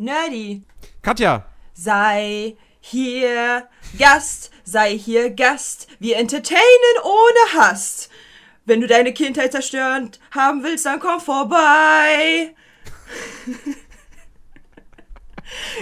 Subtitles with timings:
[0.00, 0.62] Nerdy.
[1.02, 1.44] Katja.
[1.74, 5.88] Sei hier Gast, sei hier Gast.
[5.98, 8.08] Wir entertainen ohne Hast.
[8.64, 12.54] Wenn du deine Kindheit zerstört haben willst, dann komm vorbei.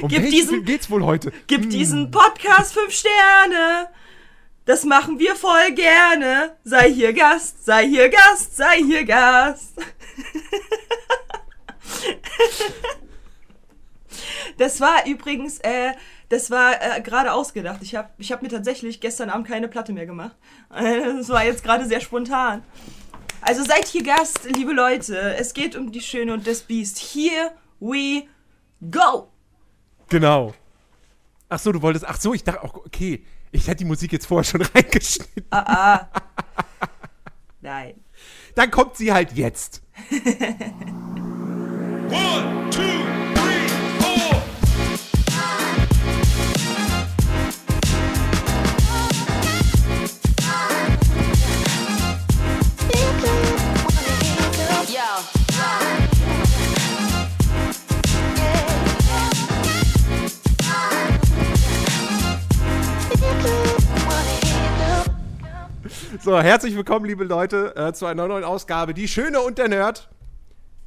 [0.00, 1.30] Um Gib diesen- geht's wohl heute?
[1.46, 1.68] Gib Hm.
[1.70, 3.90] diesem Podcast fünf Sterne.
[4.64, 6.56] Das machen wir voll gerne.
[6.64, 9.74] Sei hier Gast, sei hier Gast, sei hier Gast.
[14.58, 15.92] Das war übrigens, äh,
[16.28, 17.78] das war äh, gerade ausgedacht.
[17.80, 20.36] Ich habe ich hab mir tatsächlich gestern Abend keine Platte mehr gemacht.
[20.70, 22.62] Das war jetzt gerade sehr spontan.
[23.40, 25.36] Also seid hier Gast, liebe Leute.
[25.36, 26.98] Es geht um die Schöne und das Biest.
[26.98, 28.24] Here we
[28.90, 29.30] go.
[30.08, 30.54] Genau.
[31.48, 32.04] Ach so, du wolltest.
[32.06, 33.24] Ach so, ich dachte auch, okay.
[33.50, 35.44] Ich hätte die Musik jetzt vorher schon reingeschnitten.
[35.50, 36.08] Ah, ah.
[37.60, 37.94] Nein.
[38.54, 39.82] Dann kommt sie halt jetzt.
[42.10, 43.27] One, two,
[66.22, 68.94] So, herzlich willkommen, liebe Leute, äh, zu einer neuen Ausgabe.
[68.94, 70.08] Die Schöne und der Nerd.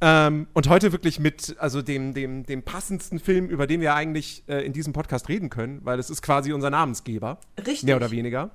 [0.00, 4.42] Ähm, und heute wirklich mit also dem, dem, dem passendsten Film, über den wir eigentlich
[4.48, 7.38] äh, in diesem Podcast reden können, weil es ist quasi unser Namensgeber.
[7.58, 7.84] Richtig.
[7.84, 8.50] Mehr oder weniger.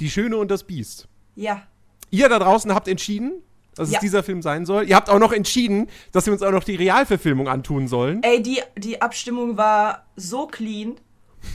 [0.00, 1.08] Die Schöne und das Biest.
[1.34, 1.62] Ja.
[2.10, 3.42] Ihr da draußen habt entschieden,
[3.74, 3.96] dass Ja.
[3.96, 4.84] es dieser Film sein soll.
[4.86, 8.22] Ihr habt auch noch entschieden, dass wir uns auch noch die Realverfilmung antun sollen.
[8.22, 10.96] Ey, die, die Abstimmung war so clean.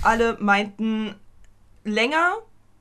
[0.02, 1.14] Alle meinten,
[1.84, 2.34] länger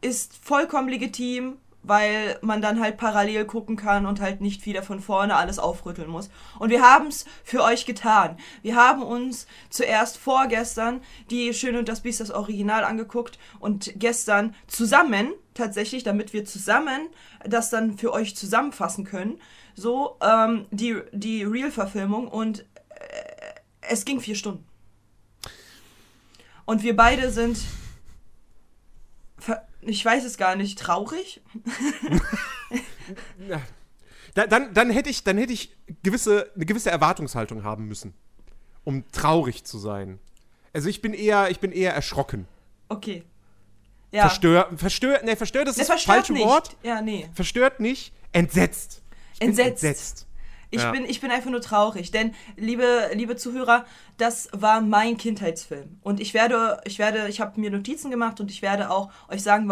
[0.03, 5.01] ist vollkommen legitim, weil man dann halt parallel gucken kann und halt nicht wieder von
[5.01, 6.31] vorne alles aufrütteln muss.
[6.59, 8.37] Und wir haben es für euch getan.
[8.63, 14.55] Wir haben uns zuerst vorgestern die Schöne und das Biest das Original angeguckt und gestern
[14.69, 17.09] zusammen, tatsächlich, damit wir zusammen
[17.45, 19.41] das dann für euch zusammenfassen können,
[19.75, 22.65] so ähm, die, die Real-Verfilmung und äh,
[23.81, 24.65] es ging vier Stunden.
[26.65, 27.59] Und wir beide sind,
[29.83, 31.41] ich weiß es gar nicht, traurig?
[34.35, 38.15] Da, dann, dann hätte ich, dann hätte ich gewisse, eine gewisse Erwartungshaltung haben müssen,
[38.83, 40.21] um traurig zu sein.
[40.73, 42.49] Also ich bin eher, ich bin eher erschrocken.
[42.89, 43.25] Okay.
[44.11, 44.23] Ja.
[44.23, 46.47] Verstört, verstört, ne, verstört ist Das das verstört falsche nicht.
[46.47, 46.77] Wort.
[46.83, 47.29] Ja, nee.
[47.35, 49.03] Verstört nicht, entsetzt.
[49.35, 49.85] Ich Entsetzt.
[49.85, 50.27] entsetzt.
[50.71, 50.91] Ich, Ja.
[50.93, 53.85] bin, ich bin einfach nur traurig, denn, liebe, liebe Zuhörer,
[54.23, 55.99] das war mein Kindheitsfilm.
[56.01, 59.43] Und ich werde, ich werde, ich habe mir Notizen gemacht und ich werde auch euch
[59.43, 59.69] sagen,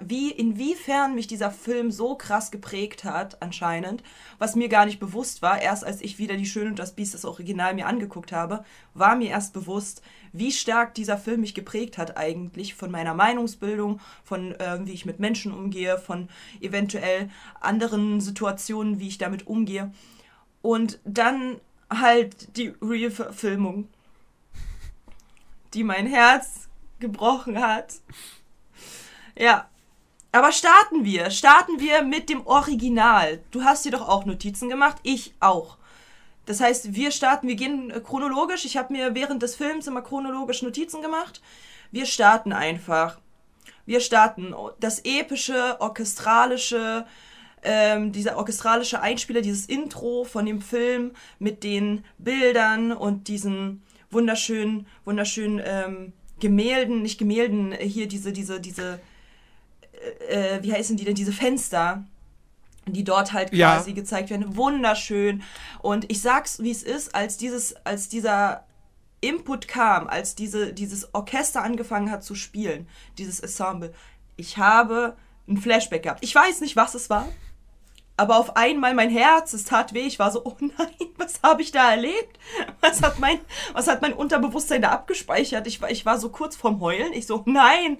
[0.00, 4.04] wie, inwiefern mich dieser Film so krass geprägt hat, anscheinend,
[4.38, 5.60] was mir gar nicht bewusst war.
[5.60, 8.64] Erst als ich wieder Die Schöne und das Biest, das Original, mir angeguckt habe,
[8.94, 10.02] war mir erst bewusst,
[10.32, 15.04] wie stark dieser Film mich geprägt hat eigentlich von meiner Meinungsbildung, von äh, wie ich
[15.04, 16.28] mit Menschen umgehe, von
[16.60, 17.28] eventuell
[17.60, 19.90] anderen Situationen, wie ich damit umgehe.
[20.62, 21.56] Und dann
[21.90, 23.88] halt die Real-Verfilmung,
[25.74, 26.68] die mein Herz
[26.98, 27.94] gebrochen hat.
[29.36, 29.66] Ja.
[30.32, 31.30] Aber starten wir.
[31.30, 33.42] Starten wir mit dem Original.
[33.50, 35.76] Du hast dir doch auch Notizen gemacht, ich auch.
[36.46, 38.64] Das heißt, wir starten, wir gehen äh, chronologisch.
[38.64, 41.40] Ich habe mir während des Films immer chronologisch Notizen gemacht.
[41.90, 43.18] Wir starten einfach.
[43.86, 47.06] Wir starten das epische, orchestralische,
[47.62, 54.86] ähm, dieser orchestralische Einspieler, dieses Intro von dem Film mit den Bildern und diesen wunderschönen,
[55.04, 59.00] wunderschönen ähm, Gemälden, nicht Gemälden, äh, hier diese, diese, diese,
[60.28, 62.04] äh, wie heißen die denn, diese Fenster,
[62.86, 63.76] die dort halt Ja.
[63.76, 64.56] quasi gezeigt werden.
[64.56, 65.42] Wunderschön.
[65.80, 68.64] Und ich sag's, wie es ist, als dieses, als dieser
[69.20, 72.88] Input kam, als diese, dieses Orchester angefangen hat zu spielen,
[73.18, 73.92] dieses Ensemble,
[74.36, 75.16] ich habe
[75.46, 76.24] ein Flashback gehabt.
[76.24, 77.28] Ich weiß nicht, was es war,
[78.20, 80.02] aber auf einmal mein Herz, es tat weh.
[80.02, 82.38] Ich war so, oh nein, was habe ich da erlebt?
[82.82, 83.40] Was hat mein,
[83.72, 85.66] was hat mein Unterbewusstsein da abgespeichert?
[85.66, 87.14] Ich war, ich war so kurz vorm Heulen.
[87.14, 87.96] Ich so, nein,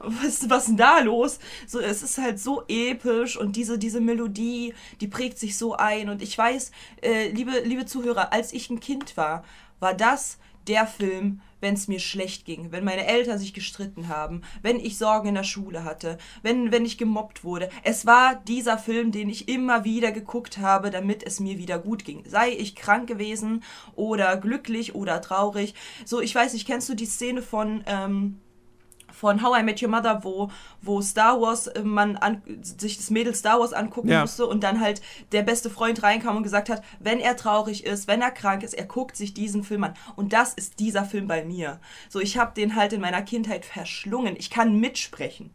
[0.00, 1.38] was, was ist denn da los?
[1.66, 6.10] So, es ist halt so episch und diese, diese Melodie, die prägt sich so ein.
[6.10, 6.70] Und ich weiß,
[7.02, 9.44] äh, liebe, liebe Zuhörer, als ich ein Kind war,
[9.80, 10.36] war das
[10.66, 14.98] der Film, wenn es mir schlecht ging, wenn meine Eltern sich gestritten haben, wenn ich
[14.98, 17.70] Sorgen in der Schule hatte, wenn, wenn ich gemobbt wurde.
[17.82, 22.04] Es war dieser Film, den ich immer wieder geguckt habe, damit es mir wieder gut
[22.04, 22.22] ging.
[22.26, 23.64] Sei ich krank gewesen
[23.96, 25.74] oder glücklich oder traurig.
[26.04, 28.40] So, ich weiß nicht, kennst du die Szene von, ähm,
[29.24, 30.50] von How I Met Your Mother, wo,
[30.82, 34.20] wo Star Wars, äh, man an, sich das Mädel Star Wars angucken Ja.
[34.20, 35.00] musste und dann halt
[35.32, 38.74] der beste Freund reinkam und gesagt hat, wenn er traurig ist, wenn er krank ist,
[38.74, 39.94] er guckt sich diesen Film an.
[40.14, 41.80] Und das ist dieser Film bei mir.
[42.10, 44.36] So, ich habe den halt in meiner Kindheit verschlungen.
[44.36, 45.48] Ich kann mitsprechen.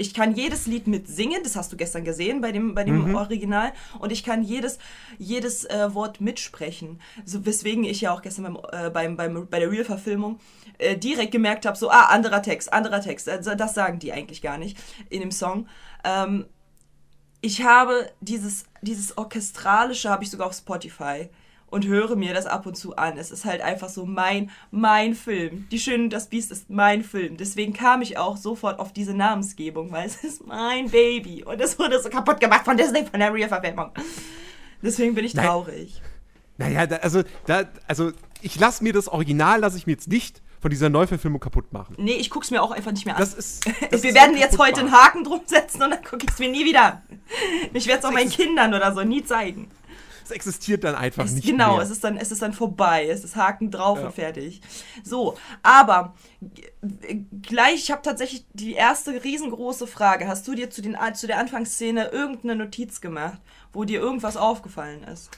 [0.00, 3.72] Ich kann jedes Lied mitsingen, das hast du gestern gesehen bei dem, bei dem Original.
[3.98, 4.78] Und ich kann jedes,
[5.18, 7.00] jedes äh, Wort mitsprechen.
[7.24, 10.38] So, weswegen ich ja auch gestern beim, äh, beim, beim, bei der Real-Verfilmung
[10.78, 13.28] äh, direkt gemerkt habe, so, ah, anderer Text, anderer Text.
[13.28, 14.78] Also, das sagen die eigentlich gar nicht
[15.10, 15.66] in dem Song.
[16.04, 16.46] Ähm,
[17.40, 21.28] ich habe dieses, dieses Orchestralische habe ich sogar auf Spotify
[21.70, 23.18] und höre mir das ab und zu an.
[23.18, 25.66] Es ist halt einfach so mein, mein Film.
[25.70, 27.36] Die Schöne und das Biest ist mein Film.
[27.36, 31.44] Deswegen kam ich auch sofort auf diese Namensgebung, weil es ist mein Baby.
[31.44, 33.90] Und es wurde so kaputt gemacht von Disney, von der Real-Verfilmung.
[34.82, 35.46] Deswegen bin ich Nein.
[35.46, 36.00] traurig.
[36.56, 38.12] Naja, da, also, da, also
[38.42, 41.94] ich lasse mir das Original, lasse ich mir jetzt nicht von dieser Neuverfilmung kaputt machen.
[41.98, 43.20] Nee, ich guck's mir auch einfach nicht mehr an.
[43.20, 43.64] Das ist.
[43.90, 45.04] Das Wir ist werden jetzt heute einen kaputtbar.
[45.06, 47.02] Haken drum setzen und dann gucke ich es mir nie wieder an.
[47.72, 49.70] Ich werde es auch meinen Kindern oder so nie zeigen.
[50.28, 51.82] Es existiert dann einfach Es, nicht genau, mehr.
[51.84, 53.08] es ist dann, es ist dann vorbei.
[53.08, 54.06] Es ist Haken drauf Ja.
[54.06, 54.60] und fertig.
[55.02, 60.28] So, aber g- gleich, ich habe tatsächlich die erste riesengroße Frage.
[60.28, 63.38] Hast du dir zu, den, zu der Anfangsszene irgendeine Notiz gemacht,
[63.72, 65.30] wo dir irgendwas aufgefallen ist?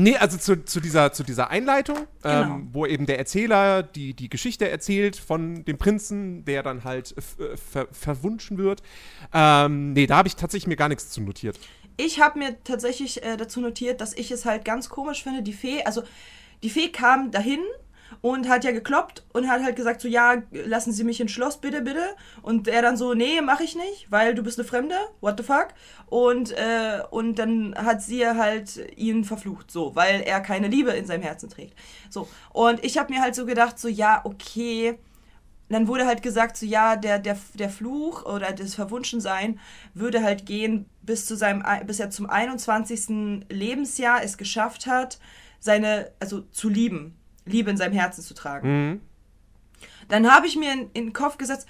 [0.00, 2.42] Nee, also zu, zu, dieser, zu dieser Einleitung, Genau.
[2.42, 7.16] ähm, wo eben der Erzähler die, die Geschichte erzählt von dem Prinzen, der dann halt
[7.18, 8.80] äh, ver, verwunschen wird.
[9.34, 11.58] Ähm, nee, da habe ich tatsächlich mir gar nichts zu notiert.
[12.00, 15.52] Ich habe mir tatsächlich äh, dazu notiert, dass ich es halt ganz komisch finde, die
[15.52, 16.04] Fee, also
[16.62, 17.60] die Fee kam dahin
[18.20, 21.60] und hat ja gekloppt und hat halt gesagt so, ja, lassen Sie mich ins Schloss,
[21.60, 22.14] bitte, bitte.
[22.40, 25.42] Und er dann so, nee, mache ich nicht, weil du bist eine Fremde, what the
[25.42, 25.68] fuck.
[26.06, 31.04] Und, äh, und dann hat sie halt ihn verflucht, so, weil er keine Liebe in
[31.04, 31.76] seinem Herzen trägt.
[32.10, 34.98] So, und ich habe mir halt so gedacht, so, ja, okay,
[35.68, 39.60] dann wurde halt gesagt, so ja, der, der, der Fluch oder das Verwunschensein
[39.94, 43.44] würde halt gehen, bis, zu seinem, ein- bis er zum 21.
[43.50, 45.18] Lebensjahr es geschafft hat,
[45.60, 48.68] seine, also zu lieben, Liebe in seinem Herzen zu tragen.
[50.08, 51.66] Dann habe ich mir in, in den Kopf gesetzt,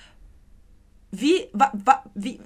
[1.11, 2.41] wie, wa, wa, wie,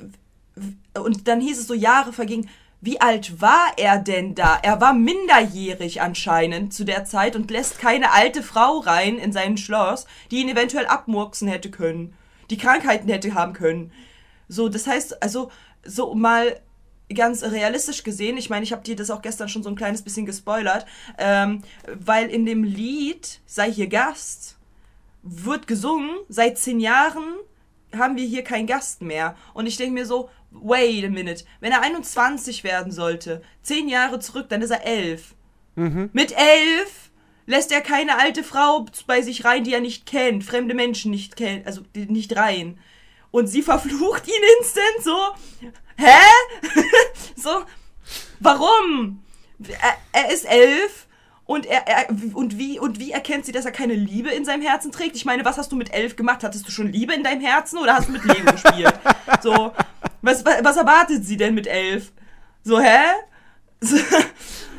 [0.98, 2.48] und dann hieß es so, Jahre vergingen.
[2.84, 4.58] Wie alt war er denn da?
[4.60, 9.56] Er war minderjährig anscheinend zu der Zeit und lässt keine alte Frau rein in sein
[9.56, 12.12] Schloss, die ihn eventuell abmurksen hätte können,
[12.50, 13.92] die Krankheiten hätte haben können.
[14.48, 15.52] So, das heißt, also,
[15.84, 16.60] so mal
[17.14, 20.02] ganz realistisch gesehen, ich meine, ich habe dir das auch gestern schon so ein kleines
[20.02, 20.84] bisschen gespoilert,
[21.18, 24.56] ähm, weil in dem Lied Sei hier Gast
[25.22, 27.36] wird gesungen, seit zehn Jahren
[27.96, 29.36] haben wir hier keinen Gast mehr.
[29.54, 34.18] Und ich denke mir so, wait a minute, wenn er 21 werden sollte, zehn Jahre
[34.20, 35.34] zurück, dann ist er elf.
[35.74, 37.10] Mit elf
[37.46, 41.36] lässt er keine alte Frau bei sich rein, die er nicht kennt, fremde Menschen nicht
[41.36, 42.78] kennt, also nicht rein.
[43.30, 45.70] Und sie verflucht ihn instant so.
[45.96, 46.20] Hä?
[47.36, 47.64] so,
[48.40, 49.22] warum?
[49.80, 51.06] Er, er ist elf
[51.44, 54.62] und er, er und wie und wie erkennt sie, dass er keine Liebe in seinem
[54.62, 55.16] Herzen trägt?
[55.16, 56.44] Ich meine, was hast du mit elf gemacht?
[56.44, 58.94] Hattest du schon Liebe in deinem Herzen oder hast du mit Lego gespielt?
[59.42, 59.72] So,
[60.22, 62.12] was, was, erwartet sie denn mit elf?
[62.62, 63.00] So, hä?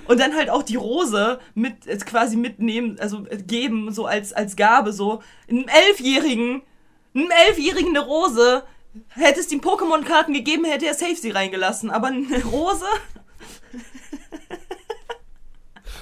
[0.07, 4.33] Und dann halt auch die Rose mit äh, quasi mitnehmen, also äh, geben, so als,
[4.33, 5.21] als Gabe, so.
[5.49, 6.61] Einem Elfjährigen,
[7.13, 8.63] einem Elfjährigen eine Rose.
[9.09, 11.89] Hätte es ihm Pokémon-Karten gegeben, hätte er safe sie reingelassen.
[11.89, 12.85] Aber eine Rose?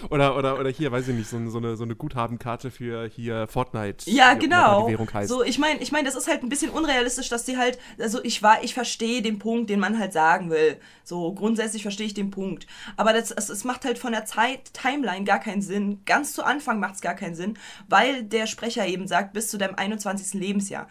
[0.09, 3.07] Oder, oder, oder hier, weiß ich nicht, so, eine- so, eine, so eine Guthabenkarte für
[3.07, 4.09] hier Fortnite.
[4.09, 4.85] Ja, genau.
[4.87, 5.29] Die Währung heißt.
[5.29, 8.23] So, ich meine, ich meine, das ist halt ein bisschen unrealistisch, dass sie halt, also
[8.23, 10.77] ich war, ich verstehe den Punkt, den man halt sagen will.
[11.03, 12.67] So, grundsätzlich verstehe ich den Punkt.
[12.97, 16.01] Aber das, es, es macht halt von der Zeit, Timeline gar keinen Sinn.
[16.05, 19.57] Ganz zu Anfang macht es gar keinen Sinn, weil der Sprecher eben sagt, bis zu
[19.57, 20.39] deinem 21.
[20.39, 20.87] Lebensjahr.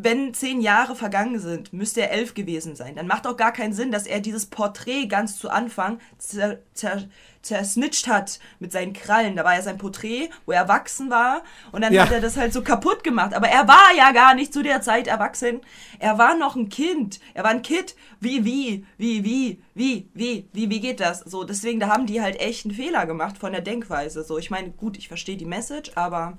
[0.00, 2.94] Wenn zehn Jahre vergangen sind, müsste er elf gewesen sein.
[2.94, 7.02] Dann macht auch gar keinen Sinn, dass er dieses Porträt ganz zu Anfang zer, zer,
[7.48, 9.34] zersnitcht hat mit seinen Krallen.
[9.36, 11.42] Da war ja sein Porträt, wo er erwachsen war.
[11.72, 12.02] Und dann Ja.
[12.04, 13.34] hat er das halt so kaputt gemacht.
[13.34, 15.60] Aber er war ja gar nicht zu der Zeit erwachsen.
[15.98, 17.18] Er war noch ein Kind.
[17.34, 17.96] Er war ein Kind.
[18.20, 21.20] Wie, wie, wie, wie, wie, wie, wie, wie geht das?
[21.20, 24.22] So, deswegen, da haben die halt echt einen Fehler gemacht von der Denkweise.
[24.22, 26.38] So, ich meine, gut, ich verstehe die Message, aber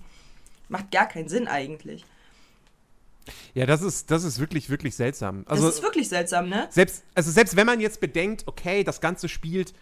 [0.69, 2.05] macht gar keinen Sinn eigentlich.
[3.53, 5.43] Ja, das ist, das ist wirklich, wirklich seltsam.
[5.45, 6.67] Das Also, ist wirklich seltsam, ne?
[6.71, 9.73] selbst, also selbst wenn man jetzt bedenkt, okay, das Ganze spielt,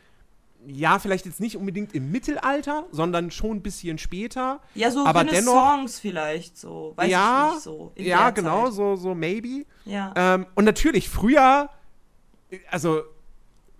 [0.69, 4.59] ja, vielleicht jetzt nicht unbedingt im Mittelalter, sondern schon ein bisschen später.
[4.75, 6.93] Ja, so aber dennoch, vielleicht so.
[6.97, 7.91] Weiß ja, ich nicht so.
[7.95, 8.73] in ja, genau, Zeit.
[8.73, 9.65] so, so maybe.
[9.85, 10.13] Ja.
[10.15, 11.69] Ähm, und natürlich, früher,
[12.69, 13.01] also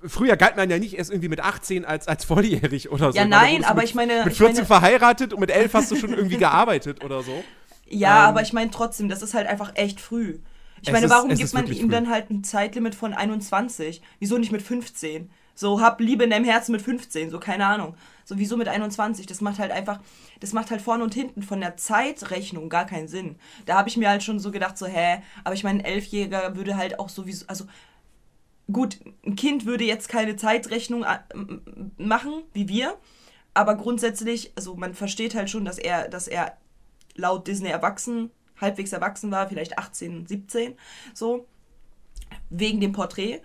[0.06, 3.18] früher galt man ja nicht erst irgendwie mit 18 als, als volljährig oder so.
[3.18, 5.92] Ja, nein, aber mit, ich meine- Mit ich 14 meine- verheiratet und mit 11 hast
[5.92, 7.44] du schon irgendwie gearbeitet oder so.
[7.90, 10.40] Ja, Ähm, aber ich meine trotzdem, das ist halt einfach echt früh.
[10.82, 11.88] Ich meine, ist- warum gibt man ihm früh.
[11.88, 14.02] dann halt ein Zeitlimit von 21?
[14.20, 15.32] Wieso nicht mit 15?
[15.58, 17.96] So, hab Liebe in deinem Herzen mit 15, so keine Ahnung.
[18.26, 19.26] So, wieso mit 21?
[19.26, 20.00] Das macht halt einfach,
[20.40, 23.38] das macht halt vorne und hinten von der Zeitrechnung gar keinen Sinn.
[23.66, 26.56] Da habe ich mir halt schon so gedacht, so, hä, aber ich meine, ein Elfjähriger
[26.56, 27.66] würde halt auch sowieso, also
[28.72, 31.18] gut, ein Kind würde jetzt keine Zeitrechnung äh,
[31.98, 32.96] machen, wie wir,
[33.56, 36.56] aber grundsätzlich, also man versteht halt schon, dass er, dass er
[37.16, 38.30] laut Disney erwachsen,
[38.62, 40.76] halbwegs erwachsen war, vielleicht 18, 17,
[41.16, 41.48] so,
[42.52, 43.42] wegen dem Porträt.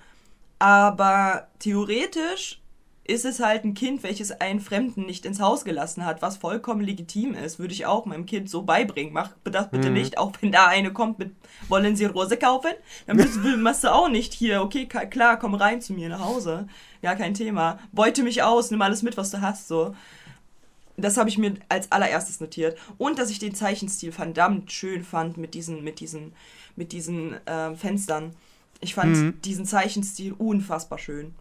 [0.62, 2.60] Aber theoretisch
[3.04, 6.82] ist es halt ein Kind, welches einen Fremden nicht ins Haus gelassen hat, was vollkommen
[6.82, 9.12] legitim ist, würde ich auch meinem Kind so beibringen.
[9.12, 11.32] Mach das bitte nicht, auch wenn da eine kommt mit,
[11.68, 12.70] wollen Sie Rose kaufen?
[13.08, 16.20] Dann müssen, machst du auch nicht hier, okay, ka- klar, komm rein zu mir nach
[16.20, 16.68] Hause.
[17.02, 17.80] Ja, kein Thema.
[17.90, 19.96] Beute mich aus, nimm alles mit, was du hast, so.
[20.96, 22.78] Das habe ich mir als allererstes notiert.
[22.98, 26.34] Und dass ich den Zeichenstil verdammt schön fand mit diesen, mit diesen,
[26.76, 28.36] mit diesen ähm, Fenstern.
[28.82, 31.34] Ich fand diesen Zeichenstil unfassbar schön.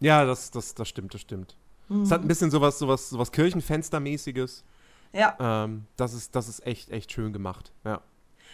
[0.00, 1.56] Ja, das, das, das stimmt, das stimmt.
[2.02, 4.64] Es hat ein bisschen sowas, sowas, sowas Kirchenfenstermäßiges.
[5.12, 5.36] Ja.
[5.38, 7.72] Ähm, das, ist, das ist echt, echt schön gemacht.
[7.84, 7.96] Ja.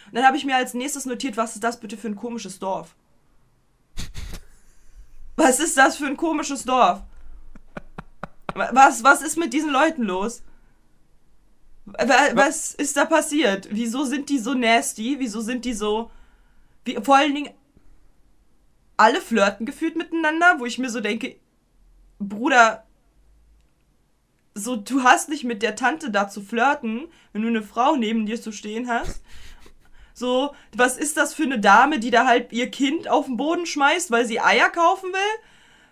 [0.07, 2.59] Und dann habe ich mir als nächstes notiert, was ist das bitte für ein komisches
[2.59, 2.95] Dorf?
[5.37, 7.03] Was ist das für ein komisches Dorf?
[8.53, 10.43] Wa- Was, was ist mit diesen Leuten los?
[11.85, 13.67] Wa- Was ist da passiert?
[13.71, 15.15] Wieso sind die so nasty?
[15.19, 16.11] Wieso sind die so.
[16.85, 17.49] Wie, vor allen Dingen,
[19.01, 21.37] alle flirten gefühlt miteinander, wo ich mir so denke,
[22.19, 22.85] Bruder,
[24.53, 28.27] so, du hast nicht mit der Tante da zu flirten, wenn du eine Frau neben
[28.27, 29.23] dir zu stehen hast.
[30.13, 33.65] So, was ist das für eine Dame, die da halt ihr Kind auf den Boden
[33.65, 35.39] schmeißt, weil sie Eier kaufen will?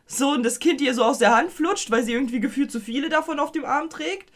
[0.06, 2.80] So, und das Kind ihr so aus der Hand flutscht, weil sie irgendwie gefühlt zu
[2.80, 4.32] viele davon auf dem Arm trägt?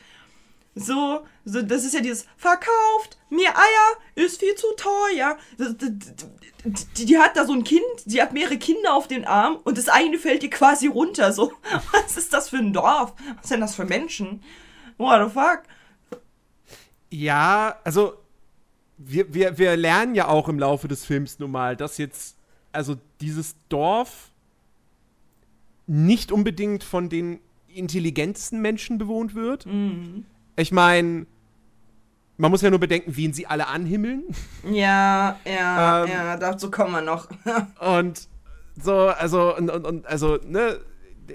[0.75, 5.37] So, so das ist ja dieses verkauft mir Eier ist viel zu teuer.
[6.65, 9.77] Die, die hat da so ein Kind, die hat mehrere Kinder auf den Arm und
[9.77, 11.33] das eine fällt ihr quasi runter.
[11.33, 11.51] So,
[11.91, 13.13] was ist das für ein Dorf?
[13.41, 14.41] Was sind das für Menschen?
[14.97, 15.63] What the fuck?
[17.09, 18.13] Ja, also
[18.97, 22.37] wir, wir, wir lernen ja auch im Laufe des Films nun mal, dass jetzt,
[22.71, 24.31] also dieses Dorf
[25.85, 29.65] nicht unbedingt von den intelligentesten Menschen bewohnt wird.
[30.55, 31.25] Ich meine,
[32.37, 34.23] man muss ja nur bedenken, wen sie alle anhimmeln.
[34.69, 36.11] Ja, ja, Ähm.
[36.11, 37.27] ja, dazu kommen wir noch.
[37.79, 38.27] Und
[38.81, 40.79] so, also, und, und, und also, ne,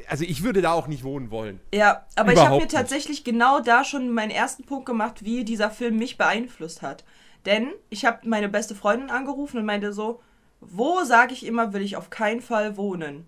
[0.08, 1.60] also ich würde da auch nicht wohnen wollen.
[1.72, 2.74] Ja, aber ich habe Überhaupt mir nicht.
[2.74, 7.04] tatsächlich genau da schon meinen ersten Punkt gemacht, wie dieser Film mich beeinflusst hat.
[7.46, 10.20] Denn ich habe meine beste Freundin angerufen und meinte so,
[10.60, 13.24] wo sage ich immer, will ich auf keinen Fall wohnen?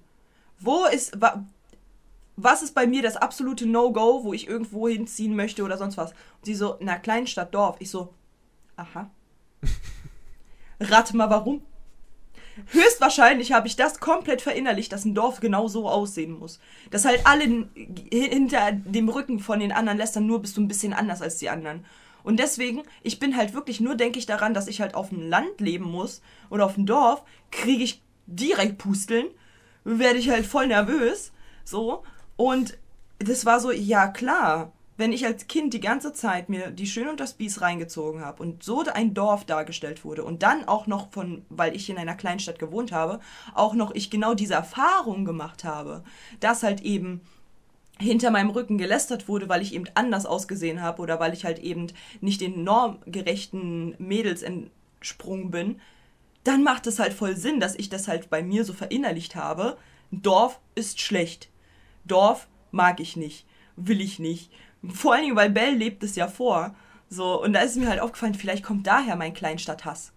[0.59, 1.17] Wo ist,
[2.43, 6.13] was ist bei mir das absolute No-Go, wo ich irgendwo hinziehen möchte oder sonst was?
[6.13, 7.77] Und sie so, na, Kleinstadt, Dorf.
[7.79, 8.15] Ich so,
[8.77, 9.11] aha.
[10.81, 11.63] Rate mal warum.
[12.67, 16.61] Höchstwahrscheinlich habe ich das komplett verinnerlicht, dass ein Dorf genau so aussehen muss.
[16.91, 17.69] Dass halt alle
[18.13, 21.49] hinter dem Rücken von den anderen lästern, nur bist du ein bisschen anders als die
[21.49, 21.85] anderen.
[22.23, 25.29] Und deswegen, ich bin halt wirklich nur, denke ich daran, dass ich halt auf dem
[25.29, 26.21] Land leben muss
[26.51, 29.27] oder auf dem Dorf, kriege ich direkt Pusteln,
[29.85, 31.33] werde ich halt voll nervös,
[31.65, 32.03] so.
[32.41, 32.79] Und
[33.19, 37.07] das war so, ja klar, wenn ich als Kind die ganze Zeit mir die Schön
[37.07, 41.13] und das Biest reingezogen habe und so ein Dorf dargestellt wurde und dann auch noch
[41.13, 43.21] von, weil ich in einer Kleinstadt gewohnt habe,
[43.53, 46.03] auch noch ich genau diese Erfahrung gemacht habe,
[46.41, 47.21] dass halt eben
[47.99, 51.59] hinter meinem Rücken gelästert wurde, weil ich eben anders ausgesehen habe oder weil ich halt
[51.59, 51.89] eben
[52.23, 55.79] nicht den normgerechten Mädels entsprungen bin,
[56.45, 59.77] dann macht es halt voll Sinn, dass ich das halt bei mir so verinnerlicht habe.
[60.11, 61.51] Dorf ist schlecht.
[62.05, 63.47] Dorf mag ich nicht.
[63.77, 64.51] Will ich nicht.
[64.89, 66.75] Vor allen Dingen, weil Belle lebt es ja vor.
[67.09, 70.13] So, und da ist mir halt aufgefallen, vielleicht kommt daher mein Kleinstadthass.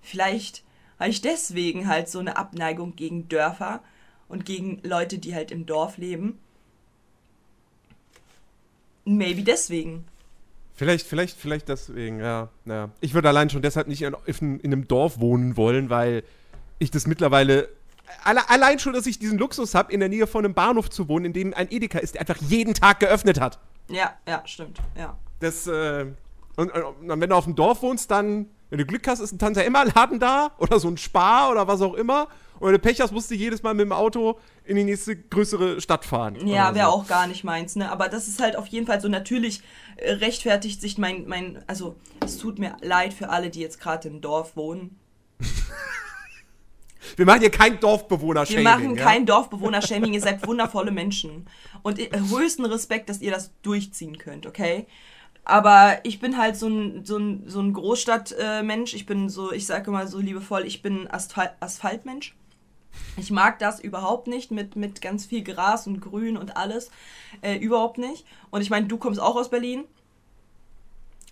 [0.00, 0.64] Vielleicht
[0.98, 3.82] habe ich deswegen halt so eine Abneigung gegen Dörfer
[4.28, 6.38] und gegen Leute, die halt im Dorf leben.
[9.04, 10.06] Maybe deswegen.
[10.74, 12.48] Vielleicht, vielleicht, vielleicht deswegen, ja.
[12.64, 12.90] ja.
[13.00, 16.24] Ich würde allein schon deshalb nicht in, in einem Dorf wohnen wollen, weil
[16.78, 17.68] ich das mittlerweile.
[18.22, 21.08] Alle, allein schon, dass ich diesen Luxus habe, in der Nähe von einem Bahnhof zu
[21.08, 23.58] wohnen, in dem ein Edeka ist, der einfach jeden Tag geöffnet hat.
[23.88, 24.78] Ja, ja, stimmt.
[24.96, 25.16] Ja.
[25.40, 26.06] Das, äh,
[26.56, 29.38] und, und wenn du auf dem Dorf wohnst, dann, wenn du Glück hast, ist ein
[29.38, 32.28] Tante Emma Laden da oder so ein Spar oder was auch immer.
[32.60, 35.16] Und wenn du Pech hast, musst du jedes Mal mit dem Auto in die nächste
[35.16, 36.46] größere Stadt fahren.
[36.46, 36.92] Ja, wäre so.
[36.92, 37.90] auch gar nicht meins, ne?
[37.90, 39.62] Aber das ist halt auf jeden Fall so natürlich
[39.96, 44.08] äh, rechtfertigt sich mein, mein, also es tut mir leid für alle, die jetzt gerade
[44.08, 44.98] im Dorf wohnen.
[47.16, 51.46] Wir machen hier kein dorfbewohner Wir machen kein Dorfbewohner-Shaming, ihr seid wundervolle Menschen.
[51.82, 54.86] Und höchsten Respekt, dass ihr das durchziehen könnt, okay?
[55.44, 58.94] Aber ich bin halt so ein, so ein, so ein Großstadtmensch.
[58.94, 62.34] ich bin so, ich sage immer so liebevoll, ich bin Asphalt, Asphaltmensch.
[63.16, 66.90] Ich mag das überhaupt nicht mit, mit ganz viel Gras und Grün und alles.
[67.42, 68.24] Äh, überhaupt nicht.
[68.50, 69.84] Und ich meine, du kommst auch aus Berlin.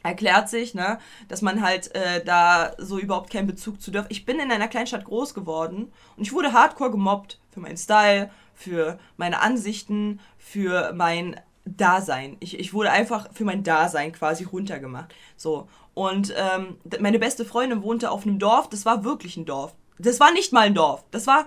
[0.02, 4.06] Erklärt sich, ne, dass man halt äh, da so überhaupt keinen Bezug zu darf.
[4.08, 8.30] Ich bin in einer Kleinstadt groß geworden und ich wurde hardcore gemobbt für meinen Style,
[8.54, 12.36] für meine Ansichten, für mein Dasein.
[12.40, 15.14] Ich, ich wurde einfach für mein Dasein quasi runtergemacht.
[15.36, 15.68] So.
[15.94, 19.74] Und ähm, meine beste Freundin wohnte auf einem Dorf, das war wirklich ein Dorf.
[19.98, 21.04] Das war nicht mal ein Dorf.
[21.10, 21.44] Das war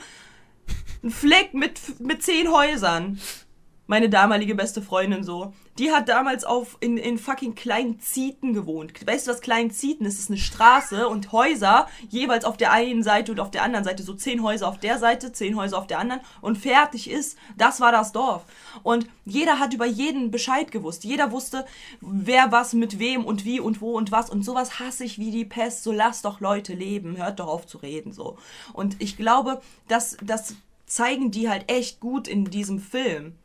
[1.03, 3.19] ein Fleck mit, mit zehn Häusern.
[3.87, 5.53] Meine damalige beste Freundin so.
[5.77, 8.93] Die hat damals auf in, in fucking Kleinzieten gewohnt.
[9.05, 10.15] Weißt du, was Kleinzieten ist?
[10.15, 13.85] Es ist eine Straße und Häuser jeweils auf der einen Seite und auf der anderen
[13.85, 14.01] Seite.
[14.01, 17.37] So zehn Häuser auf der Seite, zehn Häuser auf der anderen und fertig ist.
[17.57, 18.43] Das war das Dorf.
[18.81, 21.03] Und jeder hat über jeden Bescheid gewusst.
[21.03, 21.65] Jeder wusste,
[22.01, 24.31] wer was mit wem und wie und wo und was.
[24.31, 25.83] Und sowas hasse ich wie die Pest.
[25.83, 27.17] So lasst doch Leute leben.
[27.17, 28.13] Hört doch auf zu reden.
[28.13, 28.37] So.
[28.73, 30.55] Und ich glaube, das, das
[30.87, 33.35] zeigen die halt echt gut in diesem Film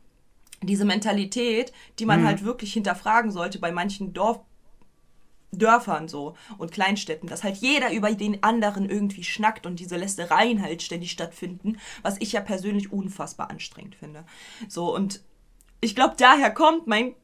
[0.61, 4.41] diese Mentalität, die man halt wirklich hinterfragen sollte bei manchen Dorf
[5.53, 10.61] Dörfern so und Kleinstädten, dass halt jeder über den anderen irgendwie schnackt und diese Lästereien
[10.61, 14.23] halt ständig stattfinden, was ich ja persönlich unfassbar anstrengend finde.
[14.69, 15.21] So und
[15.81, 17.15] ich glaube, daher kommt mein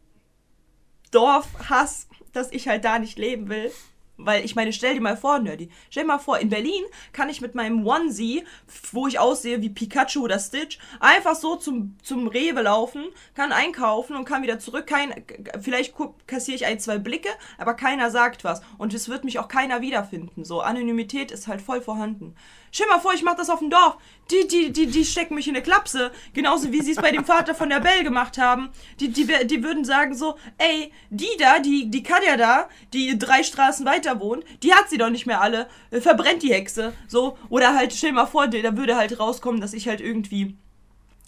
[1.11, 3.71] Dorfhass, dass ich halt da nicht leben will.
[4.17, 6.83] Weil ich meine, stell dir mal vor, Nerdy, stell dir mal vor, in Berlin
[7.13, 8.43] kann ich mit meinem Onesie,
[8.91, 13.05] wo ich aussehe wie Pikachu oder Stitch, einfach so zum, zum Rewe laufen,
[13.35, 14.87] kann einkaufen und kann wieder zurück.
[14.87, 15.23] Kein,
[15.61, 15.93] vielleicht
[16.25, 18.61] kassiere ich ein, zwei Blicke, aber keiner sagt was.
[18.77, 20.45] Und es wird mich auch keiner wiederfinden.
[20.45, 22.35] So, Anonymität ist halt voll vorhanden.
[22.71, 23.97] Stell mal vor, ich mach das auf dem Dorf.
[24.31, 26.11] Die, die, die, die stecken mich in eine Klapse.
[26.33, 28.69] Genauso wie sie es bei dem Vater von der Belle gemacht haben.
[28.99, 33.43] Die, die, die würden sagen so, ey, die da, die, die Katja da, die drei
[33.43, 35.67] Straßen weiter wohnt, die hat sie doch nicht mehr alle.
[35.91, 36.93] Äh, Verbrennt die Hexe.
[37.07, 37.37] So.
[37.49, 40.57] Oder halt, stell mal vor, da würde halt rauskommen, dass ich halt irgendwie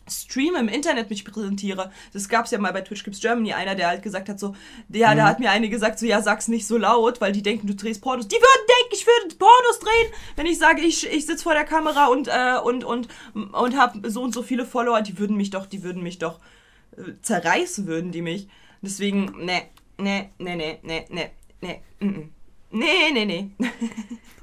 [0.09, 1.91] streame im Internet mich präsentiere.
[2.13, 4.55] Das gab's ja mal bei Twitch Gips Germany, einer, der halt gesagt hat so,
[4.87, 7.67] der, da hat mir eine gesagt so, ja, sag's nicht so laut, weil die denken,
[7.67, 8.27] du drehst Pornos.
[8.27, 11.65] Die würden denken, ich würde Pornos drehen, wenn ich sage, ich, ich sitze vor der
[11.65, 15.49] Kamera und, äh, und, und, und habe so und so viele Follower, die würden mich
[15.49, 16.39] doch, die würden mich doch
[16.97, 18.47] äh, zerreißen, würden die mich.
[18.81, 19.63] Deswegen, ne,
[19.97, 22.29] ne, ne, ne, ne, ne, ne, mm.
[22.71, 23.51] nee, nee, nee.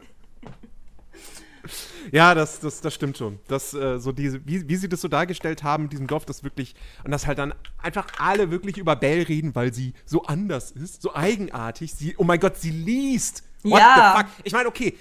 [2.13, 3.39] Ja, das, das, das stimmt schon.
[3.49, 6.45] Das, äh, so diese, wie, wie sie das so dargestellt haben, in diesem Dorf, das
[6.45, 10.71] wirklich, und dass halt dann einfach alle wirklich über Belle reden, weil sie so anders
[10.71, 11.95] ist, so eigenartig.
[11.95, 13.43] Sie, oh mein Gott, sie liest.
[13.63, 14.15] What Ja.
[14.17, 14.31] the fuck?
[14.45, 14.97] Ich meine, okay,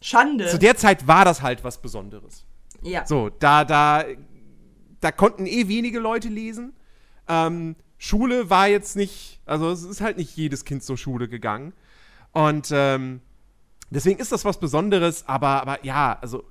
[0.00, 0.46] Schande.
[0.48, 2.44] zu der Zeit war das halt was Besonderes.
[2.82, 3.06] ja.
[3.06, 4.04] So, da, da,
[5.00, 6.72] da konnten eh wenige Leute lesen.
[7.28, 11.72] Ähm, Schule war jetzt nicht, also es ist halt nicht jedes Kind zur Schule gegangen.
[12.32, 13.20] Und ähm,
[13.94, 16.44] deswegen ist das was Besonderes, aber, aber ja, also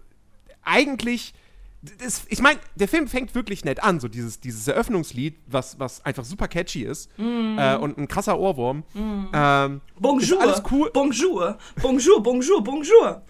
[0.63, 1.33] eigentlich,
[1.81, 6.05] das, ich meine, der Film fängt wirklich nett an, so dieses, dieses Eröffnungslied, was, was
[6.05, 8.83] einfach super catchy ist äh, und ein krasser Ohrwurm.
[8.95, 10.41] Ähm, Bonjour.
[10.41, 10.89] Alles cool.
[10.93, 11.57] Bonjour.
[11.81, 13.21] Bonjour, bonjour, bonjour.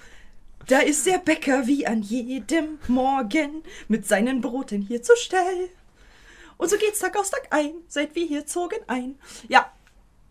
[0.68, 5.70] Da ist der Bäcker wie an jedem Morgen mit seinen Broten hier zur Stell.
[6.58, 9.16] Und so geht's Tag aus Tag ein, seit wir hier zogen ein.
[9.50, 9.66] Ja,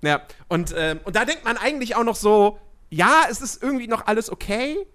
[0.01, 2.59] Ja, und, ähm, und da denkt man eigentlich auch noch so,
[2.93, 4.87] ja, es ist irgendwie noch alles okay,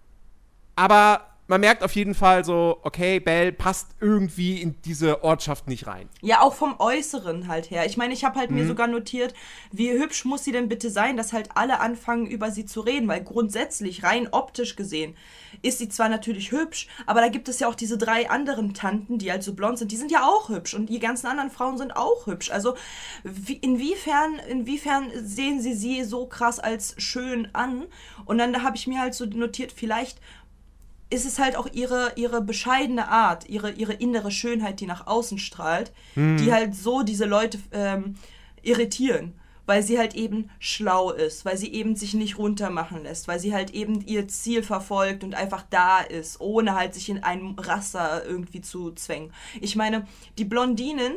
[0.75, 5.87] aber man merkt auf jeden Fall so, okay, Belle passt irgendwie in diese Ortschaft nicht
[5.87, 6.09] rein.
[6.21, 7.85] Ja, auch vom Äußeren halt her.
[7.85, 9.33] Ich meine, ich habe halt mir sogar notiert,
[9.71, 13.07] wie hübsch muss sie denn bitte sein, dass halt alle anfangen, über sie zu reden,
[13.07, 15.15] weil grundsätzlich, rein optisch gesehen,
[15.61, 19.17] ist sie zwar natürlich hübsch, aber da gibt es ja auch diese drei anderen Tanten,
[19.17, 21.77] die halt so blond sind, die sind ja auch hübsch und die ganzen anderen Frauen
[21.77, 22.51] sind auch hübsch.
[22.51, 22.75] Also
[23.23, 27.85] wie, inwiefern, inwiefern sehen sie sie so krass als schön an?
[28.25, 30.19] Und dann da habe ich mir halt so notiert, vielleicht
[31.09, 35.37] ist es halt auch ihre, ihre bescheidene Art, ihre, ihre innere Schönheit, die nach außen
[35.37, 38.15] strahlt, die halt so diese Leute ähm,
[38.61, 39.33] irritieren.
[39.65, 43.53] Weil sie halt eben schlau ist, weil sie eben sich nicht runtermachen lässt, weil sie
[43.53, 48.23] halt eben ihr Ziel verfolgt und einfach da ist, ohne halt sich in einem Raster
[48.25, 49.33] irgendwie zu zwängen.
[49.59, 51.15] Ich meine, die Blondinen,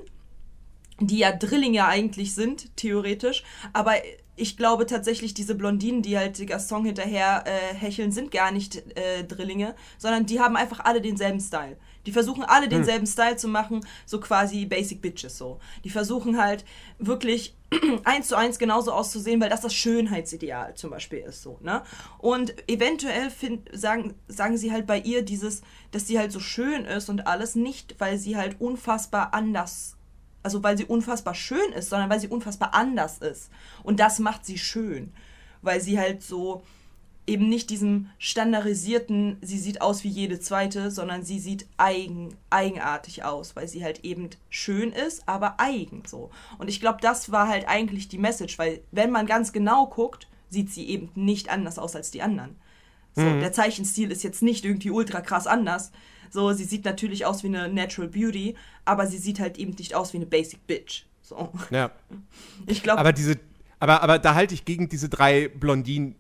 [0.99, 3.95] die ja Drillinge eigentlich sind, theoretisch, aber
[4.41, 9.25] ich glaube tatsächlich, diese Blondinen, die halt Gaston hinterher äh, hecheln, sind gar nicht äh,
[9.25, 11.77] Drillinge, sondern die haben einfach alle denselben Style.
[12.07, 15.61] Die versuchen alle denselben Style zu machen, so quasi Basic Bitches so.
[15.85, 16.65] Die versuchen halt
[16.99, 17.55] wirklich
[18.05, 21.83] eins zu eins genauso auszusehen, weil das das Schönheitsideal zum Beispiel ist so, ne?
[22.19, 26.87] Und eventuell find, sagen, sagen sie halt bei ihr dieses, dass sie halt so schön
[26.87, 29.97] ist und alles, nicht weil sie halt unfassbar anders
[30.43, 33.51] also weil sie unfassbar schön ist, sondern weil sie unfassbar anders ist.
[33.83, 35.13] Und das macht sie schön,
[35.63, 36.63] weil sie halt so
[37.27, 43.25] eben nicht diesem standardisierten, sie sieht aus wie jede zweite, sondern sie sieht eigen, eigenartig
[43.25, 46.31] aus, weil sie halt eben schön ist, aber eigen so.
[46.59, 50.29] Und ich glaube, das war halt eigentlich die Message, weil wenn man ganz genau guckt,
[50.49, 52.57] sieht sie eben nicht anders aus als die anderen.
[53.15, 55.91] So, der Zeichenstil ist jetzt nicht irgendwie ultra krass anders.
[56.31, 59.95] So, sie sieht natürlich aus wie eine Natural Beauty, aber sie sieht halt eben nicht
[59.95, 61.05] aus wie eine Basic Bitch.
[61.23, 61.51] So.
[61.71, 61.91] Ja.
[62.67, 63.37] Ich glaube, Aber diese,
[63.79, 66.17] aber, aber da halte ich gegen diese drei Blondinen.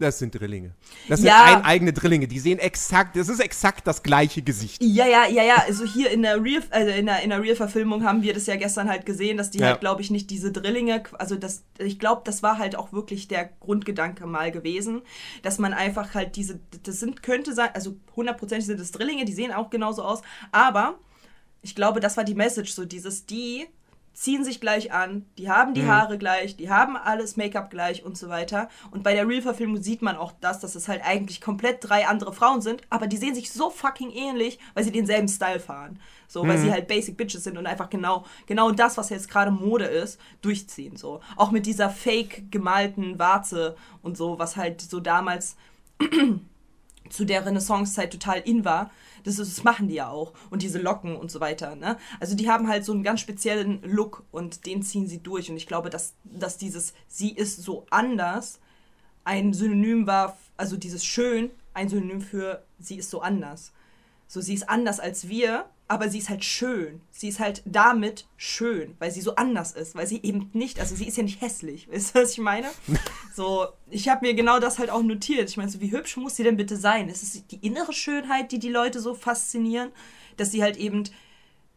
[0.00, 0.74] Das sind Drillinge.
[1.08, 1.44] Das sind Ja.
[1.44, 2.26] ein eigene Drillinge.
[2.26, 4.82] Die sehen exakt, das ist exakt das gleiche Gesicht.
[4.82, 5.56] Ja, ja, ja, ja.
[5.68, 8.56] Also hier in der Real, also in der, in der Real-Verfilmung haben wir das ja
[8.56, 9.66] gestern halt gesehen, dass die Ja.
[9.68, 13.28] halt, glaube ich, nicht diese Drillinge, also das, ich glaube, das war halt auch wirklich
[13.28, 15.02] der Grundgedanke mal gewesen,
[15.42, 19.32] dass man einfach halt diese, das sind, könnte sein, also hundertprozentig sind es Drillinge, die
[19.32, 20.98] sehen auch genauso aus, aber
[21.62, 23.66] ich glaube, das war die Message, so dieses, die
[24.14, 28.16] ziehen sich gleich an, die haben die Haare gleich, die haben alles Make-up gleich und
[28.16, 28.68] so weiter.
[28.92, 32.32] Und bei der Real-Verfilmung sieht man auch das, dass es halt eigentlich komplett drei andere
[32.32, 35.98] Frauen sind, aber die sehen sich so fucking ähnlich, weil sie denselben Style fahren.
[36.28, 39.50] So, weil sie halt Basic Bitches sind und einfach genau, genau das, was jetzt gerade
[39.50, 40.96] Mode ist, durchziehen.
[40.96, 41.20] So.
[41.36, 45.56] Auch mit dieser fake gemalten Warze und so, was halt so damals
[47.10, 48.90] zu der Renaissance-Zeit total in war.
[49.24, 50.32] Das, ist, das machen die ja auch.
[50.50, 51.74] Und diese Locken und so weiter.
[51.76, 51.96] Ne?
[52.20, 55.50] Also die haben halt so einen ganz speziellen Look und den ziehen sie durch.
[55.50, 58.60] Und ich glaube, dass, dass dieses Sie ist so anders
[59.24, 63.72] ein Synonym war, also dieses Schön, ein Synonym für Sie ist so anders.
[64.26, 67.00] So, sie ist anders als wir, aber sie ist halt schön.
[67.10, 70.94] Sie ist halt damit schön, weil sie so anders ist, weil sie eben nicht, also
[70.94, 71.88] sie ist ja nicht hässlich.
[71.92, 72.68] Weißt du, was ich meine?
[73.34, 75.50] So, ich habe mir genau das halt auch notiert.
[75.50, 77.08] Ich meine, so, wie hübsch muss sie denn bitte sein?
[77.08, 79.90] Ist es die innere Schönheit, die die Leute so faszinieren,
[80.36, 81.02] dass sie halt eben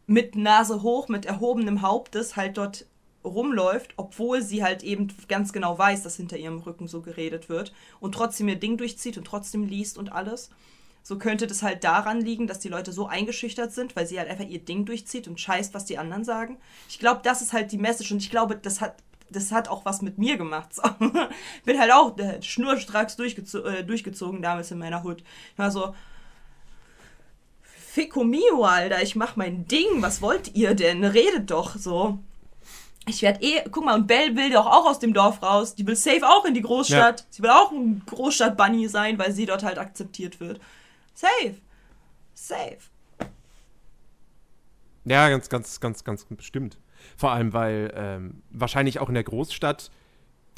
[0.06, 2.86] mit Nase hoch, mit erhobenem Hauptes halt dort
[3.24, 7.72] rumläuft, obwohl sie halt eben ganz genau weiß, dass hinter ihrem Rücken so geredet wird
[7.98, 10.50] und trotzdem ihr Ding durchzieht und trotzdem liest und alles.
[11.08, 14.28] So könnte das halt daran liegen, dass die Leute so eingeschüchtert sind, weil sie halt
[14.28, 16.58] einfach ihr Ding durchzieht und scheißt, was die anderen sagen.
[16.86, 18.96] Ich glaube, das ist halt die Message und ich glaube, das hat,
[19.30, 20.74] das hat auch was mit mir gemacht.
[20.74, 20.82] So.
[21.64, 25.22] Bin halt auch äh, schnurstracks durchgezo äh, durchgezogen damals in meiner Hut.
[25.54, 25.94] Ich war so,
[27.62, 31.02] Fico mio, Alter, ich mach mein Ding, was wollt ihr denn?
[31.04, 32.18] Redet doch so.
[33.06, 35.74] Ich werde eh, guck mal, und Belle will doch auch aus dem Dorf raus.
[35.74, 37.24] Die will safe auch in die Großstadt.
[37.30, 40.60] Sie will auch ein Großstadt-Bunny sein, weil sie dort halt akzeptiert wird.
[41.18, 41.56] Safe.
[42.32, 42.78] Safe.
[45.04, 46.78] Ja, ganz, ganz, ganz, ganz bestimmt.
[47.16, 49.90] Vor allem, weil ähm, wahrscheinlich auch in der Großstadt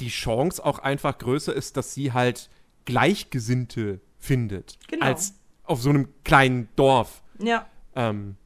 [0.01, 2.51] die Chance auch einfach größer ist, dass sie halt
[2.85, 4.77] Gleichgesinnte findet.
[4.87, 5.07] Genau.
[5.07, 7.23] Als auf so einem kleinen Dorf.
[7.39, 7.65] Ja.
[7.95, 8.37] Ähm,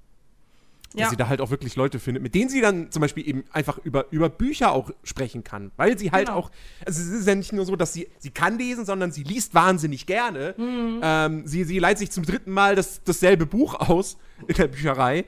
[0.96, 1.10] dass Ja.
[1.10, 3.78] sie da halt auch wirklich Leute findet, mit denen sie dann zum Beispiel eben einfach
[3.84, 5.72] über, über Bücher auch sprechen kann.
[5.78, 6.40] Weil sie halt Genau.
[6.40, 6.52] auch,
[6.86, 9.54] also es ist ja nicht nur so, dass sie, sie kann lesen, sondern sie liest
[9.54, 10.56] wahnsinnig gerne.
[10.58, 11.00] Mhm.
[11.04, 15.26] Ähm, sie, sie leiht sich zum dritten Mal das, dasselbe Buch aus in der Bücherei.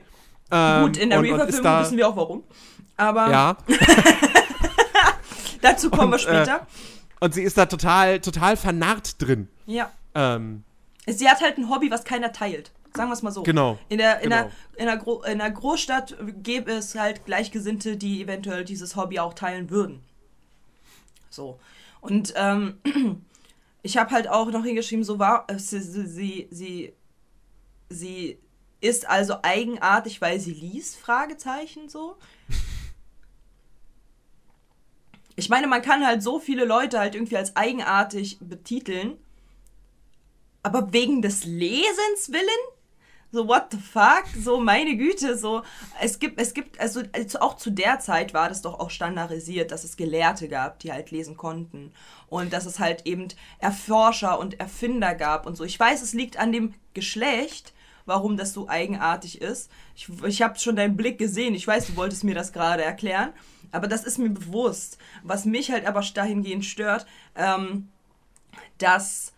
[0.50, 2.42] Ähm, Gut, in der da- wissen wir auch warum.
[2.96, 3.56] Aber Ja,
[5.60, 6.66] dazu kommen wir Und, äh, später.
[7.20, 9.48] und sie ist da total, total vernarrt drin.
[9.66, 9.90] ja.
[10.14, 10.64] Ähm,
[11.10, 12.70] Sie hat halt ein Hobby, was keiner teilt.
[12.94, 13.42] Sagen wir es mal so.
[13.42, 13.78] Genau.
[13.88, 14.42] In der, in, Genau.
[14.42, 19.18] der, in, der Gro in der Großstadt gäbe es halt Gleichgesinnte, die eventuell dieses Hobby
[19.18, 20.02] auch teilen würden.
[21.30, 21.58] So.
[22.00, 22.78] Und ähm,
[23.82, 26.92] ich habe halt auch noch hingeschrieben, so war äh, sie, sie, sie,
[27.88, 28.38] sie
[28.80, 32.16] ist also eigenartig, weil sie liest, Fragezeichen so.
[35.36, 39.16] Ich meine, man kann halt so viele Leute halt irgendwie als eigenartig betiteln,
[40.62, 42.44] aber wegen des Lesens willen?
[43.30, 44.24] So, what the fuck?
[44.40, 45.62] So, meine Güte, so,
[46.00, 49.70] es gibt, es gibt, also, also auch zu der Zeit war das doch auch standardisiert,
[49.70, 51.92] dass es Gelehrte gab, die halt lesen konnten.
[52.28, 55.64] Und dass es halt eben Erforscher und Erfinder gab und so.
[55.64, 57.74] Ich weiß, es liegt an dem Geschlecht,
[58.06, 59.70] warum das so eigenartig ist.
[59.94, 61.54] Ich, ich habe schon deinen Blick gesehen.
[61.54, 63.34] Ich weiß, du wolltest mir das gerade erklären.
[63.72, 64.96] Aber das ist mir bewusst.
[65.22, 67.04] Was mich halt aber dahingehend stört,
[67.36, 67.88] ähm,
[68.78, 69.34] dass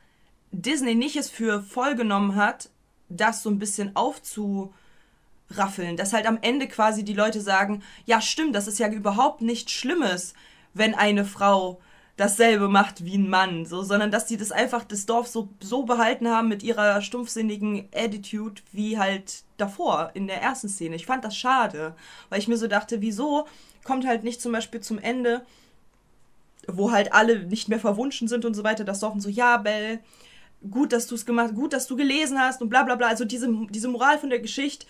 [0.52, 2.70] Disney nicht es für voll genommen hat,
[3.10, 5.96] das so ein bisschen aufzuraffeln.
[5.96, 9.72] Dass halt am Ende quasi die Leute sagen, ja stimmt, das ist ja überhaupt nichts
[9.72, 10.34] Schlimmes,
[10.72, 11.80] wenn eine Frau
[12.16, 15.84] dasselbe macht wie ein Mann, so, sondern dass die das einfach das Dorf so, so
[15.84, 20.96] behalten haben mit ihrer stumpfsinnigen Attitude wie halt davor in der ersten Szene.
[20.96, 21.94] Ich fand das schade,
[22.28, 23.46] weil ich mir so dachte, wieso
[23.84, 25.46] kommt halt nicht zum Beispiel zum Ende,
[26.68, 29.56] wo halt alle nicht mehr verwunschen sind und so weiter, das Dorf und so, ja,
[29.56, 30.00] Bell,
[30.68, 33.08] gut, dass du es gemacht, gut, dass du gelesen hast und bla bla bla.
[33.08, 34.86] Also diese, diese Moral von der Geschichte,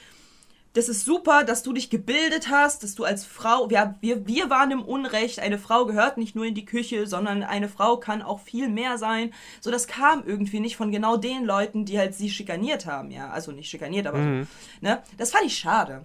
[0.73, 4.51] das ist super, dass du dich gebildet hast, dass du als Frau, wir, wir, wir
[4.51, 8.23] waren im Unrecht, eine Frau gehört nicht nur in die Küche, sondern eine Frau kann
[8.23, 9.33] auch viel mehr sein.
[9.61, 13.31] So, das kam irgendwie nicht von genau den Leuten, die halt sie schikaniert haben, ja.
[13.31, 14.47] Also nicht schikaniert, aber so,
[14.81, 15.03] ne?
[15.19, 16.05] Das fand ich schade.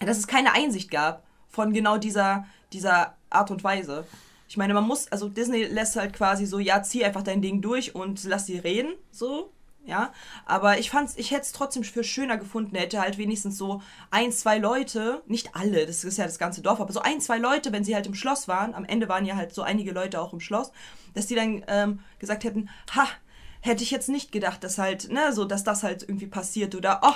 [0.00, 4.04] Dass es keine Einsicht gab von genau dieser, dieser Art und Weise.
[4.48, 7.62] Ich meine, man muss, also Disney lässt halt quasi so, ja, zieh einfach dein Ding
[7.62, 9.52] durch und lass sie reden, so,
[9.86, 10.12] ja.
[10.44, 14.32] Aber ich fand's, ich hätte es trotzdem für schöner gefunden, hätte halt wenigstens so ein,
[14.32, 17.72] zwei Leute, nicht alle, das ist ja das ganze Dorf, aber so ein, zwei Leute,
[17.72, 20.32] wenn sie halt im Schloss waren, am Ende waren ja halt so einige Leute auch
[20.32, 20.72] im Schloss,
[21.14, 23.08] dass die dann ähm, gesagt hätten, ha,
[23.66, 27.00] hätte ich jetzt nicht gedacht, dass halt, ne, so, dass das halt irgendwie passiert oder,
[27.02, 27.14] oh,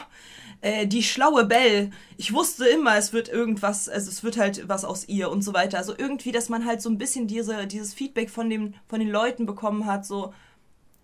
[0.60, 4.84] äh, die schlaue Belle, ich wusste immer, es wird irgendwas, also es wird halt was
[4.84, 5.78] aus ihr und so weiter.
[5.78, 9.10] Also irgendwie, dass man halt so ein bisschen diese, dieses Feedback von, dem, von den
[9.10, 10.34] Leuten bekommen hat, so,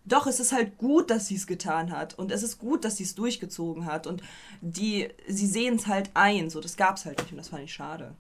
[0.04, 2.96] doch, es ist halt gut, dass sie es getan hat und es ist gut, dass
[2.96, 4.22] sie es durchgezogen hat und
[4.60, 7.72] die, sie sehen es halt ein, so, das gab's halt nicht und das fand ich
[7.72, 8.14] schade.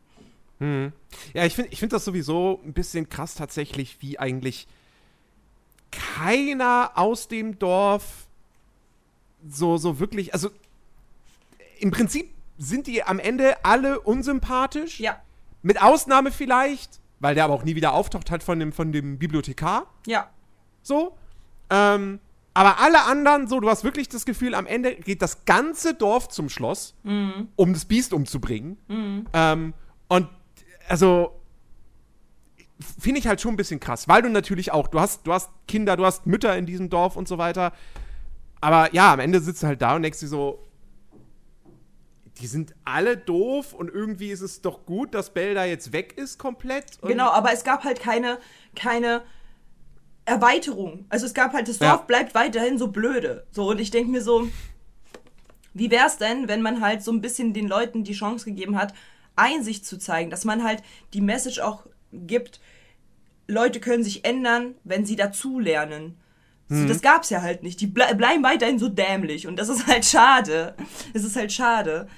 [1.34, 4.66] Ja, ich finde ich find das sowieso ein bisschen krass tatsächlich, wie eigentlich
[5.90, 8.26] keiner aus dem Dorf
[9.48, 10.50] so, so wirklich, also
[11.78, 14.98] im Prinzip sind die am Ende alle unsympathisch.
[14.98, 15.20] Ja,
[15.62, 19.18] Mit Ausnahme vielleicht, weil der aber auch nie wieder auftaucht hat von dem, von dem
[19.18, 19.86] Bibliothekar.
[20.06, 20.28] ja,
[20.82, 21.16] So.
[21.68, 22.20] Ähm,
[22.54, 26.28] aber alle anderen, so, du hast wirklich das Gefühl, am Ende geht das ganze Dorf
[26.28, 26.94] zum Schloss,
[27.56, 28.78] um das Biest umzubringen.
[29.34, 29.74] Ähm,
[30.08, 30.28] und
[30.88, 31.35] also
[32.78, 35.50] finde ich halt schon ein bisschen krass, weil du natürlich auch, du hast, du hast
[35.66, 37.72] Kinder, du hast Mütter in diesem Dorf und so weiter.
[38.60, 40.66] Aber ja, am Ende sitzt du halt da und denkst dir so,
[42.40, 46.18] die sind alle doof und irgendwie ist es doch gut, dass Bell da jetzt weg
[46.18, 47.00] ist komplett.
[47.00, 48.38] Genau, aber es gab halt keine,
[48.74, 49.22] keine
[50.26, 51.06] Erweiterung.
[51.08, 51.92] Also es gab halt, das Ja.
[51.92, 53.46] Dorf bleibt weiterhin so blöde.
[53.52, 54.48] So, und ich denke mir so,
[55.72, 58.92] wie wär's denn, wenn man halt so ein bisschen den Leuten die Chance gegeben hat,
[59.34, 62.60] Einsicht zu zeigen, dass man halt die Message auch gibt,
[63.48, 66.16] Leute können sich ändern, wenn sie dazulernen.
[66.68, 67.80] So, Das gab's ja halt nicht.
[67.80, 70.74] Die ble bleiben weiterhin so dämlich und das ist halt schade.
[71.14, 72.08] Das ist halt schade.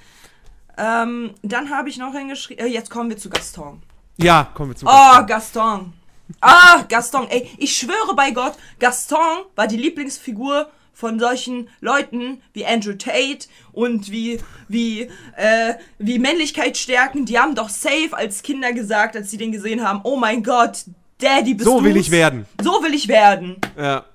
[0.78, 3.82] Ähm, dann habe ich noch hingeschrieben, äh, jetzt kommen wir zu Gaston.
[4.16, 4.86] Ja, kommen wir zu.
[4.86, 5.92] Oh, Gaston.
[6.40, 7.28] Ah, Gaston.
[7.28, 13.46] Ey, ich schwöre bei Gott, Gaston war die Lieblingsfigur von solchen Leuten wie Andrew Tate
[13.70, 15.02] und wie, wie,
[15.36, 17.24] äh, wie Männlichkeit stärken.
[17.24, 20.86] Die haben doch safe als Kinder gesagt, als sie den gesehen haben, oh mein Gott,
[21.18, 22.06] Daddy, bist So will du's?
[22.06, 22.46] ich werden.
[22.60, 23.58] So will ich werden.
[23.76, 24.06] Ja.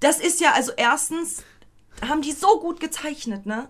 [0.00, 1.42] Das ist ja, also erstens,
[2.00, 3.68] haben die so gut gezeichnet, ne?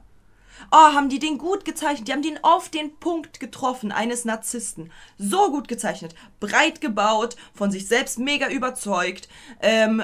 [0.71, 2.09] Oh, haben die den gut gezeichnet.
[2.09, 4.91] Die haben den auf den Punkt getroffen, eines Narzissten.
[5.19, 6.15] So gut gezeichnet.
[6.41, 9.29] Breit gebaut, von sich selbst mega überzeugt,
[9.61, 10.03] ähm,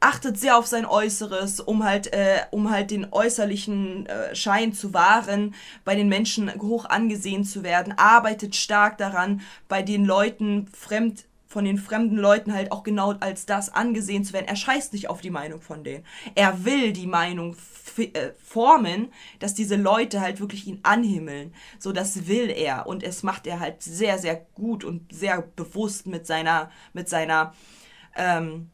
[0.00, 4.92] achtet sehr auf sein Äußeres, um halt, äh, um halt den äußerlichen äh, Schein zu
[4.94, 11.24] wahren, bei den Menschen hoch angesehen zu werden, arbeitet stark daran, bei den Leuten fremd
[11.48, 14.46] von den fremden Leuten halt auch genau als das angesehen zu werden.
[14.46, 16.04] Er scheißt nicht auf die Meinung von denen.
[16.34, 17.56] Er will die Meinung
[18.04, 21.54] äh, formen, dass diese Leute halt wirklich ihn anhimmeln.
[21.78, 22.86] So, das will er.
[22.86, 27.54] Und es macht er halt sehr, sehr gut und sehr bewusst mit seiner, mit seiner
[28.16, 28.70] ähm,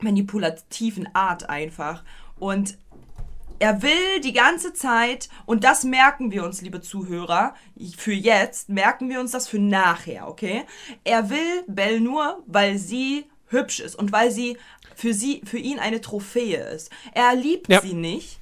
[0.00, 2.04] manipulativen Art einfach.
[2.38, 2.78] Und
[3.58, 7.54] er will die ganze Zeit, und das merken wir uns, liebe Zuhörer,
[7.96, 10.64] für jetzt, merken wir uns das für nachher, okay?
[11.04, 14.58] Er will Belle nur, weil sie hübsch ist und weil sie
[14.94, 16.90] für sie, für ihn eine Trophäe ist.
[17.12, 17.80] Er liebt Ja.
[17.80, 18.40] sie nicht.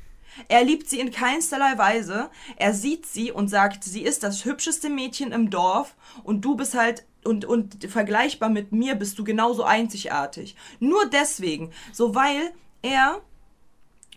[0.49, 2.31] Er liebt sie in keinsterlei Weise.
[2.57, 6.75] Er sieht sie und sagt, sie ist das hübscheste Mädchen im Dorf und du bist
[6.75, 10.57] halt und, und vergleichbar mit mir bist du genauso einzigartig.
[10.79, 13.23] Nur deswegen, so weil er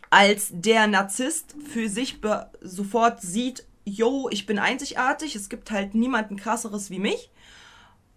[0.09, 2.19] als der Narzisst für sich
[2.61, 7.31] sofort sieht, yo, ich bin einzigartig, es gibt halt niemanden krasseres wie mich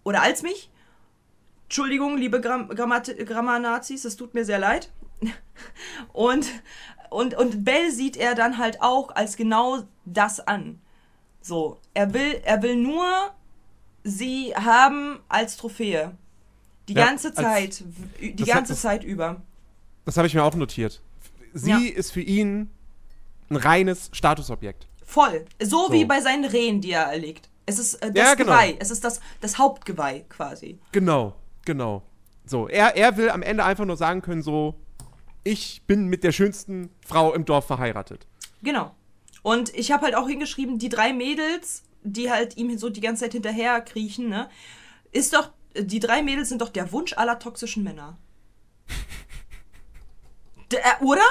[0.03, 0.69] oder als mich.
[1.63, 4.91] Entschuldigung, liebe Gram Grammat Grammar-Nazis, es tut mir sehr leid.
[6.13, 6.47] Und,
[7.11, 10.79] und, und Bell sieht er dann halt auch als genau das an.
[11.41, 13.05] So, er will, er will nur
[14.03, 16.11] sie haben als Trophäe.
[16.87, 17.83] Die Ja, ganze als- Zeit,
[18.19, 19.41] die das hat- ganze das- Zeit über.
[20.05, 21.01] Das habe ich mir auch notiert.
[21.53, 21.77] Sie Ja.
[21.95, 22.69] ist für ihn
[23.49, 24.87] ein reines Statusobjekt.
[25.05, 25.45] Voll.
[25.61, 25.93] So, So.
[25.93, 27.49] wie bei seinen Rehen, die er erlegt.
[27.65, 28.51] Es ist äh, das Ja, genau.
[28.53, 28.75] Geweih.
[28.79, 30.79] Es ist das, das Hauptgeweih quasi.
[30.91, 32.01] Genau, genau.
[32.45, 34.75] So, er, er will am Ende einfach nur sagen können, so,
[35.43, 38.27] ich bin mit der schönsten Frau im Dorf verheiratet.
[38.61, 38.95] Genau.
[39.43, 43.23] Und ich habe halt auch hingeschrieben, die drei Mädels, die halt ihm so die ganze
[43.23, 44.49] Zeit hinterher kriechen, ne?
[45.11, 48.17] Ist doch, die drei Mädels sind doch der Wunsch aller toxischen Männer.
[50.73, 51.21] Äh, oder?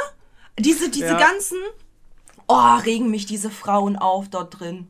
[0.59, 1.19] Diese, diese Ja.
[1.19, 1.57] ganzen
[2.47, 4.89] Oh, regen mich diese Frauen auf dort drin.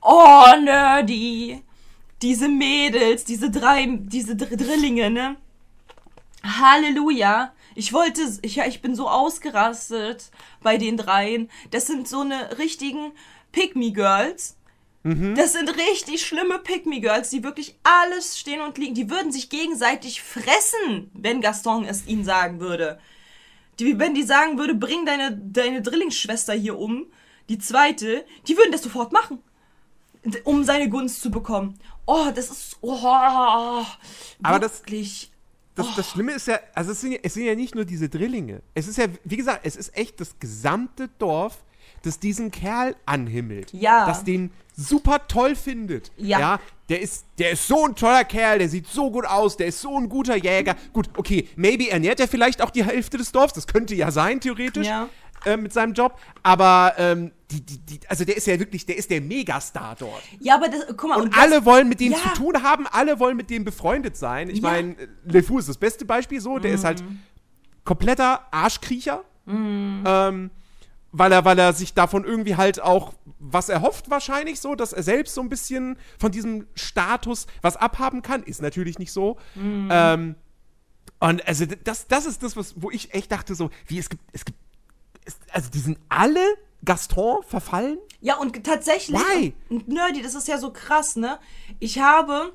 [0.00, 1.62] Oh, nerdy.
[2.22, 5.36] Diese Mädels, diese drei, diese Dr Drillinge, ne?
[6.42, 7.52] Halleluja.
[7.78, 10.32] Ich wollte, ich, ja, ich bin so ausgerastet
[10.64, 11.48] bei den dreien.
[11.70, 13.12] Das sind so eine richtigen
[13.52, 14.56] Pick-Me-Girls.
[15.36, 18.94] Das sind richtig schlimme Pick-Me-Girls, die wirklich alles stehen und liegen.
[18.96, 22.98] Die würden sich gegenseitig fressen, wenn Gaston es ihnen sagen würde.
[23.78, 27.06] Die, wenn die sagen würde, bring deine, deine Drillingsschwester hier um,
[27.48, 29.38] die zweite, die würden das sofort machen.
[30.42, 31.78] Um seine Gunst zu bekommen.
[32.06, 32.76] Oh, das ist.
[32.80, 32.98] Oh,
[34.42, 34.82] Aber das-
[35.78, 38.08] Das, das Schlimme ist ja, also es sind ja, es sind ja nicht nur diese
[38.08, 38.62] Drillinge.
[38.74, 41.64] Es ist ja, wie gesagt, es ist echt das gesamte Dorf,
[42.02, 43.72] das diesen Kerl anhimmelt.
[43.72, 44.06] Ja.
[44.06, 46.12] Das den super toll findet.
[46.16, 46.60] Ja.
[46.88, 49.80] der ist, der ist so ein toller Kerl, der sieht so gut aus, der ist
[49.80, 50.76] so ein guter Jäger.
[50.92, 54.40] Gut, okay, maybe ernährt er vielleicht auch die Hälfte des Dorfs, das könnte ja sein,
[54.40, 54.86] theoretisch.
[54.86, 55.08] Ja.
[55.44, 56.18] Äh, mit seinem Job.
[56.42, 60.22] Aber ähm, die, die, die, also der ist ja wirklich, der ist der Megastar dort.
[60.40, 61.20] Ja, aber das, guck mal.
[61.20, 62.18] Und, das- alle wollen mit dem Ja.
[62.18, 64.50] zu tun haben, alle wollen mit dem befreundet sein.
[64.50, 64.68] Ich Ja.
[64.70, 67.20] meine, LeFou ist das beste Beispiel so, der ist halt Mhm.
[67.84, 69.24] kompletter Arschkriecher.
[69.46, 70.50] Ähm,
[71.10, 75.02] weil er, weil er sich davon irgendwie halt auch was erhofft, wahrscheinlich so, dass er
[75.02, 78.42] selbst so ein bisschen von diesem Status was abhaben kann.
[78.42, 79.38] Ist natürlich nicht so.
[79.54, 79.88] Mhm.
[79.90, 80.34] Ähm,
[81.20, 84.22] und also das, das ist das, was, wo ich echt dachte, so, wie es gibt,
[84.34, 84.58] es gibt,
[85.52, 86.44] also die sind alle
[86.84, 87.98] Gaston verfallen?
[88.20, 89.18] Ja, und tatsächlich.
[89.18, 89.54] Why?
[89.68, 91.38] Und Nerdy, das ist ja so krass, ne?
[91.78, 92.52] Ich habe.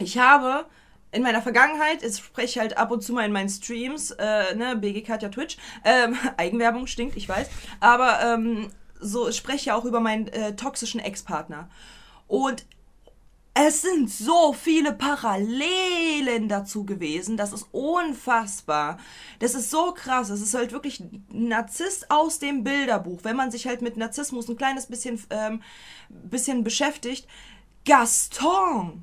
[0.00, 0.66] Ich habe
[1.10, 4.76] in meiner Vergangenheit, ich spreche halt ab und zu mal in meinen Streams, äh, ne,
[4.76, 7.48] BG Katja Twitch, ähm, Eigenwerbung stinkt, ich weiß,
[7.80, 11.68] aber ähm, so ich spreche ja auch über meinen äh, toxischen Ex-Partner.
[12.26, 12.66] Und
[13.60, 17.36] es sind so viele Parallelen dazu gewesen.
[17.36, 18.98] Das ist unfassbar.
[19.40, 20.30] Das ist so krass.
[20.30, 23.24] Es ist halt wirklich Narzisst aus dem Bilderbuch.
[23.24, 25.62] Wenn man sich halt mit Narzissmus ein kleines bisschen, ähm,
[26.08, 27.26] bisschen beschäftigt.
[27.84, 29.02] Gaston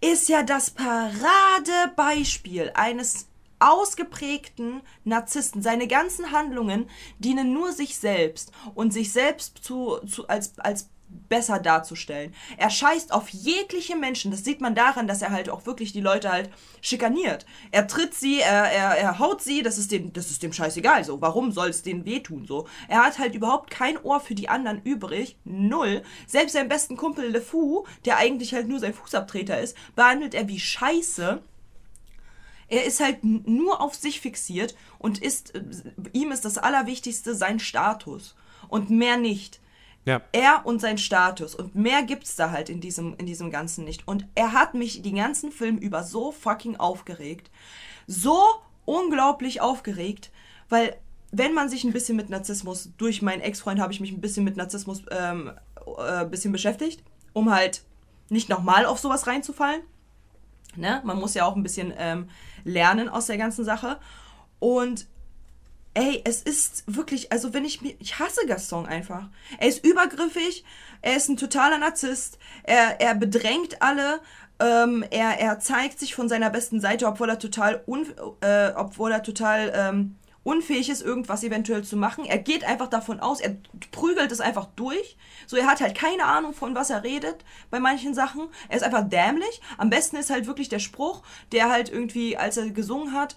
[0.00, 3.28] ist ja das Paradebeispiel eines
[3.60, 5.62] ausgeprägten Narzissten.
[5.62, 10.88] Seine ganzen Handlungen dienen nur sich selbst und sich selbst zu, zu, als, als
[11.28, 12.34] besser darzustellen.
[12.56, 14.30] Er scheißt auf jegliche Menschen.
[14.30, 17.46] Das sieht man daran, dass er halt auch wirklich die Leute halt schikaniert.
[17.70, 21.04] Er tritt sie, er, er, er haut sie, das ist dem, das ist dem scheißegal.
[21.04, 22.46] So, warum soll es denen wehtun?
[22.46, 25.36] So, er hat halt überhaupt kein Ohr für die anderen übrig.
[25.44, 26.02] Null.
[26.26, 30.60] Selbst seinen besten Kumpel LeFou, der eigentlich halt nur sein Fußabtreter ist, behandelt er wie
[30.60, 31.42] Scheiße.
[32.70, 35.62] Er ist halt nur auf sich fixiert und ist, äh,
[36.12, 38.34] ihm ist das Allerwichtigste sein Status
[38.68, 39.60] und mehr nicht.
[40.04, 40.22] Ja.
[40.32, 44.08] Er und sein Status und mehr gibt's da halt in diesem, in diesem Ganzen nicht.
[44.08, 47.50] Und er hat mich den ganzen Film über so fucking aufgeregt.
[48.06, 48.40] So
[48.86, 50.30] unglaublich aufgeregt,
[50.70, 50.96] weil
[51.30, 54.44] wenn man sich ein bisschen mit Narzissmus, durch meinen Ex-Freund habe ich mich ein bisschen
[54.44, 55.52] mit Narzissmus ähm,
[55.98, 57.02] äh, bisschen beschäftigt,
[57.34, 57.82] um halt
[58.30, 59.82] nicht nochmal auf sowas reinzufallen.
[60.76, 61.02] Ne?
[61.04, 62.28] Man muss ja auch ein bisschen ähm,
[62.64, 63.98] lernen aus der ganzen Sache.
[64.58, 65.06] Und
[65.98, 69.24] ey, es ist wirklich, also wenn ich mir, ich hasse Gaston einfach.
[69.58, 70.64] Er ist übergriffig,
[71.02, 74.20] er ist ein totaler Narzisst, er, er bedrängt alle,
[74.60, 78.06] ähm, er, er zeigt sich von seiner besten Seite, obwohl er total, un,
[78.40, 82.24] äh, obwohl er total ähm, unfähig ist, irgendwas eventuell zu machen.
[82.24, 83.56] Er geht einfach davon aus, er
[83.90, 85.16] prügelt es einfach durch.
[85.46, 88.48] So, er hat halt keine Ahnung, von was er redet bei manchen Sachen.
[88.68, 89.60] Er ist einfach dämlich.
[89.76, 93.36] Am besten ist halt wirklich der Spruch, der halt irgendwie, als er gesungen hat,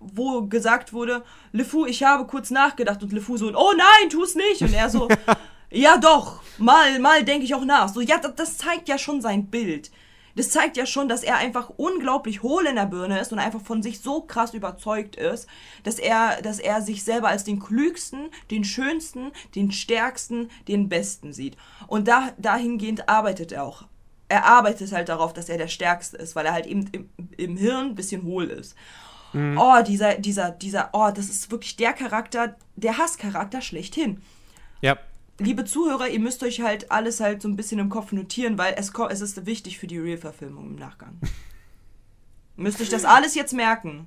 [0.00, 4.62] wo gesagt wurde, LeFou, ich habe kurz nachgedacht und LeFou so, oh nein, tu's nicht.
[4.62, 5.08] Und er so,
[5.70, 7.88] ja doch, mal, mal denke ich auch nach.
[7.88, 9.90] So, ja, das, das zeigt ja schon sein Bild.
[10.38, 13.60] Das zeigt ja schon, dass er einfach unglaublich hohl in der Birne ist und einfach
[13.60, 15.48] von sich so krass überzeugt ist,
[15.82, 21.32] dass er, dass er sich selber als den klügsten, den schönsten, den stärksten, den besten
[21.32, 21.56] sieht.
[21.88, 23.86] Und da, dahingehend arbeitet er auch.
[24.28, 27.56] Er arbeitet halt darauf, dass er der Stärkste ist, weil er halt eben im, im
[27.56, 28.76] Hirn ein bisschen hohl ist.
[29.34, 34.22] Oh, dieser, dieser, dieser, oh, das ist wirklich der Charakter, der Hasscharakter schlechthin.
[34.80, 34.96] Ja.
[35.38, 38.74] Liebe Zuhörer, ihr müsst euch halt alles halt so ein bisschen im Kopf notieren, weil
[38.76, 41.18] es, es ist wichtig für die Real-Verfilmung im Nachgang.
[42.56, 44.06] müsst euch das alles jetzt merken.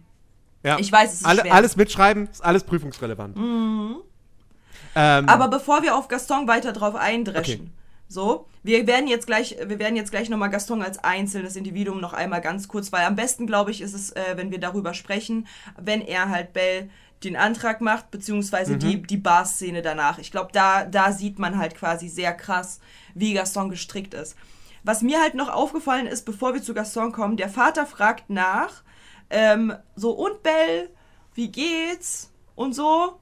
[0.63, 0.77] ja.
[0.79, 1.53] Ich weiß, es ist Alle, schwer.
[1.53, 3.38] Alles mitschreiben, ist alles prüfungsrelevant.
[3.38, 7.71] Ähm, Aber bevor wir auf Gaston weiter drauf eindreschen, Okay.
[8.12, 12.13] So, wir werden jetzt gleich, wir werden jetzt gleich nochmal Gaston als einzelnes Individuum noch
[12.13, 15.47] einmal ganz kurz, weil am besten, glaube ich, ist es, äh, wenn wir darüber sprechen,
[15.79, 16.89] wenn er halt Bell
[17.23, 20.17] den Antrag macht, beziehungsweise die, die Bar-Szene danach.
[20.17, 22.79] Ich glaube, da, da sieht man halt quasi sehr krass,
[23.13, 24.35] wie Gaston gestrickt ist.
[24.83, 28.83] Was mir halt noch aufgefallen ist, bevor wir zu Gaston kommen, der Vater fragt nach,
[29.29, 30.89] ähm, so, und Bell,
[31.35, 32.31] wie geht's?
[32.55, 33.19] Und so.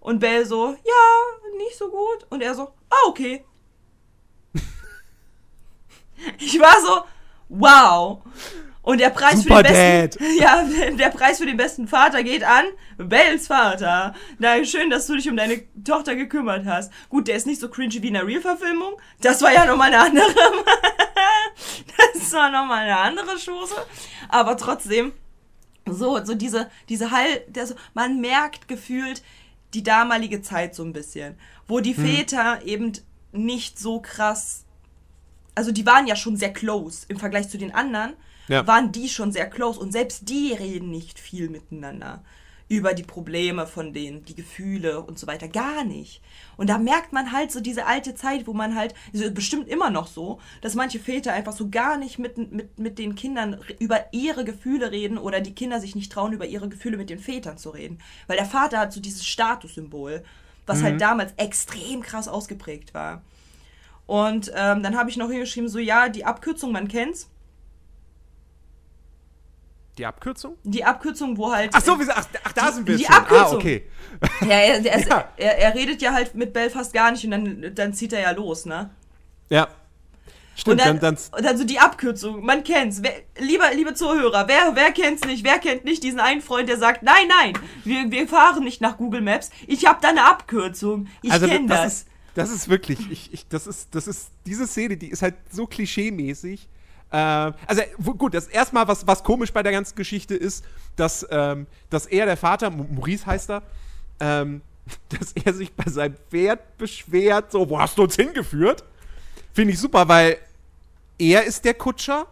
[0.00, 2.26] Und Belle so, ja, nicht so gut.
[2.30, 3.44] Und er so, ah, okay.
[6.38, 7.04] Ich war so,
[7.48, 8.22] wow.
[8.82, 10.64] Und der Preis Super für den besten, ja,
[10.98, 12.64] der Preis für den besten Vater geht an
[12.98, 14.12] Bells Vater.
[14.38, 16.92] Na, schön, dass du dich um deine Tochter gekümmert hast.
[17.08, 18.94] Gut, der ist nicht so cringy wie in der Real-Verfilmung.
[19.20, 20.26] Das war ja nochmal eine andere.
[22.14, 23.74] das war nochmal eine andere Chose.
[24.28, 25.12] Aber trotzdem,
[25.86, 29.22] so, so diese, diese Hall, der so, man merkt gefühlt
[29.74, 31.38] die damalige Zeit so ein bisschen,
[31.68, 32.04] wo die Hm.
[32.04, 32.92] Väter eben
[33.30, 34.61] nicht so krass,
[35.54, 38.14] also die waren ja schon sehr close im Vergleich zu den anderen,
[38.48, 38.66] Ja.
[38.66, 42.22] waren die schon sehr close und selbst die reden nicht viel miteinander
[42.68, 46.22] über die Probleme von denen, die Gefühle und so weiter, gar nicht.
[46.56, 49.90] Und da merkt man halt so diese alte Zeit, wo man halt, also bestimmt immer
[49.90, 54.06] noch so, dass manche Väter einfach so gar nicht mit, mit, mit den Kindern über
[54.12, 57.58] ihre Gefühle reden oder die Kinder sich nicht trauen, über ihre Gefühle mit den Vätern
[57.58, 57.98] zu reden.
[58.26, 60.24] Weil der Vater hat so dieses Statussymbol,
[60.64, 63.20] was halt damals extrem krass ausgeprägt war.
[64.12, 67.30] Und ähm, dann habe ich noch hingeschrieben, so ja, die Abkürzung, man kennt's.
[69.96, 70.58] Die Abkürzung?
[70.64, 71.70] Die Abkürzung, wo halt.
[71.72, 73.14] Ach so, wie, ach, ach da sind wir die schon.
[73.14, 73.56] Ah, Abkürzung.
[73.56, 73.88] okay.
[74.42, 75.28] Ja, er, er, Ja.
[75.38, 78.20] Er, er redet ja halt mit Bell fast gar nicht und dann, dann zieht er
[78.20, 78.90] ja los, ne?
[79.48, 79.68] Ja.
[80.56, 83.02] Stimmt, Und dann, dann, dann, dann so die Abkürzung, man kennt's.
[83.02, 85.42] Wer, lieber, liebe Zuhörer, wer, wer kennt's nicht?
[85.42, 87.54] Wer kennt nicht diesen einen Freund, der sagt, nein, nein,
[87.84, 89.48] wir, wir fahren nicht nach Google Maps.
[89.66, 91.08] Ich hab da eine Abkürzung.
[91.22, 91.92] Ich also kenn das, das.
[91.94, 95.34] Ist, das ist wirklich, ich, ich, das ist, das ist, diese Szene, die ist halt
[95.50, 96.68] so klischee-mäßig.
[97.12, 97.82] Ähm, also
[98.16, 100.64] gut, das erstmal, was, was komisch bei der ganzen Geschichte ist,
[100.96, 103.62] dass, ähm, dass er, der Vater, Maurice heißt er,
[104.20, 104.62] ähm,
[105.10, 108.82] dass er sich bei seinem Pferd beschwert, so, wo hast du uns hingeführt?
[109.52, 110.38] Finde ich super, weil
[111.18, 112.26] er ist der Kutscher.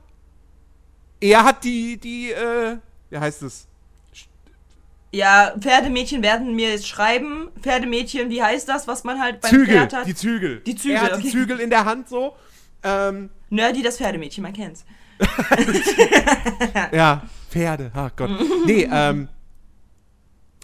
[1.21, 2.79] Er hat die, die, äh,
[3.11, 3.67] wie heißt es?
[5.13, 7.49] Ja, Pferdemädchen werden mir jetzt schreiben.
[7.61, 10.07] Pferdemädchen, wie heißt das, was man halt beim Zügel, Pferd hat?
[10.07, 10.61] die Zügel.
[10.61, 11.23] Die Zügel, Er hat okay.
[11.23, 12.37] die Zügel in der Hand so.
[12.83, 14.85] Ähm, Nerdy, das Pferdemädchen, man kennt's.
[16.93, 18.31] Ja, Pferde, ach Gott.
[18.65, 19.29] Nee, ähm.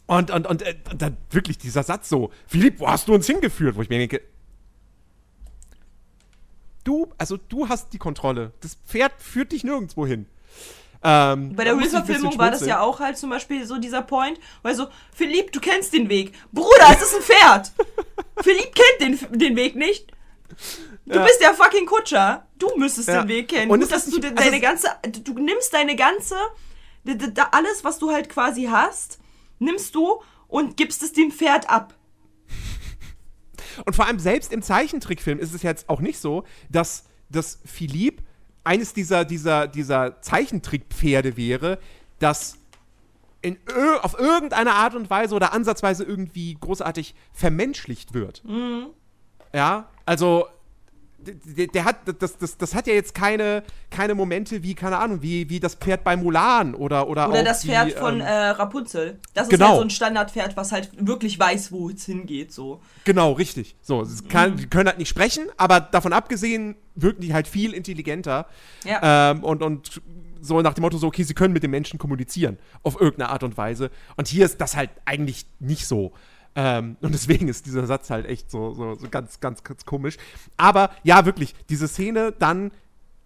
[0.07, 3.26] Und, und, und, äh, und dann wirklich dieser Satz so, Philipp, wo hast du uns
[3.26, 3.74] hingeführt?
[3.74, 4.22] Wo ich mir denke,
[6.84, 8.53] du, also du hast die Kontrolle.
[8.61, 10.26] Das Pferd führt dich nirgendwo hin.
[11.09, 14.75] Ähm, Bei der Real-Verfilmung war das ja auch halt zum Beispiel so dieser Point, weil
[14.75, 16.33] so, Philipp, du kennst den Weg.
[16.53, 17.73] Bruder, es ist ein Pferd.
[18.43, 20.11] Philipp kennt den, den Weg nicht.
[21.05, 21.25] Du Ja.
[21.25, 22.47] bist der fucking Kutscher.
[22.59, 23.23] Du müsstest Ja.
[23.23, 23.71] den Weg kennen.
[23.71, 24.89] Und Gut, dass du also deine es- ganze,
[25.23, 26.35] du nimmst deine ganze,
[27.53, 29.21] alles, was du halt quasi hast,
[29.61, 31.95] nimmst du und gibst es dem Pferd ab.
[33.85, 38.23] Und vor allem selbst im Zeichentrickfilm ist es jetzt auch nicht so, dass, dass Philipp
[38.67, 41.79] eines dieser, dieser, dieser Zeichentrickpferde wäre,
[42.19, 42.59] das
[43.43, 43.59] in,
[44.03, 48.43] auf irgendeine Art und Weise oder ansatzweise irgendwie großartig vermenschlicht wird.
[49.53, 50.47] Ja, also
[51.19, 55.23] der, der hat das, das, das hat ja jetzt keine, keine Momente wie, keine Ahnung,
[55.23, 58.49] wie, wie das Pferd bei Mulan oder oder Oder das die, Pferd von ähm, äh,
[58.49, 59.19] Rapunzel.
[59.35, 59.69] Das ist genau.
[59.69, 62.53] halt so ein Standardpferd, was halt wirklich weiß, wo es hingeht.
[62.53, 62.81] So.
[63.05, 63.77] Genau, richtig.
[63.81, 68.47] So, kann, die können halt nicht sprechen, aber davon abgesehen wirken die halt viel intelligenter.
[68.84, 69.30] Ja.
[69.30, 70.01] Ähm, und, und
[70.40, 72.59] so nach dem Motto, so, okay, sie können mit den Menschen kommunizieren.
[72.82, 73.90] Auf irgendeine Art und Weise.
[74.16, 76.12] Und hier ist das halt eigentlich nicht so.
[76.55, 80.16] Ähm, und deswegen ist dieser Satz halt echt so, so, so ganz, ganz, ganz komisch.
[80.57, 82.72] Aber ja, wirklich, diese Szene dann.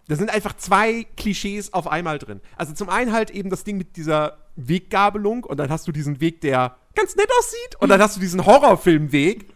[0.08, 2.40] Da sind einfach zwei Klischees auf einmal drin.
[2.56, 6.20] Also zum einen halt eben das Ding mit dieser Weggabelung und dann hast du diesen
[6.20, 9.46] Weg, der ganz nett aussieht und dann hast du diesen Horrorfilmweg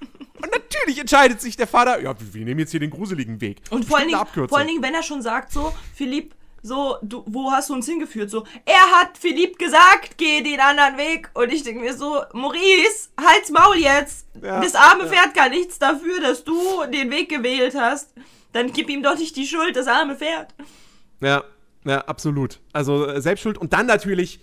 [0.42, 3.60] und natürlich entscheidet sich der Vater, ja, wir nehmen jetzt hier den gruseligen Weg.
[3.70, 7.22] Und vor allen, Dingen, vor allen Dingen, wenn er schon sagt, so, Philipp, so, du,
[7.26, 8.30] wo hast du uns hingeführt?
[8.30, 11.30] So, er hat Philipp gesagt, geh den anderen Weg.
[11.34, 14.26] Und ich denke mir so, Maurice, halt's Maul jetzt.
[14.42, 15.10] Ja, das arme ja.
[15.10, 16.56] Pferd kann nichts dafür, dass du
[16.92, 18.14] den Weg gewählt hast.
[18.52, 20.54] Dann gib ihm doch nicht die Schuld, das arme Pferd.
[21.20, 21.44] Ja,
[21.84, 22.60] ja, absolut.
[22.72, 24.40] Also äh, Selbstschuld und dann natürlich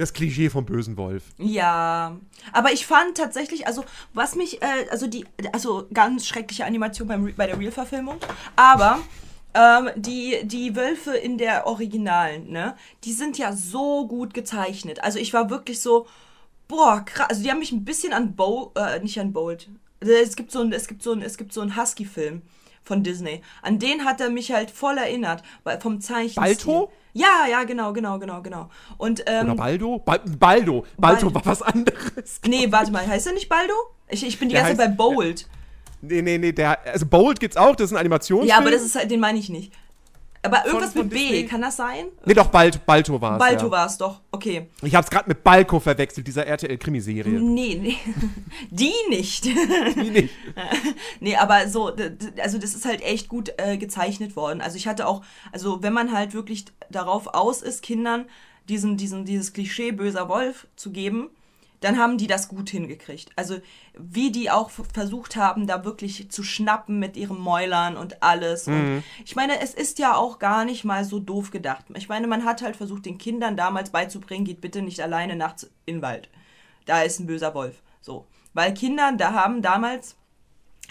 [0.00, 1.24] das Klischee vom bösen Wolf.
[1.38, 2.16] Ja,
[2.52, 3.84] aber ich fand tatsächlich, also
[4.14, 8.16] was mich, äh, also die, also ganz schreckliche Animation beim, bei der Real-Verfilmung,
[8.56, 9.00] aber
[9.54, 15.02] ähm, die, die Wölfe in der Originalen, ne, die sind ja so gut gezeichnet.
[15.02, 16.06] Also ich war wirklich so,
[16.68, 19.68] boah, krass, also die haben mich ein bisschen an Bold, äh, nicht an Bold,
[20.00, 22.42] es gibt so ein, es gibt so ein, es gibt so einen Husky-Film
[22.82, 23.42] von Disney.
[23.62, 26.42] An den hat er mich halt voll erinnert, weil vom Zeichenstil.
[26.42, 26.92] Balto?
[27.12, 28.68] Ja, ja, genau, genau, genau, genau.
[28.98, 29.98] Und, ähm, Oder Baldo?
[29.98, 30.84] Bal Baldo.
[30.96, 32.40] Baldo Bal- war was anderes.
[32.46, 33.74] Nee, warte mal, heißt er nicht Baldo?
[34.08, 35.46] Ich, ich bin die Der ganze Zeit bei Bold.
[36.02, 38.48] Nee, nee, nee, der, also Bold gibt's auch, das ist ein Animationsfilm.
[38.48, 39.72] Ja, aber das ist halt, den meine ich nicht.
[40.42, 41.46] Aber irgendwas von mit B, Disney?
[41.46, 42.06] kann das sein?
[42.24, 43.38] Nee, doch, Balt, Balto war es.
[43.38, 43.70] Balto ja.
[43.70, 44.68] war es doch, okay.
[44.80, 47.38] Ich hab's gerade mit Balko verwechselt, dieser RTL-Krimiserie.
[47.38, 47.96] Nee, nee.
[48.70, 49.44] Die nicht.
[49.44, 50.34] Die nicht.
[51.20, 51.92] nee, aber so,
[52.42, 54.62] also das ist halt echt gut äh, gezeichnet worden.
[54.62, 55.22] Also ich hatte auch,
[55.52, 58.24] also wenn man halt wirklich darauf aus ist, Kindern
[58.70, 61.28] diesen, diesen, dieses Klischee böser Wolf zu geben,
[61.80, 63.30] dann haben die das gut hingekriegt.
[63.36, 63.58] Also
[63.98, 68.68] wie die auch versucht haben, da wirklich zu schnappen mit ihren Mäulern und alles.
[68.68, 71.86] Und ich meine, es ist ja auch gar nicht mal so doof gedacht.
[71.94, 75.70] Ich meine, man hat halt versucht, den Kindern damals beizubringen, geht bitte nicht alleine nachts
[75.86, 76.28] in den Wald.
[76.84, 77.82] Da ist ein böser Wolf.
[78.00, 78.26] So.
[78.52, 80.16] Weil Kinder, da haben damals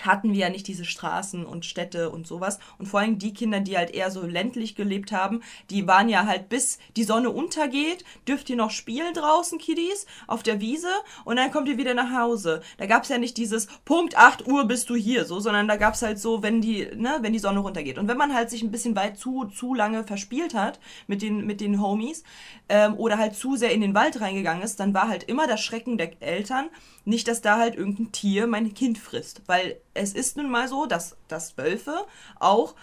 [0.06, 2.60] hatten wir ja nicht diese Straßen und Städte und sowas.
[2.78, 6.26] Und vor allem die Kinder, die halt eher so ländlich gelebt haben, die waren ja
[6.26, 10.90] halt bis die Sonne untergeht, dürft ihr noch spielen draußen, Kiddies, auf der Wiese
[11.26, 12.62] und dann kommt ihr wieder nach Hause.
[12.78, 16.02] Da gab's ja nicht dieses Punkt 8 Uhr bist du hier, so, sondern da gab's
[16.02, 17.98] halt so, wenn die, ne, wenn die Sonne runtergeht.
[17.98, 21.46] Und wenn man halt sich ein bisschen weit zu, zu lange verspielt hat mit den,
[21.46, 22.24] mit den Homies
[22.68, 25.62] ähm, oder halt zu sehr in den Wald reingegangen ist, dann war halt immer das
[25.62, 26.70] Schrecken der Eltern,
[27.06, 29.42] nicht, dass da halt irgendein Tier mein Kind frisst.
[29.48, 32.06] Weil es ist nun mal so, dass, dass Wölfe
[32.40, 32.76] auch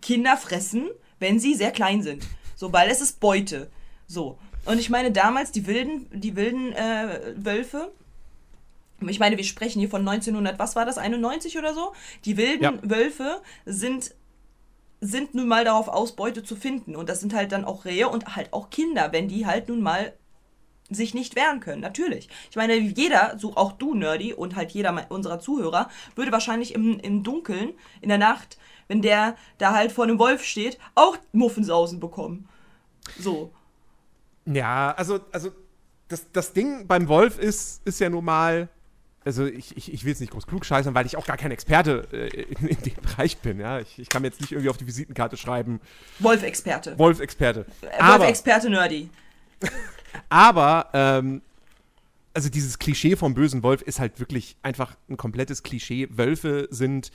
[0.00, 0.88] Kinder fressen,
[1.18, 2.26] wenn sie sehr klein sind.
[2.54, 3.68] So, weil es ist Beute.
[4.06, 4.38] So.
[4.64, 7.92] Und ich meine, damals die wilden, die wilden äh, Wölfe,
[9.00, 11.92] ich meine, wir sprechen hier von 1900, was war das, 91 oder so?
[12.24, 12.72] Die wilden Ja.
[12.82, 14.14] Wölfe sind
[15.02, 16.96] sind nun mal darauf aus, Beute zu finden.
[16.96, 19.82] Und das sind halt dann auch Rehe und halt auch Kinder, wenn die halt nun
[19.82, 20.14] mal
[20.90, 22.28] sich nicht wehren können, natürlich.
[22.50, 26.98] Ich meine, jeder, so auch du, Nerdy, und halt jeder unserer Zuhörer, würde wahrscheinlich im,
[27.00, 28.58] im Dunkeln, in der Nacht,
[28.88, 32.48] wenn der da halt vor einem Wolf steht, auch Muffensausen bekommen.
[33.18, 33.52] So.
[34.44, 35.50] Ja, also, also
[36.08, 38.68] das, das Ding beim Wolf ist, ist ja nun mal,
[39.24, 41.50] also ich, ich, ich will jetzt nicht groß klug scheißern, weil ich auch gar kein
[41.50, 43.58] Experte äh, in, in dem Bereich bin.
[43.58, 43.80] Ja?
[43.80, 45.80] Ich, ich kann mir jetzt nicht irgendwie auf die Visitenkarte schreiben,
[46.20, 46.96] Wolf-Experte.
[46.96, 47.66] Wolf-Experte.
[47.82, 47.88] Äh,
[50.28, 51.42] Aber, ähm,
[52.34, 56.08] also dieses Klischee vom bösen Wolf ist halt wirklich einfach ein komplettes Klischee.
[56.10, 57.10] Wölfe sind,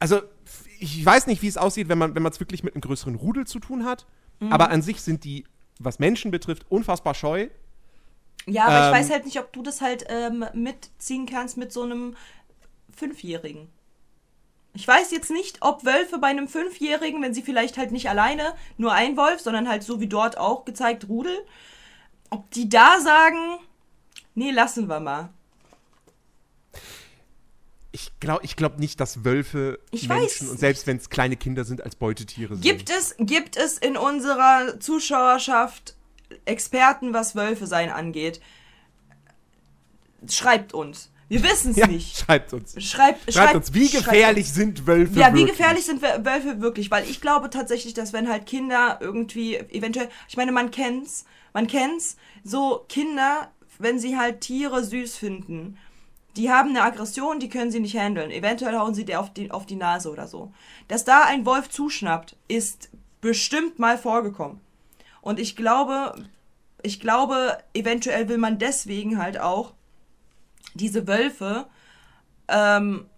[0.00, 0.22] also
[0.80, 3.60] ich weiß nicht, wie es aussieht, wenn man es wirklich mit einem größeren Rudel zu
[3.60, 4.06] tun hat.
[4.40, 4.52] Mhm.
[4.52, 5.44] Aber an sich sind die,
[5.78, 7.48] was Menschen betrifft, unfassbar scheu.
[8.46, 11.72] Ja, aber ich Ähm, weiß halt nicht, ob du das halt ähm, mitziehen kannst mit
[11.72, 12.16] so einem
[12.94, 13.68] Fünfjährigen.
[14.74, 18.54] Ich weiß jetzt nicht, ob Wölfe bei einem Fünfjährigen, wenn sie vielleicht halt nicht alleine
[18.76, 21.36] nur ein Wolf, sondern halt so wie dort auch gezeigt Rudel,
[22.34, 23.58] ob die da sagen,
[24.34, 25.30] nee, lassen wir mal.
[27.92, 31.36] Ich glaube ich glaub nicht, dass Wölfe Ich Menschen weiß und selbst wenn es kleine
[31.36, 32.62] Kinder sind, als Beutetiere sind.
[32.62, 35.94] Gibt es, gibt es in unserer Zuschauerschaft
[36.44, 38.40] Experten, was Wölfe sein angeht?
[40.28, 41.10] Schreibt uns.
[41.28, 42.16] Wir wissen es ja, nicht.
[42.18, 42.74] schreibt uns.
[42.82, 45.56] Schreibt, Schreibt uns, wie schreibt gefährlich sind Wölfe Ja, wie wirklich?
[45.56, 46.90] gefährlich sind Wö- Wölfe wirklich?
[46.90, 51.24] Weil ich glaube tatsächlich, dass wenn halt Kinder irgendwie eventuell, ich meine, man kennt's,
[51.54, 55.78] man kennt's, so Kinder, wenn sie halt Tiere süß finden,
[56.36, 58.30] die haben eine Aggression, die können sie nicht handeln.
[58.30, 60.52] Eventuell hauen sie dir auf die, auf die Nase oder so.
[60.88, 62.90] Dass da ein Wolf zuschnappt, ist
[63.20, 64.60] bestimmt mal vorgekommen.
[65.22, 66.14] Und ich glaube,
[66.82, 69.72] ich glaube, eventuell will man deswegen halt auch
[70.74, 71.66] diese Wölfe
[72.48, 73.08] ähm,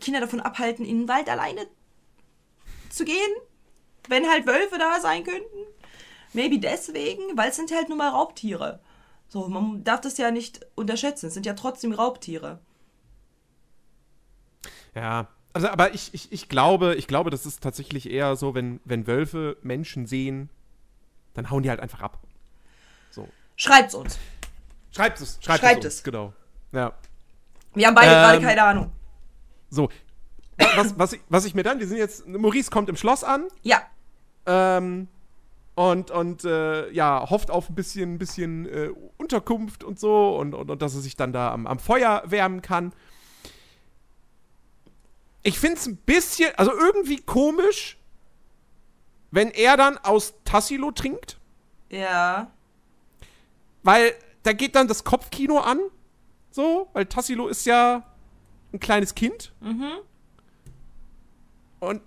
[0.00, 1.66] Kinder davon abhalten, in den Wald alleine
[2.88, 3.16] zu gehen,
[4.08, 5.71] wenn halt Wölfe da sein könnten.
[6.32, 8.80] Maybe deswegen, weil es sind halt nun mal Raubtiere.
[9.28, 11.26] So, man darf das ja nicht unterschätzen.
[11.26, 12.58] Es sind ja trotzdem Raubtiere.
[14.94, 18.80] Ja, also aber ich, ich, ich glaube, ich glaube, das ist tatsächlich eher so, wenn,
[18.84, 20.50] wenn Wölfe Menschen sehen,
[21.34, 22.18] dann hauen die halt einfach ab.
[23.10, 23.28] So.
[23.56, 24.18] Schreibt's uns.
[24.90, 25.94] Schreibt es, schreibt, Schreibt es.
[25.94, 26.00] es.
[26.00, 26.32] uns, Genau.
[26.72, 26.92] Ja.
[27.74, 28.92] Wir haben beide Ähm, gerade keine Ahnung.
[29.70, 29.88] So.
[30.76, 33.48] Was, was, ich, was ich mir dann, wir sind jetzt, Maurice kommt im Schloss an,
[33.62, 33.82] Ja,
[34.46, 35.08] ähm,
[35.74, 40.70] und, und äh, ja, hofft auf ein bisschen, bisschen äh, Unterkunft und so und, und,
[40.70, 42.92] und dass er sich dann da am, am Feuer wärmen kann.
[45.42, 47.98] Ich finde es ein bisschen, also irgendwie komisch,
[49.30, 51.38] wenn er dann aus Tassilo trinkt,
[51.88, 52.50] ja.
[53.82, 55.80] weil da geht dann das Kopfkino an,
[56.50, 58.06] so, weil Tassilo ist ja
[58.72, 59.52] ein kleines Kind.
[61.80, 62.02] Und,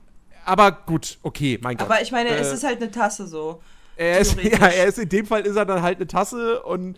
[0.46, 1.88] aber gut, okay, mein Gott.
[1.88, 3.62] Aber ich meine, es Äh, ist halt eine Tasse so.
[3.98, 6.98] Er ist, ja, er ist in dem Fall ist er dann halt eine Tasse und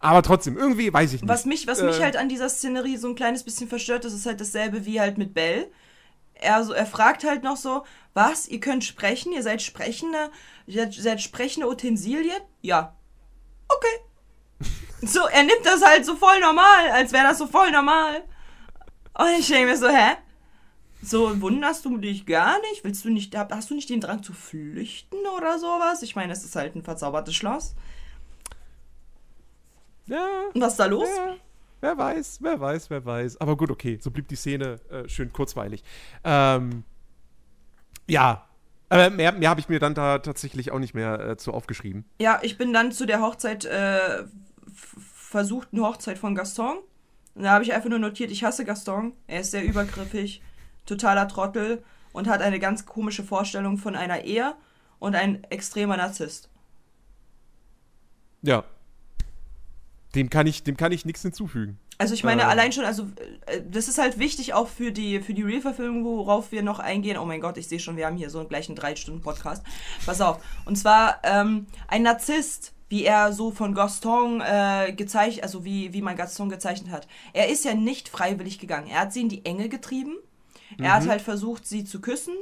[0.00, 1.28] aber trotzdem, irgendwie weiß ich nicht.
[1.28, 4.12] Was mich, was mich Äh, halt an dieser Szenerie so ein kleines bisschen verstört, das
[4.12, 5.70] ist halt dasselbe wie halt mit Bell.
[6.34, 7.84] Er, so, er fragt halt noch so,
[8.14, 10.30] was, ihr könnt sprechen, ihr seid sprechende,
[10.66, 12.40] ihr seid sprechende Utensilien?
[12.62, 12.94] Ja.
[13.68, 14.66] Okay.
[15.04, 18.22] So, er nimmt das halt so voll normal, als wäre das so voll normal.
[19.18, 20.12] Und ich denke mir so, hä?
[21.02, 22.84] So wunderst du dich gar nicht?
[22.84, 26.02] Willst du nicht, hast du nicht den Drang zu flüchten oder sowas?
[26.02, 27.74] Ich meine, es ist halt ein verzaubertes Schloss.
[30.06, 31.08] Ja, Und was ist da los?
[31.08, 31.36] ja,
[31.80, 33.40] wer weiß, wer weiß, wer weiß.
[33.40, 35.82] Aber gut, okay, so blieb die Szene äh, schön kurzweilig.
[36.24, 36.84] Ähm,
[38.08, 38.46] ja,
[38.88, 42.04] aber mehr, mehr habe ich mir dann da tatsächlich auch nicht mehr äh, zu aufgeschrieben.
[42.20, 44.24] Ja, ich bin dann zu der Hochzeit, äh,
[44.72, 46.78] versuchten Hochzeit von Gaston.
[47.34, 49.14] Und da habe ich einfach nur notiert, ich hasse Gaston.
[49.26, 50.42] Er ist sehr übergriffig,
[50.86, 54.54] totaler Trottel und hat eine ganz komische Vorstellung von einer Ehe
[54.98, 56.48] und ein extremer Narzisst.
[58.42, 58.64] Ja.
[60.14, 61.78] Dem kann ich, dem kann ich nichts hinzufügen.
[61.98, 62.48] Also ich meine, Ähm.
[62.48, 63.04] allein schon, also
[63.46, 67.16] äh, das ist halt wichtig auch für die, für die Real-Verfilmung, worauf wir noch eingehen.
[67.16, 69.64] Oh mein Gott, ich sehe schon, wir haben hier so einen gleichen 3-Stunden-Podcast.
[70.04, 70.42] Pass auf.
[70.64, 76.02] Und zwar ähm, ein Narzisst, wie er so von Gaston äh, gezeichnet, also wie, wie
[76.02, 77.06] man Gaston gezeichnet hat.
[77.32, 78.88] Er ist ja nicht freiwillig gegangen.
[78.88, 80.16] Er hat sie in die Enge getrieben.
[80.78, 82.34] Er hat halt versucht, sie zu küssen,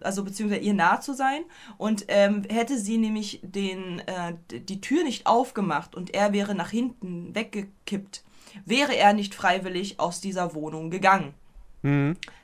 [0.00, 1.42] also beziehungsweise ihr nah zu sein.
[1.78, 6.70] Und ähm, hätte sie nämlich den, äh, die Tür nicht aufgemacht und er wäre nach
[6.70, 8.24] hinten weggekippt,
[8.64, 11.34] wäre er nicht freiwillig aus dieser Wohnung gegangen.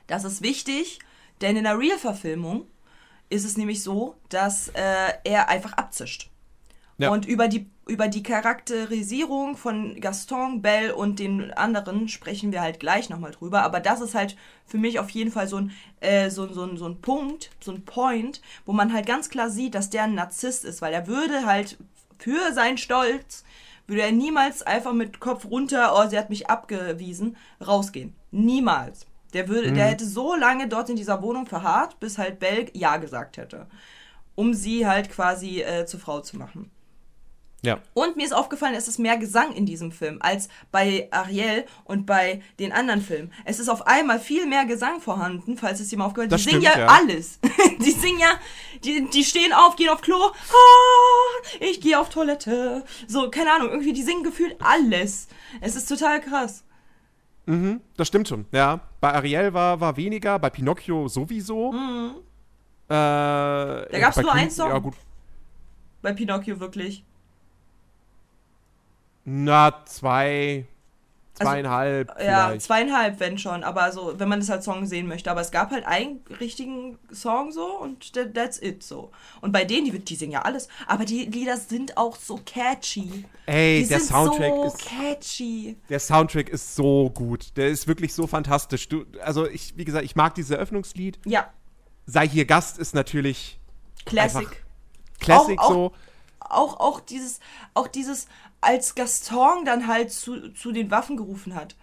[0.07, 0.99] Das ist wichtig,
[1.41, 2.67] denn in der Real-Verfilmung
[3.29, 6.29] ist es nämlich so, dass äh, er einfach abzischt.
[6.97, 7.09] Ja.
[7.09, 12.79] Und über die, über die Charakterisierung von Gaston, Belle und den anderen sprechen wir halt
[12.79, 13.63] gleich nochmal drüber.
[13.63, 16.63] Aber das ist halt für mich auf jeden Fall so ein, äh, so, ein- so,
[16.63, 20.03] ein, so ein Punkt, so ein Point, wo man halt ganz klar sieht, dass der
[20.03, 21.77] ein Narzisst ist, weil er würde halt
[22.19, 23.43] für seinen Stolz,
[23.85, 28.15] würde er niemals einfach mit Kopf runter, oh, sie hat mich abgewiesen, rausgehen.
[28.31, 29.05] Niemals.
[29.33, 32.97] Der, würde, der hätte so lange dort in dieser Wohnung verharrt, bis halt Belle Ja
[32.97, 33.67] gesagt hätte.
[34.35, 36.71] Um sie halt quasi äh, zur Frau zu machen.
[37.63, 37.79] Ja.
[37.93, 42.05] Und mir ist aufgefallen, es ist mehr Gesang in diesem Film als bei Ariel und
[42.05, 43.31] bei den anderen Filmen.
[43.45, 46.39] Es ist auf einmal viel mehr Gesang vorhanden, falls es jemand aufgehört hat.
[46.39, 46.87] Die singen stimmt, ja, ja.
[46.87, 47.39] alles.
[47.79, 48.33] die singen ja,
[48.83, 50.17] die, die stehen auf, gehen auf Klo.
[50.17, 52.83] Ah, ich gehe auf Toilette.
[53.07, 55.29] So, keine Ahnung, irgendwie, die singen gefühlt alles.
[55.61, 56.65] Es ist total krass.
[57.97, 58.81] Das stimmt schon, ja.
[59.01, 61.73] Bei Ariel war, war weniger, bei Pinocchio sowieso.
[61.73, 62.17] Äh,
[62.89, 63.99] da Mhm.
[63.99, 64.69] gab's nur einen Song.
[64.69, 64.95] Ja, gut.
[66.01, 67.03] Bei Pinocchio wirklich.
[69.25, 70.65] Na, zwei,
[71.33, 72.61] zweieinhalb Also, Ja, vielleicht.
[72.63, 73.63] zweieinhalb, wenn schon.
[73.63, 75.31] Aber so, wenn man das als Song sehen möchte.
[75.31, 79.11] Aber es gab halt einen richtigen Song so und that- that's it so.
[79.41, 80.67] Und bei denen, die, die singen ja alles.
[80.87, 83.25] Aber die Lieder sind auch so catchy.
[83.45, 85.77] Ey, Die der Soundtrack so ist catchy.
[85.89, 87.55] Der Soundtrack ist so gut.
[87.57, 88.87] Der ist wirklich so fantastisch.
[88.89, 91.19] Du, also ich, wie gesagt, ich mag dieses Eröffnungslied.
[91.25, 91.49] Ja,
[92.05, 93.57] Sei hier Gast ist natürlich
[94.05, 94.45] Classic.
[95.21, 95.93] Classic Auch- auch- so.
[96.41, 97.39] Auch, auch dieses,
[97.73, 98.27] auch dieses,
[98.63, 101.75] als Gaston dann halt zu, zu den Waffen gerufen hat.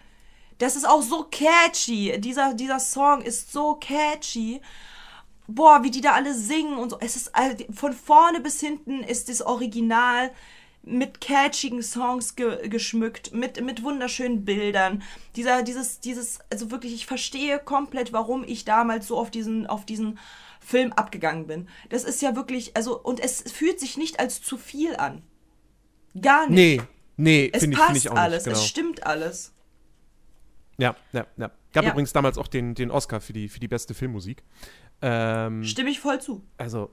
[0.58, 2.20] Das ist auch so catchy.
[2.20, 4.60] Dieser, dieser Song ist so catchy.
[5.46, 6.98] Boah, wie die da alle singen und so.
[7.00, 7.32] Es ist
[7.72, 10.30] von vorne bis hinten ist das Original
[10.82, 15.02] mit catchigen Songs ge geschmückt, mit, mit wunderschönen Bildern.
[15.36, 19.84] Dieser, dieses, dieses, also wirklich, ich verstehe komplett, warum ich damals so auf diesen, auf
[19.84, 20.18] diesen
[20.60, 21.68] Film abgegangen bin.
[21.88, 25.22] Das ist ja wirklich, also, und es fühlt sich nicht als zu viel an.
[26.20, 26.56] Gar nicht.
[26.56, 26.82] Nee,
[27.16, 28.52] nee, finde ich, find passt ich auch alles, nicht.
[28.52, 28.64] Genau.
[28.64, 29.52] es stimmt alles.
[30.78, 31.50] Ja, ja, ja.
[31.72, 31.90] Gab Ja.
[31.90, 34.42] übrigens damals auch den, den Oscar für die, für die beste Filmmusik.
[35.02, 36.42] Ähm, Stimme ich voll zu.
[36.58, 36.90] also,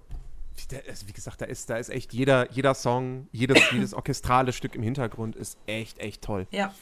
[0.56, 4.76] wie, also, gesagt, da ist, da ist echt jeder, jeder Song, jedes, jedes orchestrale Stück
[4.76, 6.48] im Hintergrund ist echt, echt toll.
[6.52, 6.74] Ja.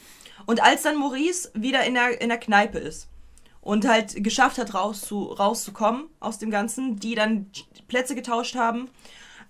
[0.45, 3.07] Und als dann Maurice wieder in der, in der Kneipe ist
[3.61, 7.47] und halt geschafft hat, rauszu, rauszukommen aus dem Ganzen, die dann
[7.88, 8.89] Plätze getauscht haben,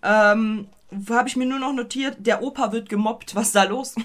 [0.04, 0.68] ähm,
[1.10, 3.36] habe ich mir nur noch notiert, der Opa wird gemobbt.
[3.36, 3.96] Was ist da los?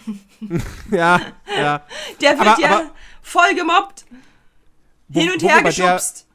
[0.90, 1.20] Ja,
[1.56, 1.84] ja.
[2.20, 2.90] Der wird Aber- ja aber-
[3.22, 4.04] voll gemobbt.
[5.08, 6.26] Wo- Hin und her bei der- geschubst.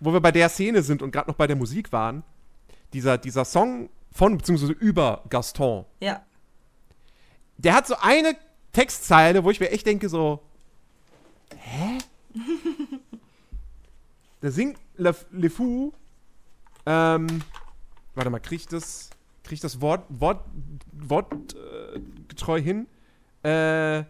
[0.00, 2.22] wo wir bei der Szene sind und gerade noch bei der Musik waren,
[2.92, 4.72] dieser, dieser Song von bzw.
[4.72, 6.22] über Gaston, Ja.
[7.58, 8.36] der hat so eine
[8.72, 10.40] Textzeile, wo ich mir echt denke so,
[11.56, 11.98] hä?
[14.40, 15.92] da singt Le, Le Fou,
[16.86, 17.42] ähm,
[18.14, 19.10] warte mal, krieg ich das,
[19.50, 20.44] krieg ich das Wort, Wort,
[20.92, 22.86] Wort äh, getreu hin?
[23.42, 24.04] Äh,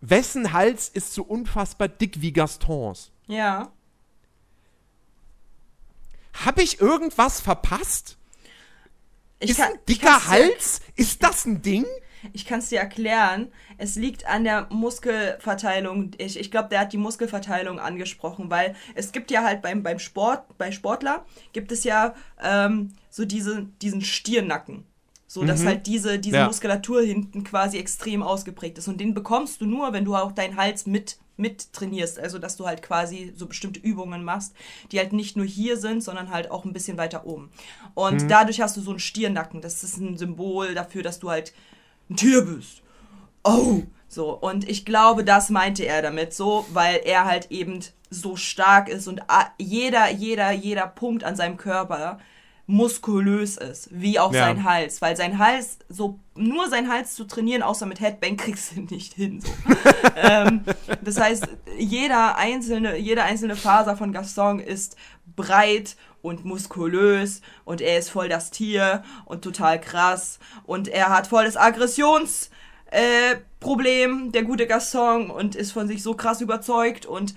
[0.00, 3.12] wessen Hals ist so unfassbar dick wie Gastons?
[3.28, 3.70] Ja.
[6.44, 8.16] Habe ich irgendwas verpasst?
[9.38, 10.80] Ich ist kann, ein dicker Hals?
[10.96, 11.86] Ist das ein Ding?
[12.32, 13.48] Ich kann es dir erklären.
[13.78, 16.12] Es liegt an der Muskelverteilung.
[16.18, 19.98] Ich, ich glaube, der hat die Muskelverteilung angesprochen, weil es gibt ja halt beim, beim
[19.98, 24.84] Sport, bei Sportler, gibt es ja ähm, so diese, diesen Stirnnacken.
[25.26, 26.46] So, dass halt diese, diese Ja.
[26.46, 28.88] Muskulatur hinten quasi extrem ausgeprägt ist.
[28.88, 32.18] Und den bekommst du nur, wenn du auch deinen Hals mit, mit trainierst.
[32.18, 34.54] Also, dass du halt quasi so bestimmte Übungen machst,
[34.90, 37.52] die halt nicht nur hier sind, sondern halt auch ein bisschen weiter oben.
[37.94, 39.60] Und dadurch hast du so einen Stiernacken.
[39.60, 41.52] Das ist ein Symbol dafür, dass du halt
[42.10, 42.82] ein Tier bist.
[43.44, 44.32] Oh, so.
[44.32, 47.80] Und ich glaube, das meinte er damit so, weil er halt eben
[48.10, 49.20] so stark ist und
[49.58, 52.18] jeder, jeder, jeder Punkt an seinem Körper
[52.66, 54.44] muskulös ist, wie auch Ja.
[54.46, 58.76] sein Hals, weil sein Hals, so nur sein Hals zu trainieren, außer mit Headbang, kriegst
[58.76, 59.40] du nicht hin.
[59.40, 59.50] So.
[60.16, 60.62] ähm,
[61.02, 61.48] das heißt,
[61.78, 64.96] jeder einzelne, jede einzelne Faser von Gaston ist
[65.40, 71.28] breit und muskulös und er ist voll das Tier und total krass und er hat
[71.28, 72.50] voll das Aggressions
[72.90, 73.36] äh,
[74.32, 77.34] der gute Gaston und ist von sich so krass überzeugt und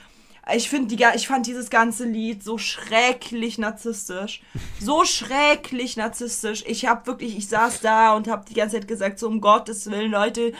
[0.55, 4.41] ich finde die ich fand dieses ganze Lied so schrecklich narzisstisch.
[4.79, 6.63] So schrecklich narzisstisch.
[6.67, 9.89] Ich habe wirklich, ich saß da und habe die ganze Zeit gesagt, so um Gottes
[9.89, 10.51] Willen, Leute,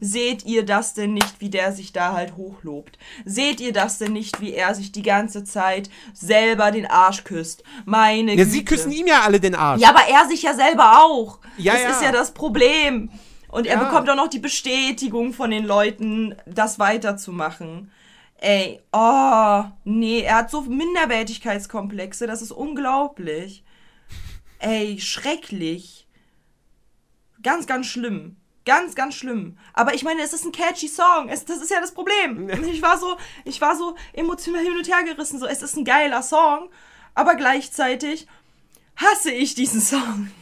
[0.00, 2.98] seht ihr das denn nicht, wie der sich da halt hochlobt?
[3.24, 7.64] Seht ihr das denn nicht, wie er sich die ganze Zeit selber den Arsch küsst?
[7.84, 8.50] Meine Ja, Güte.
[8.50, 9.80] sie küssen ihm ja alle den Arsch.
[9.82, 11.40] Ja, aber er sich ja selber auch.
[11.58, 11.90] Ja, das ja.
[11.90, 13.10] ist ja das Problem.
[13.48, 13.84] Und er Ja.
[13.84, 17.90] bekommt auch noch die Bestätigung von den Leuten, das weiterzumachen.
[18.42, 23.62] Ey, oh, nee, er hat so Minderwertigkeitskomplexe, das ist unglaublich.
[24.58, 26.08] Ey, schrecklich.
[27.40, 28.36] Ganz, ganz schlimm.
[28.64, 29.56] Ganz, ganz schlimm.
[29.74, 31.28] Aber ich meine, es ist ein catchy Song.
[31.28, 32.48] Es, das ist ja das Problem.
[32.66, 35.38] Ich war so, ich war so emotional hin und her gerissen.
[35.38, 36.68] So, es ist ein geiler Song,
[37.14, 38.26] aber gleichzeitig
[38.96, 40.32] hasse ich diesen Song.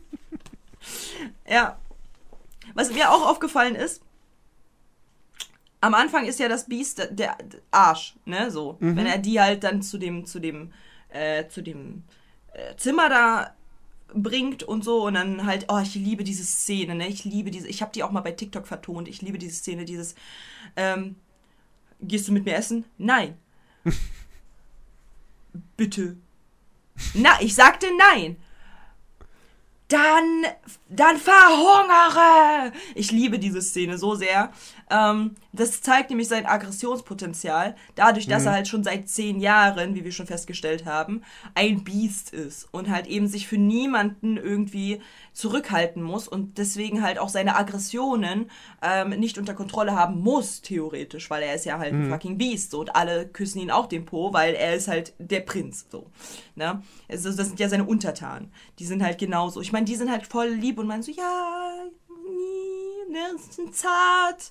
[1.46, 1.76] ja.
[2.72, 4.00] Was mir auch aufgefallen ist,
[5.82, 7.36] am Anfang ist ja das Biest der,
[7.72, 8.76] Arsch, ne, so.
[8.78, 10.72] Wenn er die halt dann zu dem, zu dem,
[11.08, 12.04] äh, zu dem
[12.52, 13.54] äh, Zimmer da
[14.14, 17.66] bringt und so und dann halt, oh, ich liebe diese Szene, ne, ich liebe diese,
[17.66, 20.14] ich habe die auch mal bei TikTok vertont, ich liebe diese Szene, dieses,
[20.76, 21.16] ähm,
[22.00, 22.84] gehst du mit mir essen?
[22.96, 23.36] Nein.
[25.76, 26.16] Bitte.
[27.14, 28.36] Na, ich sagte nein.
[29.92, 30.46] Dann,
[30.88, 32.72] dann verhungere!
[32.94, 34.50] Ich liebe diese Szene so sehr.
[34.90, 40.04] Ähm, das zeigt nämlich sein Aggressionspotenzial, dadurch, dass er halt schon seit zehn Jahren, wie
[40.04, 41.22] wir schon festgestellt haben,
[41.54, 45.02] ein Biest ist und halt eben sich für niemanden irgendwie
[45.34, 48.50] zurückhalten muss und deswegen halt auch seine Aggressionen
[48.82, 52.70] ähm, nicht unter Kontrolle haben muss, theoretisch, weil er ist ja halt ein fucking Biest
[52.70, 56.10] so, und alle küssen ihn auch den Po, weil er ist halt der Prinz so.
[56.54, 56.82] Ne?
[57.08, 58.52] Also das sind ja seine Untertanen.
[58.78, 59.60] Die sind halt genauso.
[59.60, 61.84] Ich meine, die sind halt voll lieb und meinen so, ja,
[62.26, 64.50] nie, ne, sind zart,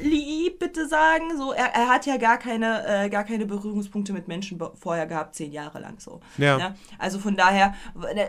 [0.00, 1.36] lieb, bitte sagen.
[1.36, 5.34] So, er, er hat ja gar keine, äh, gar keine Berührungspunkte mit Menschen vorher gehabt,
[5.34, 6.20] zehn Jahre lang so.
[6.38, 6.58] Ja.
[6.58, 6.74] Ne?
[6.98, 7.74] Also von daher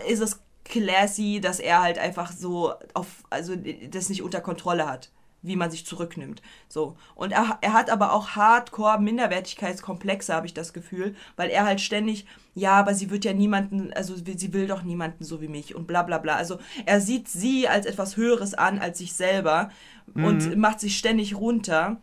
[0.07, 3.53] ist es classy, dass er halt einfach so auf, also
[3.89, 5.11] das nicht unter Kontrolle hat,
[5.43, 6.41] wie man sich zurücknimmt.
[6.67, 6.97] So.
[7.13, 11.81] Und er, er hat aber auch hardcore Minderwertigkeitskomplexe, habe ich das Gefühl, weil er halt
[11.81, 12.25] ständig,
[12.55, 15.85] ja, aber sie wird ja niemanden, also sie will doch niemanden so wie mich und
[15.85, 16.35] bla bla bla.
[16.35, 19.69] Also er sieht sie als etwas Höheres an als sich selber
[20.15, 21.97] und macht sich ständig runter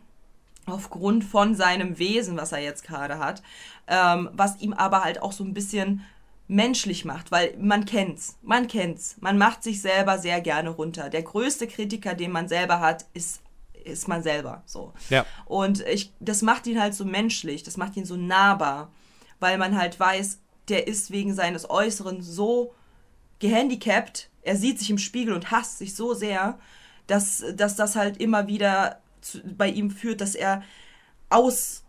[0.65, 3.41] aufgrund von seinem Wesen, was er jetzt gerade hat,
[3.87, 6.01] ähm, was ihm aber halt auch so ein bisschen
[6.51, 11.09] menschlich macht, weil man kennt's, man kennt's, man macht sich selber sehr gerne runter.
[11.09, 13.41] Der größte Kritiker, den man selber hat, ist
[13.83, 14.93] ist man selber so.
[15.09, 15.25] Ja.
[15.45, 18.91] Und ich, das macht ihn halt so menschlich, das macht ihn so nahbar,
[19.39, 20.37] weil man halt weiß,
[20.67, 22.75] der ist wegen seines Äußeren so
[23.39, 26.59] gehandicapt, er sieht sich im Spiegel und hasst sich so sehr,
[27.07, 30.61] dass, dass das halt immer wieder zu, bei ihm führt, dass er
[31.29, 31.81] ausrastet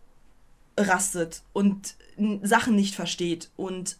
[1.53, 1.95] und
[2.41, 3.97] Sachen nicht versteht und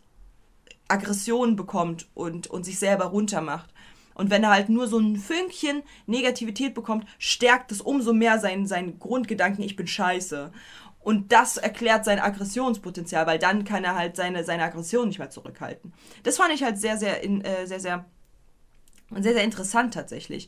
[0.93, 3.73] Aggressionen bekommt und, und sich selber runtermacht.
[4.13, 8.67] Und wenn er halt nur so ein Fünkchen Negativität bekommt, stärkt es umso mehr seinen,
[8.67, 10.51] seinen Grundgedanken, ich bin scheiße.
[10.99, 15.31] Und das erklärt sein Aggressionspotenzial, weil dann kann er halt seine, seine Aggression nicht mehr
[15.31, 15.93] zurückhalten.
[16.21, 18.05] Das fand ich halt sehr, sehr, in, äh, sehr, sehr,
[19.11, 20.47] sehr, sehr interessant tatsächlich.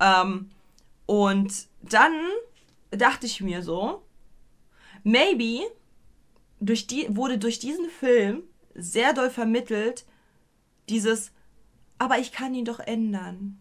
[0.00, 0.50] Ähm,
[1.06, 2.12] und dann
[2.90, 4.02] dachte ich mir so,
[5.04, 5.62] maybe
[6.60, 8.42] durch die, wurde durch diesen Film
[8.74, 10.04] sehr doll vermittelt,
[10.88, 11.32] dieses,
[11.98, 13.60] aber ich kann ihn doch ändern.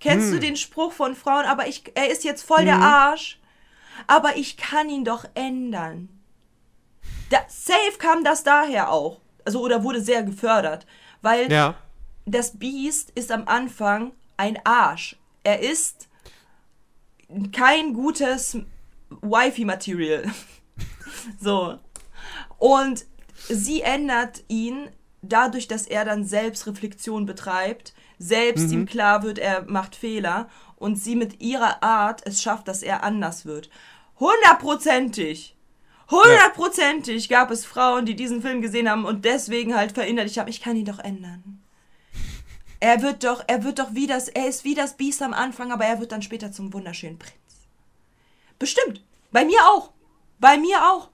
[0.00, 3.40] Kennst du den Spruch von Frauen, aber ich, er ist jetzt voll der Arsch,
[4.06, 6.08] aber ich kann ihn doch ändern.
[7.30, 9.20] Da, safe kam das daher auch.
[9.44, 10.86] Also, oder wurde sehr gefördert.
[11.20, 11.74] Weil Ja.
[12.26, 15.16] das Biest ist am Anfang ein Arsch.
[15.42, 16.08] Er ist
[17.52, 18.58] kein gutes
[19.10, 20.30] Wifi-Material.
[21.40, 21.78] so.
[22.58, 23.04] Und
[23.48, 24.90] sie ändert ihn
[25.22, 31.16] dadurch, dass er dann Selbstreflexion betreibt, selbst ihm klar wird, er macht Fehler und sie
[31.16, 33.70] mit ihrer Art es schafft, dass er anders wird.
[34.18, 35.56] Hundertprozentig.
[36.10, 40.62] Hundertprozentig gab es Frauen, die diesen Film gesehen haben und deswegen halt verinnerlicht haben, ich
[40.62, 41.62] kann ihn doch ändern.
[42.80, 45.72] Er wird doch, er wird doch wie das, er ist wie das Biest am Anfang,
[45.72, 47.34] aber er wird dann später zum wunderschönen Prinz.
[48.58, 49.02] Bestimmt.
[49.30, 49.92] Bei mir auch.
[50.38, 51.10] Bei mir auch.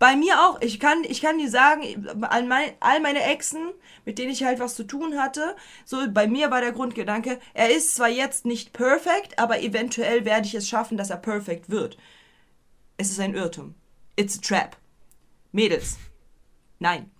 [0.00, 0.62] Bei mir auch.
[0.62, 3.70] Ich kann, ich kann dir sagen, all, mein, all meine Exen,
[4.06, 7.70] mit denen ich halt was zu tun hatte, so bei mir war der Grundgedanke, er
[7.70, 11.98] ist zwar jetzt nicht perfekt, aber eventuell werde ich es schaffen, dass er perfekt wird.
[12.96, 13.74] Es ist ein Irrtum.
[14.16, 14.78] It's a trap.
[15.52, 15.98] Mädels.
[16.78, 17.10] Nein.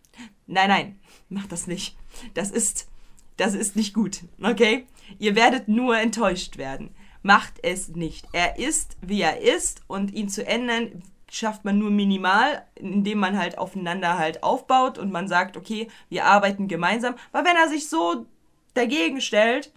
[0.46, 1.00] Nein, nein.
[1.28, 1.94] Macht das nicht.
[2.34, 2.88] Das ist,
[3.36, 4.22] das ist nicht gut.
[4.42, 4.86] Okay?
[5.20, 6.92] Ihr werdet nur enttäuscht werden.
[7.22, 8.26] Macht es nicht.
[8.32, 13.38] Er ist, wie er ist und ihn zu ändern schafft man nur minimal, indem man
[13.38, 17.14] halt aufeinander halt aufbaut und man sagt, okay, wir arbeiten gemeinsam.
[17.32, 18.26] Weil wenn er sich so
[18.74, 19.72] dagegen stellt,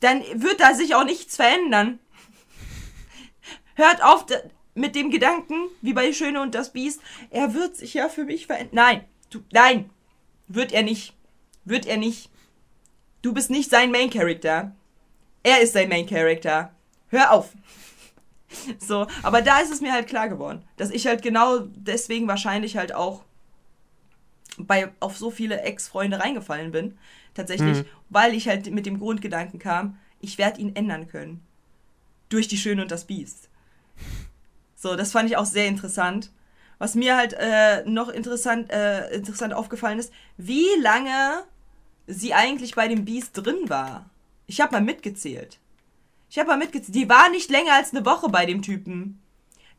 [0.00, 1.98] dann wird da sich auch nichts verändern.
[3.74, 4.26] Hört auf
[4.74, 7.00] mit dem Gedanken, wie bei Schöne und das Biest,
[7.30, 8.74] er wird sich ja für mich verändern.
[8.74, 9.90] Nein, du, nein,
[10.48, 11.14] wird er nicht.
[11.64, 12.30] Wird er nicht.
[13.22, 14.74] Du bist nicht sein Main Character.
[15.42, 16.74] Er ist sein Main Character.
[17.08, 17.52] Hör auf.
[18.78, 22.76] So, aber da ist es mir halt klar geworden, dass ich halt genau deswegen wahrscheinlich
[22.76, 23.22] halt auch
[24.58, 26.98] bei auf so viele Ex-Freunde reingefallen bin.
[27.34, 31.42] Tatsächlich, weil ich halt mit dem Grundgedanken kam, ich werde ihn ändern können.
[32.28, 33.48] Durch die Schöne und das Biest.
[34.76, 36.30] So, das fand ich auch sehr interessant.
[36.78, 41.44] Was mir halt äh, noch interessant, äh, interessant aufgefallen ist, wie lange
[42.06, 44.08] sie eigentlich bei dem Biest drin war.
[44.46, 45.58] Ich habe mal mitgezählt.
[46.30, 46.94] Ich habe mal mitgezählt.
[46.94, 49.20] Die war nicht länger als eine Woche bei dem Typen.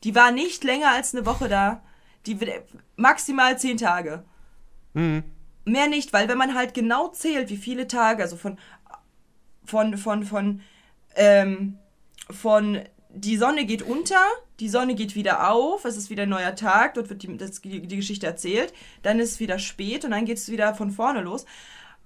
[0.04, 1.82] Die war nicht länger als eine Woche da.
[2.26, 2.38] Die
[2.98, 4.26] maximal zehn Tage.
[5.64, 8.60] Mehr nicht, weil wenn man halt genau zählt, wie viele Tage, also von
[9.64, 10.62] von von von
[11.16, 11.78] ähm,
[12.30, 14.22] von die Sonne geht unter,
[14.60, 17.62] die Sonne geht wieder auf, es ist wieder ein neuer Tag, dort wird die, das,
[17.62, 18.74] die, die Geschichte erzählt,
[19.04, 21.46] dann ist es wieder spät und dann geht es wieder von vorne los.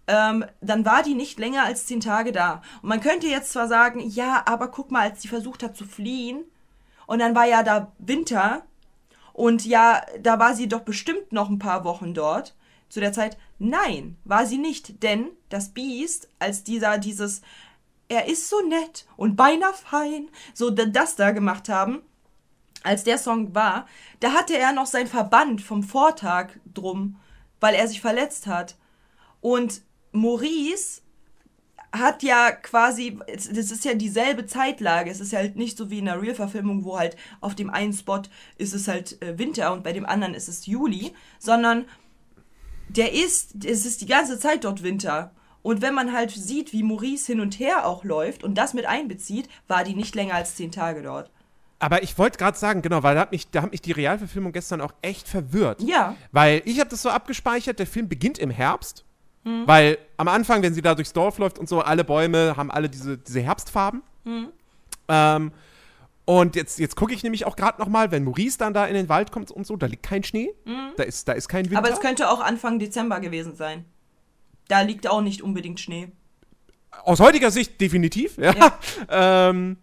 [0.07, 2.61] Ähm, dann war die nicht länger als zehn Tage da.
[2.81, 5.85] Und man könnte jetzt zwar sagen, ja, aber guck mal, als sie versucht hat zu
[5.85, 6.43] fliehen,
[7.07, 8.63] und dann war ja da Winter,
[9.33, 12.55] und ja, da war sie doch bestimmt noch ein paar Wochen dort.
[12.87, 17.41] Zu der Zeit, nein, war sie nicht, denn das Biest, als dieser, dieses,
[18.07, 22.01] er ist so nett und beinahe fein, so das da gemacht haben,
[22.83, 23.87] als der Song war,
[24.19, 27.17] da hatte er noch sein Verband vom Vortag drum,
[27.59, 28.75] weil er sich verletzt hat.
[29.41, 29.81] Und
[30.15, 31.01] Maurice
[31.91, 35.09] hat ja quasi, das ist ja dieselbe Zeitlage.
[35.09, 38.21] Es ist halt nicht so wie in einer Real-Verfilmung, wo halt auf dem einen Spot
[38.57, 41.85] ist es halt äh, Winter und bei dem anderen ist es Juli, sondern
[42.89, 45.31] der ist, es ist die ganze Zeit dort Winter.
[45.61, 48.85] Und wenn man halt sieht, wie Maurice hin und her auch läuft und das mit
[48.85, 51.31] einbezieht, war die nicht länger als zehn Tage dort.
[51.79, 54.51] Aber ich wollte gerade sagen, genau, weil da hat, mich, da hat mich die Realverfilmung
[54.51, 55.81] gestern auch echt verwirrt.
[55.81, 56.15] Ja.
[56.31, 59.04] Weil ich habe das so abgespeichert, der Film beginnt im Herbst.
[59.45, 59.67] Hm.
[59.67, 62.89] Weil am Anfang, wenn sie da durchs Dorf läuft und so, alle Bäume haben alle
[62.89, 64.01] diese, diese Herbstfarben.
[64.25, 64.47] Hm.
[65.07, 65.51] Ähm,
[66.25, 68.95] und jetzt, jetzt gucke ich nämlich auch gerade noch mal, wenn Maurice dann da in
[68.95, 70.51] den Wald kommt und so, da liegt kein Schnee,
[70.97, 71.77] da, ist, da ist kein Winter.
[71.77, 73.85] Aber es könnte auch Anfang Dezember gewesen sein.
[74.67, 76.11] Da liegt auch nicht unbedingt Schnee.
[77.03, 78.55] Aus heutiger Sicht definitiv, ja.
[78.55, 78.79] Ja.
[79.49, 79.77] ähm,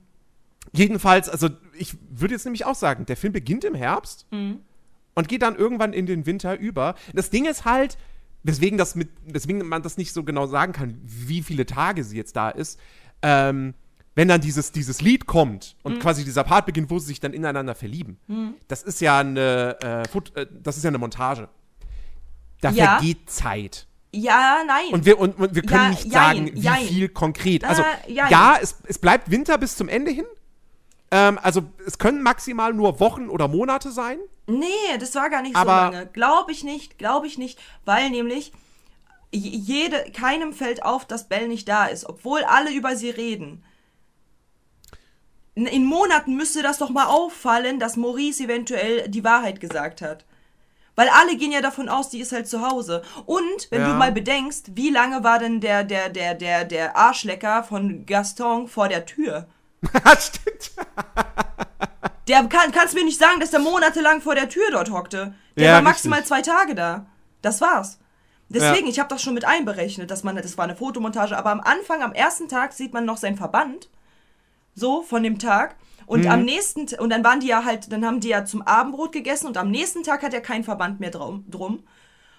[0.73, 1.49] jedenfalls, also
[1.79, 5.93] ich würde jetzt nämlich auch sagen, der Film beginnt im Herbst und geht dann irgendwann
[5.93, 6.97] in den Winter über.
[7.15, 7.97] Das Ding ist halt,
[8.43, 12.17] weswegen, das mit, weswegen man das nicht so genau sagen kann, wie viele Tage sie
[12.17, 12.79] jetzt da ist,
[13.23, 13.75] ähm,
[14.15, 17.33] wenn dann dieses, dieses Lied kommt und quasi dieser Part beginnt, wo sie sich dann
[17.33, 18.19] ineinander verlieben.
[18.69, 20.03] Das ist ja eine, äh,
[20.41, 21.49] äh, das ist ja eine Montage.
[22.61, 22.99] Da Ja.
[22.99, 23.87] vergeht Zeit.
[24.15, 24.93] Ja, nein.
[24.93, 26.85] Und wir, und, und wir können Ja, nicht jein, sagen, wie jein.
[26.87, 27.65] viel konkret.
[27.65, 28.31] Also, jein.
[28.31, 30.27] ja, es, es bleibt Winter bis zum Ende hin.
[31.13, 34.19] Ähm, also, es können maximal nur Wochen oder Monate sein.
[34.47, 34.67] Nee,
[34.99, 36.07] das war gar nicht so lange.
[36.07, 38.53] Glaube ich nicht, glaube ich nicht, weil nämlich
[39.31, 43.63] jede, keinem fällt auf, dass Belle nicht da ist, obwohl alle über sie reden.
[45.55, 50.25] In, in Monaten müsste das doch mal auffallen, dass Maurice eventuell die Wahrheit gesagt hat.
[50.95, 53.03] Weil alle gehen ja davon aus, die ist halt zu Hause.
[53.27, 53.93] Und wenn Ja.
[53.93, 58.67] du mal bedenkst, wie lange war denn der, der, der, der, der Arschlecker von Gaston
[58.69, 59.47] vor der Tür?
[60.19, 60.71] Stimmt.
[62.29, 65.35] Der kann, kannst mir nicht sagen, dass der monatelang vor der Tür dort hockte.
[65.57, 66.29] Der Ja, war maximal richtig.
[66.37, 67.07] zwei Tage da.
[67.43, 67.99] Das war's.
[68.49, 71.61] Deswegen, ich habe das schon mit einberechnet, dass man, das war eine Fotomontage, aber am
[71.61, 73.89] Anfang, am ersten Tag sieht man noch sein Verband.
[74.75, 75.77] So, von dem Tag.
[76.07, 76.31] Und Mhm.
[76.31, 79.47] am nächsten, und dann waren die ja halt, dann haben die ja zum Abendbrot gegessen
[79.47, 81.45] und am nächsten Tag hat er keinen Verband mehr drum.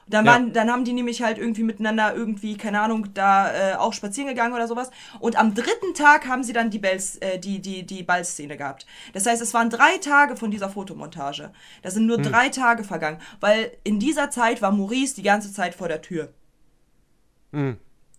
[0.07, 0.31] Dann, Ja.
[0.33, 4.27] waren, dann haben die nämlich halt irgendwie miteinander irgendwie, keine Ahnung, da äh, auch spazieren
[4.27, 4.91] gegangen oder sowas.
[5.19, 8.85] Und am dritten Tag haben sie dann die, Bells, äh, die, die, die Ballszene gehabt.
[9.13, 11.51] Das heißt, es waren drei Tage von dieser Fotomontage.
[11.81, 12.07] Da sind Hm.
[12.07, 16.01] nur drei Tage vergangen, weil in dieser Zeit war Maurice die ganze Zeit vor der
[16.01, 16.33] Tür.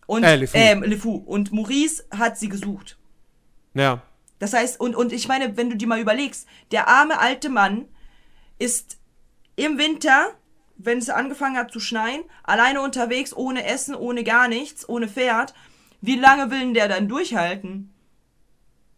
[0.06, 0.58] Und, Äh, Le Fou.
[0.84, 1.14] Le Fou.
[1.16, 2.96] Und Maurice hat sie gesucht.
[3.74, 4.02] Ja.
[4.38, 7.86] Das heißt, und, und ich meine, wenn du dir mal überlegst, der arme alte Mann
[8.58, 8.98] ist
[9.56, 10.28] im Winter,
[10.76, 15.54] wenn es angefangen hat zu schneien, alleine unterwegs, ohne Essen, ohne gar nichts, ohne Pferd.
[16.00, 17.90] Wie lange will denn der dann durchhalten?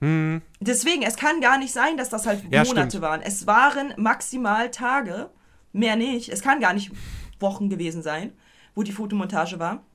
[0.01, 3.03] Deswegen, es kann gar nicht sein, dass das halt Ja, Monate stimmt.
[3.03, 3.23] waren.
[3.23, 5.31] Es waren maximal Tage,
[5.73, 6.29] mehr nicht.
[6.29, 6.93] Es kann gar nicht
[7.41, 8.33] Wochen gewesen sein,
[8.75, 9.86] wo die Fotomontage war.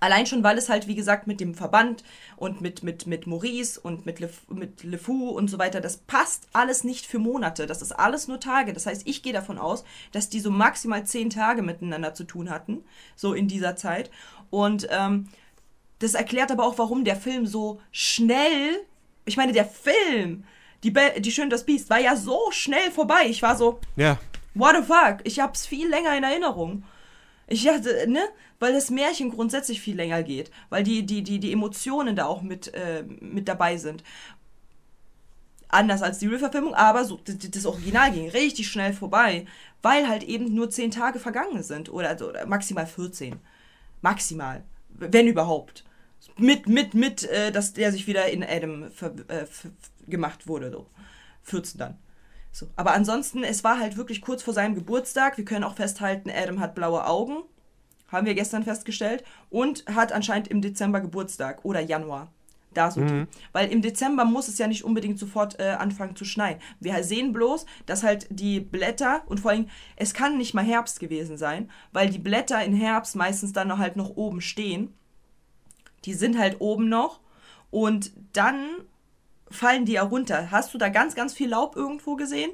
[0.00, 2.04] Allein schon, weil es halt, wie gesagt, mit dem Verband
[2.36, 5.96] und mit, mit, mit Maurice und mit Le, mit Le Fou und so weiter, das
[5.98, 7.66] passt alles nicht für Monate.
[7.66, 8.72] Das ist alles nur Tage.
[8.72, 12.50] Das heißt, ich gehe davon aus, dass die so maximal zehn Tage miteinander zu tun
[12.50, 12.84] hatten,
[13.14, 14.10] so in dieser Zeit.
[14.50, 15.28] Und ähm,
[15.98, 18.84] das erklärt aber auch, warum der Film so schnell.
[19.24, 20.44] Ich meine, der Film,
[20.82, 23.22] die, Be die Schön das Biest, war ja so schnell vorbei.
[23.26, 24.18] Ich war so, Ja.
[24.54, 25.18] What the fuck?
[25.24, 26.82] Ich hab's viel länger in Erinnerung.
[27.46, 28.20] Ich dachte, ne?
[28.58, 30.50] Weil das Märchen grundsätzlich viel länger geht.
[30.70, 34.02] Weil die, die, die, die Emotionen da auch mit, äh, mit dabei sind.
[35.68, 39.46] Anders als die Real-Verfilmung, aber so, das, Original ging richtig schnell vorbei.
[39.82, 41.90] Weil halt eben nur 10 Tage vergangen sind.
[41.90, 43.36] Oder, oder maximal 14.
[44.00, 44.64] Maximal.
[44.88, 45.84] Wenn überhaupt.
[46.38, 49.44] Mit, mit, mit, äh, dass der sich wieder in Adam äh,
[50.06, 50.70] gemacht wurde.
[50.70, 50.86] So.
[51.42, 51.98] 14 dann.
[52.52, 52.68] So.
[52.76, 55.36] Aber ansonsten, es war halt wirklich kurz vor seinem Geburtstag.
[55.36, 57.42] Wir können auch festhalten, Adam hat blaue Augen.
[58.08, 59.24] Haben wir gestern festgestellt.
[59.50, 62.28] Und hat anscheinend im Dezember Geburtstag oder Januar.
[62.76, 63.26] Da so die.
[63.52, 66.60] Weil im Dezember muss es ja nicht unbedingt sofort äh, anfangen zu schneien.
[66.78, 71.00] Wir sehen bloß, dass halt die Blätter und vor allem, es kann nicht mal Herbst
[71.00, 74.92] gewesen sein, weil die Blätter in Herbst meistens dann noch halt noch oben stehen.
[76.04, 77.20] Die sind halt oben noch.
[77.70, 78.66] Und dann
[79.50, 80.50] fallen die ja runter.
[80.50, 82.50] Hast du da ganz, ganz viel Laub irgendwo gesehen?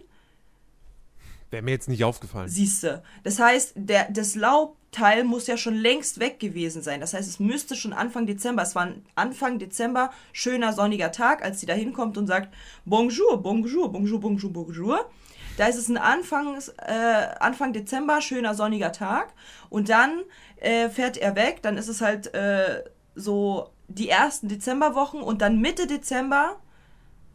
[1.53, 2.49] Wäre mir jetzt nicht aufgefallen.
[2.49, 3.03] Siehste.
[3.25, 6.99] Das heißt, der, das Laubteil muss ja schon längst weg gewesen sein.
[6.99, 11.61] Das heißt, es müsste schon Anfang Dezember, es war Anfang Dezember, schöner sonniger Tag, als
[11.61, 12.55] sie da hinkommt und sagt,
[12.87, 15.11] Bonjour, bonjour, bonjour, bonjour, bonjour.
[15.59, 19.35] Da ist es ein Anfangs, äh, Anfang Dezember, schöner sonniger Tag.
[19.69, 20.23] Und dann
[20.57, 21.59] äh, fährt er weg.
[21.61, 22.83] Dann ist es halt äh,
[23.15, 26.57] so die ersten Dezemberwochen und dann Mitte Dezember,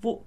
[0.01, 0.25] wo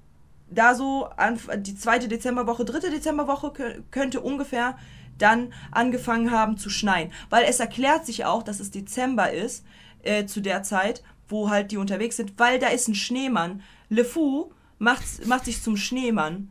[0.51, 4.77] da so anf die zweite Dezemberwoche, dritte Dezemberwoche kö- könnte ungefähr
[5.19, 7.13] dann angefangen haben zu schneien.
[7.29, 9.65] Weil es erklärt sich auch, dass es Dezember ist,
[10.03, 13.63] äh, zu der Zeit, wo halt die unterwegs sind, weil da ist ein Schneemann.
[13.91, 16.51] Le Fou macht, macht sich zum Schneemann.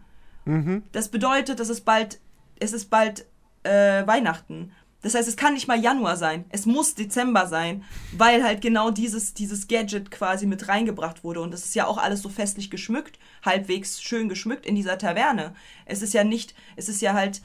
[0.92, 2.20] Das bedeutet, dass es bald,
[2.60, 3.26] es ist bald
[3.64, 4.72] äh, Weihnachten.
[5.02, 6.44] Das heißt, es kann nicht mal Januar sein.
[6.50, 11.40] Es muss Dezember sein, weil halt genau dieses, dieses Gadget quasi mit reingebracht wurde.
[11.42, 15.56] Und das ist ja auch alles so festlich geschmückt, halbwegs schön geschmückt in dieser Taverne.
[15.86, 17.42] Es ist ja nicht, es ist ja halt,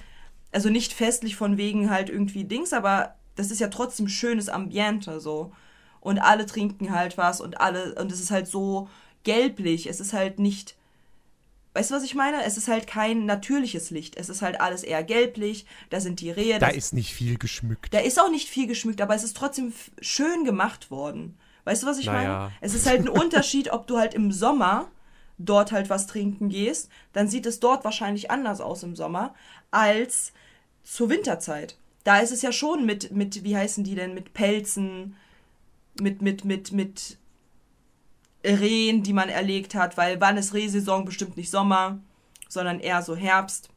[0.51, 5.21] also nicht festlich von wegen halt irgendwie Dings, aber das ist ja trotzdem schönes Ambiente
[5.21, 5.53] so.
[6.01, 8.89] Und alle trinken halt was und alle, und es ist halt so
[9.23, 9.89] gelblich.
[9.89, 10.77] Es ist halt nicht,
[11.75, 12.45] Weißt du, was ich meine?
[12.45, 14.17] Es ist halt kein natürliches Licht.
[14.17, 15.67] Es ist halt alles eher gelblich.
[15.91, 16.59] Da sind die Rehe.
[16.59, 17.93] Da ist nicht viel geschmückt.
[17.93, 21.37] da ist auch nicht viel geschmückt, aber es ist trotzdem schön gemacht worden.
[21.65, 22.39] Weißt du, was ich Naja.
[22.39, 22.53] meine?
[22.61, 24.89] Es ist halt ein Unterschied, ob du halt im Sommer
[25.37, 29.35] dort halt was trinken gehst, dann sieht es dort wahrscheinlich anders aus im Sommer
[29.73, 30.33] als
[30.85, 31.77] zur Winterzeit.
[32.05, 35.17] Da ist es ja schon mit, mit wie heißen die denn, mit Pelzen,
[36.01, 37.19] mit, mit, mit, mit
[38.45, 41.05] Rehen, die man erlegt hat, weil wann ist Rehsaison?
[41.05, 41.99] Bestimmt nicht Sommer,
[42.49, 43.71] sondern eher so Herbst.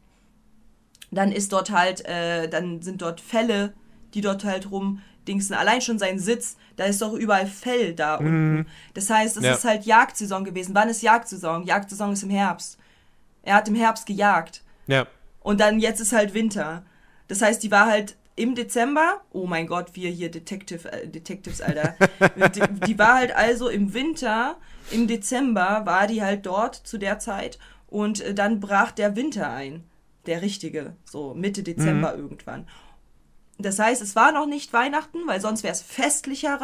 [1.10, 3.74] Dann ist dort halt, äh, dann sind dort Fälle,
[4.14, 5.56] die dort halt rumdingsen.
[5.56, 8.68] Allein schon sein Sitz, da ist doch überall Fell da unten.
[8.94, 9.54] Das heißt, es Ja.
[9.54, 10.76] ist halt Jagdsaison gewesen.
[10.76, 11.64] Wann ist Jagdsaison?
[11.66, 12.78] Jagdsaison ist im Herbst.
[13.44, 14.64] Er hat im Herbst gejagt.
[14.88, 15.08] Ja.
[15.40, 16.84] Und dann jetzt ist halt Winter.
[17.30, 19.22] Das heißt, die war halt im Dezember.
[19.32, 21.96] Oh mein Gott, wir hier Detective, äh, Detectives, Alter.
[22.56, 24.58] die, die war halt also im Winter,
[24.92, 29.50] im Dezember war die halt dort zu der Zeit und äh, dann brach der Winter
[29.50, 29.84] ein.
[30.28, 32.68] Der richtige, so Mitte Dezember irgendwann.
[33.58, 36.60] Das heißt, es war noch nicht Weihnachten, weil sonst wäre es festlicher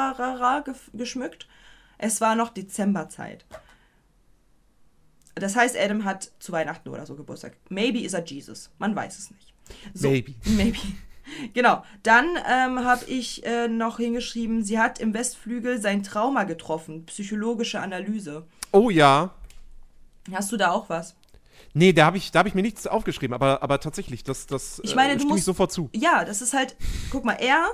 [0.91, 1.47] geschmückt.
[1.97, 3.45] Es war noch Dezemberzeit.
[5.35, 7.55] Das heißt, Adam hat zu Weihnachten oder so Geburtstag.
[7.69, 8.69] Maybe is er Jesus.
[8.77, 9.53] Man weiß es nicht.
[9.93, 10.35] So, Maybe.
[10.45, 10.77] Maybe.
[11.53, 11.83] Genau.
[12.03, 17.05] Dann ähm, habe ich äh, noch hingeschrieben, sie hat im Westflügel sein Trauma getroffen.
[17.05, 18.45] Psychologische Analyse.
[18.71, 19.31] Oh ja.
[20.31, 21.15] Hast du da auch was?
[21.73, 24.79] Nee, da habe ich, da hab ich mir nichts aufgeschrieben, aber, aber tatsächlich, das, das
[24.83, 25.89] Ich meine, äh, du stimme ich musst- sofort zu.
[25.95, 26.75] Ja, das ist halt,
[27.09, 27.67] guck mal, er,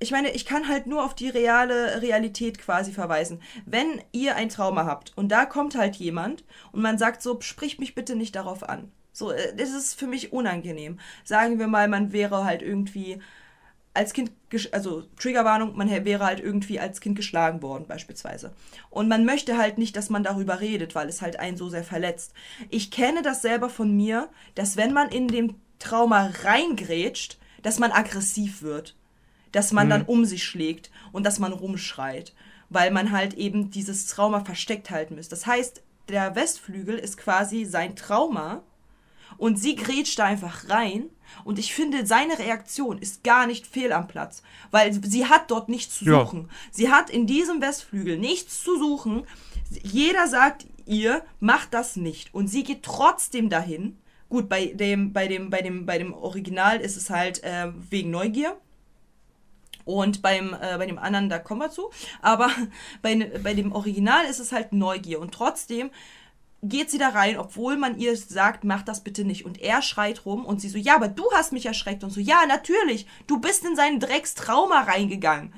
[0.00, 3.40] ich meine, ich kann halt nur auf die reale Realität quasi verweisen.
[3.66, 7.78] Wenn ihr ein Trauma habt und da kommt halt jemand und man sagt so, sprich
[7.78, 8.90] mich bitte nicht darauf an.
[9.12, 10.98] So, äh, das ist für mich unangenehm.
[11.24, 13.20] Sagen wir mal, man wäre halt irgendwie
[13.92, 14.30] als Kind,
[14.72, 18.52] also Triggerwarnung, man wäre halt irgendwie als Kind geschlagen worden beispielsweise.
[18.88, 21.82] Und man möchte halt nicht, dass man darüber redet, weil es halt einen so sehr
[21.82, 22.32] verletzt.
[22.68, 27.90] Ich kenne das selber von mir, dass wenn man in dem Trauma reingrätscht, dass man
[27.90, 28.96] aggressiv wird.
[29.52, 32.32] Dass man dann um sich schlägt und dass man rumschreit.
[32.68, 35.28] Weil man halt eben dieses Trauma versteckt halten muss.
[35.28, 38.62] Das heißt, der Westflügel ist quasi sein Trauma
[39.40, 41.10] und sie grätscht da einfach rein.
[41.44, 44.42] Und ich finde, seine Reaktion ist gar nicht fehl am Platz.
[44.70, 46.20] Weil sie hat dort nichts zu Ja.
[46.20, 46.50] suchen.
[46.70, 49.26] Sie hat in diesem Westflügel nichts zu suchen.
[49.82, 52.34] Jeder sagt ihr, mach das nicht.
[52.34, 53.96] Und sie geht trotzdem dahin.
[54.28, 58.10] Gut, bei dem, bei dem, bei dem, bei dem Original ist es halt äh, wegen
[58.10, 58.56] Neugier.
[59.86, 61.90] Und beim, äh, bei dem anderen, da kommen wir zu.
[62.20, 62.50] Aber
[63.02, 65.18] bei, bei dem Original ist es halt Neugier.
[65.20, 65.90] Und trotzdem
[66.62, 69.44] geht sie da rein, obwohl man ihr sagt, mach das bitte nicht.
[69.44, 72.04] Und er schreit rum und sie so, ja, aber du hast mich erschreckt.
[72.04, 75.54] Und so, ja, natürlich, du bist in seinen Dreckstrauma reingegangen.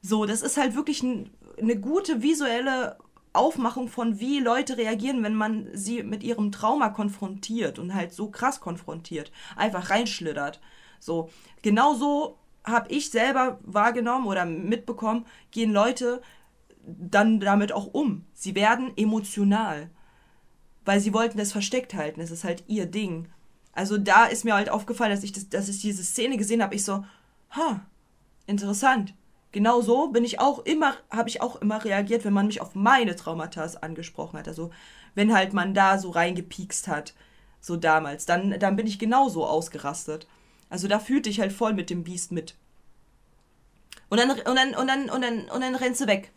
[0.00, 1.30] So, das ist halt wirklich ein,
[1.60, 2.98] eine gute visuelle
[3.34, 8.30] Aufmachung von, wie Leute reagieren, wenn man sie mit ihrem Trauma konfrontiert und halt so
[8.30, 9.30] krass konfrontiert.
[9.54, 10.60] Einfach reinschlittert.
[10.98, 11.30] So,
[11.62, 16.22] genau so habe ich selber wahrgenommen oder mitbekommen, gehen Leute
[16.86, 18.24] dann damit auch um.
[18.32, 19.90] Sie werden emotional
[20.88, 22.22] weil sie wollten das versteckt halten.
[22.22, 23.28] Es ist halt ihr Ding.
[23.74, 26.74] Also da ist mir halt aufgefallen, dass ich, das, dass ich diese Szene gesehen habe.
[26.74, 27.04] Ich so,
[27.50, 27.84] ha,
[28.46, 29.12] interessant.
[29.52, 32.74] Genau so bin ich auch immer, habe ich auch immer reagiert, wenn man mich auf
[32.74, 34.48] meine Traumata angesprochen hat.
[34.48, 34.70] Also
[35.14, 37.12] wenn halt man da so reingepiekst hat,
[37.60, 40.26] so damals, dann, dann bin ich genauso ausgerastet.
[40.70, 42.54] Also da fühlte ich halt voll mit dem Biest mit.
[44.08, 46.30] Und dann, und dann, und dann, und dann, und dann rennt sie weg.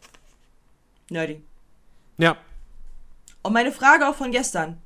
[1.10, 1.42] Nerdy.
[2.18, 2.36] Ja.
[3.44, 4.82] Und meine Frage auch von gestern.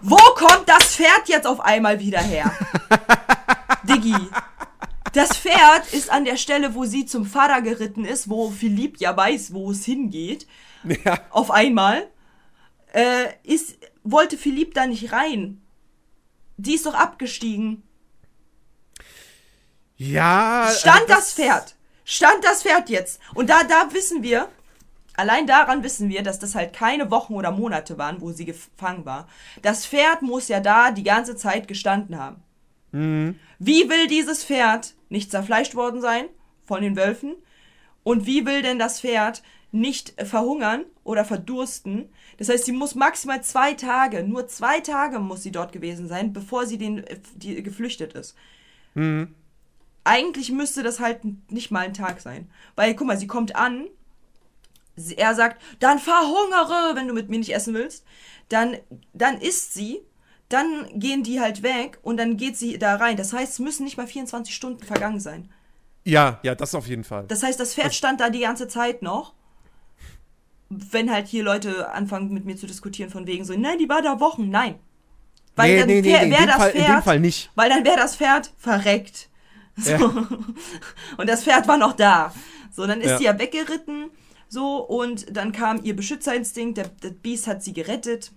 [0.00, 2.50] Wo kommt das Pferd jetzt auf einmal wieder her?
[3.84, 4.16] Diggi.
[5.12, 9.14] Das Pferd ist an der Stelle, wo sie zum Vater geritten ist, wo Philipp ja
[9.14, 10.46] weiß, wo es hingeht.
[11.04, 11.20] Ja.
[11.30, 12.08] Auf einmal.
[12.94, 15.60] Äh, ist, wollte Philipp da nicht rein.
[16.56, 17.82] Die ist doch abgestiegen.
[19.96, 20.70] Ja.
[20.70, 21.74] äh, Stand das Pferd.
[22.04, 23.20] Stand das Pferd jetzt.
[23.34, 24.48] Und da, da wissen wir,
[25.16, 29.04] allein daran wissen wir, dass das halt keine Wochen oder Monate waren, wo sie gefangen
[29.04, 29.28] war.
[29.62, 32.42] Das Pferd muss ja da die ganze Zeit gestanden haben.
[33.58, 36.26] Wie will dieses Pferd nicht zerfleischt worden sein
[36.64, 37.34] von den Wölfen?
[38.04, 42.10] Und wie will denn das Pferd nicht verhungern oder verdursten?
[42.38, 46.32] Das heißt, sie muss maximal zwei Tage, nur zwei Tage muss sie dort gewesen sein,
[46.32, 47.04] bevor sie den,
[47.36, 48.36] die, geflüchtet ist
[50.04, 52.50] eigentlich müsste das halt nicht mal ein Tag sein.
[52.74, 53.86] Weil, guck mal, sie kommt an,
[55.16, 58.04] er sagt, dann verhungere, wenn du mit mir nicht essen willst.
[58.48, 58.76] Dann,
[59.14, 60.00] dann isst sie,
[60.48, 63.16] dann gehen die halt weg und dann geht sie da rein.
[63.16, 65.50] Das heißt, es müssen nicht mal 24 Stunden vergangen sein.
[66.04, 67.24] Ja, ja, das auf jeden Fall.
[67.28, 69.32] Das heißt, das Pferd stand da die ganze Zeit noch.
[70.68, 74.00] Wenn halt hier Leute anfangen mit mir zu diskutieren von wegen so, nein, die war
[74.02, 74.48] da Wochen.
[74.48, 74.78] Nein.
[75.54, 77.20] Weil Nee, dann nee, nee, wär, in wär dem das Fall- in Pferd, dem Fall
[77.20, 77.50] nicht.
[77.54, 79.28] Weil dann wäre das Pferd verreckt.
[79.76, 79.90] So.
[79.90, 79.98] Ja.
[81.18, 82.32] Und das Pferd war noch da.
[82.70, 83.18] So, dann ist Ja.
[83.18, 84.10] sie ja weggeritten.
[84.52, 86.76] So, und dann kam ihr Beschützerinstinkt.
[86.76, 88.32] Der, der Biest hat sie gerettet.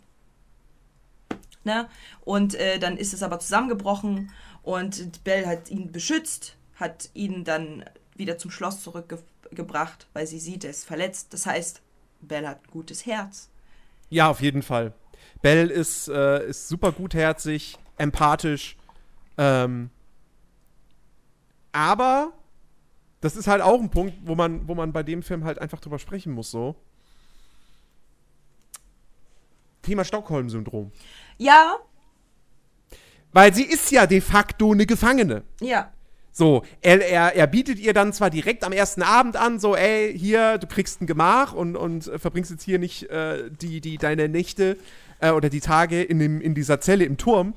[1.65, 1.89] Ne?
[2.21, 4.31] Und äh, dann ist es aber zusammengebrochen.
[4.63, 7.83] Und Belle hat ihn beschützt, hat ihn dann
[8.15, 11.33] wieder zum Schloss zurückgebracht, weil sie sieht, er ist verletzt.
[11.33, 11.81] Das heißt,
[12.21, 13.49] Belle hat ein gutes Herz.
[14.09, 14.93] Ja, auf jeden Fall.
[15.41, 18.77] Belle ist, äh, ist super gutherzig, empathisch.
[19.37, 19.89] Ähm,
[21.73, 22.31] aber
[23.25, 25.79] das ist halt auch ein Punkt, wo man, wo man bei dem Film halt einfach
[25.81, 26.75] drüber sprechen muss, so.
[29.81, 30.91] Thema Stockholm-Syndrom.
[31.37, 31.77] Ja,
[33.33, 35.43] Weil sie ist ja de facto eine Gefangene.
[35.59, 35.91] ja.
[36.37, 40.13] So, er, er, er bietet ihr dann zwar direkt am ersten Abend an, so, ey,
[40.19, 44.27] hier, du kriegst ein Gemach und, und verbringst jetzt hier nicht äh, die, die, deine
[44.27, 44.77] Nächte
[45.21, 47.53] äh, oder die Tage in, dem, in dieser Zelle im Turm.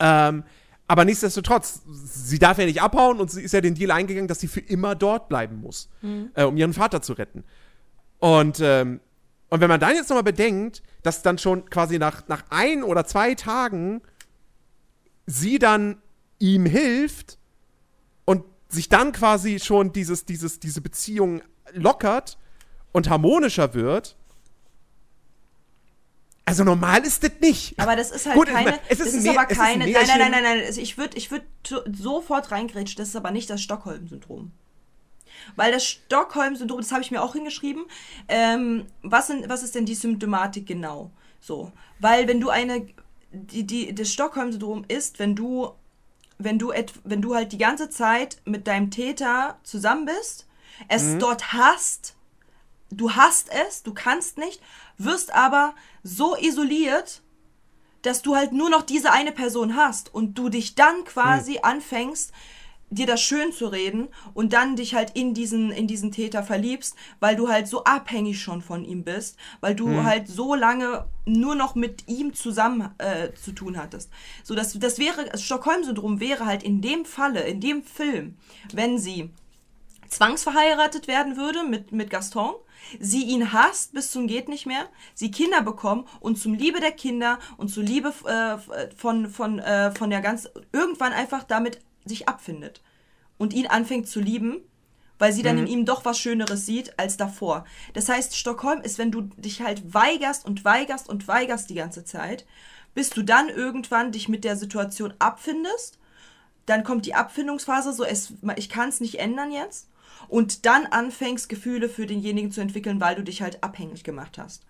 [0.00, 0.44] Ähm,
[0.88, 4.40] aber nichtsdestotrotz, sie darf ja nicht abhauen und sie ist ja den Deal eingegangen, dass
[4.40, 5.88] sie für immer dort bleiben muss,
[6.34, 7.44] äh, um ihren Vater zu retten.
[8.18, 9.00] Und, ähm,
[9.48, 13.04] und wenn man dann jetzt nochmal bedenkt, dass dann schon quasi nach, nach ein oder
[13.04, 14.00] zwei Tagen
[15.26, 15.98] sie dann
[16.38, 17.38] ihm hilft
[18.24, 21.42] und sich dann quasi schon dieses, dieses, diese Beziehung
[21.72, 22.38] lockert
[22.92, 24.16] und harmonischer wird,
[26.48, 27.78] Also normal ist das nicht.
[27.78, 28.78] Aber das ist halt Gut, keine.
[28.88, 29.92] es ist das ist aber es ist ein keine.
[29.92, 30.74] Nein, nein, nein, nein, nein.
[30.78, 31.42] Ich würde ich würd
[31.92, 32.96] sofort reingrätschen.
[32.98, 34.52] Das ist aber nicht das Stockholm-Syndrom.
[35.56, 37.84] Weil das Stockholm-Syndrom, das habe ich mir auch hingeschrieben.
[38.28, 41.10] Ähm, was, sind, was ist denn die Symptomatik genau?
[41.40, 41.72] So.
[41.98, 42.86] Weil wenn du eine.
[43.32, 45.72] Die, die, das Stockholm-Syndrom ist, wenn du.
[46.38, 50.46] Wenn du, et, wenn du halt die ganze Zeit mit deinem Täter zusammen bist,
[50.88, 51.18] es Mhm.
[51.18, 52.14] dort hast,
[52.90, 54.60] du hast es, du kannst nicht,
[54.98, 55.74] wirst aber
[56.06, 57.22] so isoliert,
[58.02, 61.62] dass du halt nur noch diese eine Person hast und du dich dann quasi Hm.
[61.62, 62.32] anfängst,
[62.88, 66.94] dir das schön zu reden und dann dich halt in diesen, in diesen Täter verliebst,
[67.18, 70.04] weil du halt so abhängig schon von ihm bist, weil du Hm.
[70.04, 74.10] halt so lange nur noch mit ihm zusammen äh, zu tun hattest.
[74.44, 78.36] So, das, das wäre, das Stockholm-Syndrom wäre halt in dem Falle, in dem Film,
[78.70, 79.30] wenn sie
[80.08, 82.54] zwangsverheiratet werden würde mit, mit Gaston,
[83.00, 86.92] sie ihn hasst bis zum geht nicht mehr, sie Kinder bekommen und zum Liebe der
[86.92, 92.28] Kinder und zur Liebe äh, von, von, äh, von der ganz, irgendwann einfach damit sich
[92.28, 92.82] abfindet
[93.38, 94.60] und ihn anfängt zu lieben,
[95.18, 97.64] weil sie dann in ihm doch was Schöneres sieht als davor.
[97.94, 102.04] Das heißt, Stockholm ist, wenn du dich halt weigerst und weigerst und weigerst die ganze
[102.04, 102.44] Zeit,
[102.94, 105.98] bis du dann irgendwann dich mit der Situation abfindest
[106.66, 109.88] dann kommt die Abfindungsphase, so es, ich kann es nicht ändern jetzt.
[110.28, 114.62] Und dann anfängst, Gefühle für denjenigen zu entwickeln, weil du dich halt abhängig gemacht hast.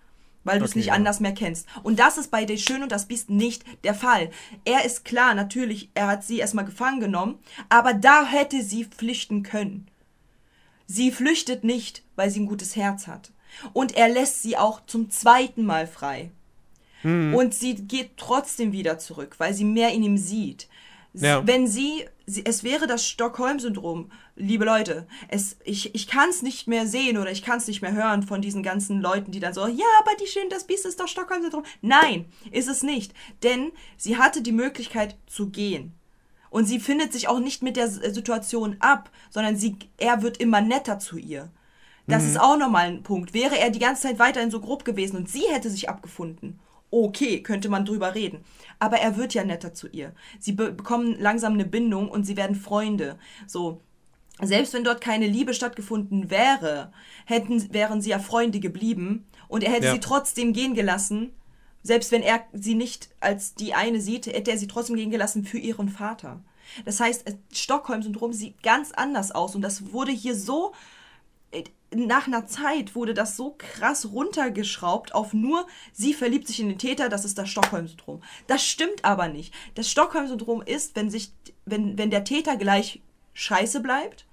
[0.43, 0.93] Weil du es Okay, nicht ja.
[0.93, 1.67] anders mehr kennst.
[1.83, 4.29] Und das ist bei Der Schön und das Biest nicht der Fall.
[4.65, 9.43] Er ist klar, natürlich, er hat sie erstmal gefangen genommen, aber da hätte sie flüchten
[9.43, 9.87] können.
[10.85, 13.31] Sie flüchtet nicht, weil sie ein gutes Herz hat.
[13.73, 16.31] Und er lässt sie auch zum zweiten Mal frei.
[17.03, 20.67] Und sie geht trotzdem wieder zurück, weil sie mehr in ihm sieht.
[21.13, 21.45] Ja.
[21.45, 26.67] Wenn sie, sie, es wäre das Stockholm-Syndrom, liebe Leute, es, ich, ich kann es nicht
[26.67, 29.53] mehr sehen oder ich kann es nicht mehr hören von diesen ganzen Leuten, die dann
[29.53, 31.63] so, ja, aber die schön, das Biest ist doch Stockholm-Syndrom.
[31.81, 33.13] Nein, ist es nicht.
[33.41, 35.93] Denn sie hatte die Möglichkeit zu gehen.
[36.49, 40.61] Und sie findet sich auch nicht mit der Situation ab, sondern sie, er wird immer
[40.61, 41.49] netter zu ihr.
[42.09, 43.33] Das ist auch nochmal ein Punkt.
[43.33, 46.57] Wäre er die ganze Zeit weiterhin so grob gewesen und sie hätte sich abgefunden,
[46.91, 48.39] okay, könnte man drüber reden.
[48.79, 50.13] Aber er wird ja netter zu ihr.
[50.39, 53.17] Sie be bekommen langsam eine Bindung und sie werden Freunde.
[53.45, 53.81] So.
[54.41, 56.91] Selbst wenn dort keine Liebe stattgefunden wäre,
[57.25, 59.93] hätten, wären sie ja Freunde geblieben und er hätte Ja.
[59.93, 61.31] sie trotzdem gehen gelassen.
[61.81, 65.43] Selbst wenn er sie nicht als die eine sieht, hätte er sie trotzdem gehen gelassen
[65.43, 66.43] für ihren Vater.
[66.85, 70.73] Das heißt, das Stockholm-Syndrom sieht ganz anders aus und das wurde hier so
[71.95, 76.77] nach einer Zeit wurde das so krass runtergeschraubt auf nur, sie verliebt sich in den
[76.77, 78.21] Täter, das ist das Stockholm-Syndrom.
[78.47, 79.53] Das stimmt aber nicht.
[79.75, 81.31] Das Stockholm-Syndrom ist, wenn sich,
[81.65, 83.01] wenn, wenn der Täter gleich
[83.33, 84.25] scheiße bleibt,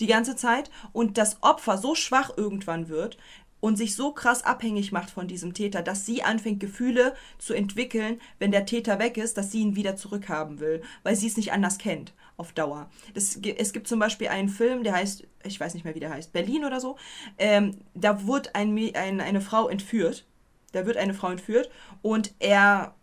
[0.00, 3.16] die ganze Zeit, und das Opfer so schwach irgendwann wird
[3.60, 8.20] und sich so krass abhängig macht von diesem Täter, dass sie anfängt, Gefühle zu entwickeln,
[8.38, 11.52] wenn der Täter weg ist, dass sie ihn wieder zurückhaben will, weil sie es nicht
[11.52, 12.90] anders kennt auf Dauer.
[13.14, 16.10] Das, es gibt zum Beispiel einen Film, der heißt, ich weiß nicht mehr, wie der
[16.10, 16.96] heißt, Berlin oder so.
[17.38, 20.26] Ähm, da wird ein, ein, eine Frau entführt.
[20.72, 21.70] Da wird eine Frau entführt
[22.02, 22.94] und er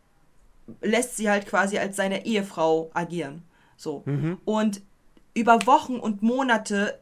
[0.82, 3.42] lässt sie halt quasi als seine Ehefrau agieren.
[3.78, 4.04] So.
[4.46, 4.82] Und
[5.34, 7.00] über Wochen und Monate,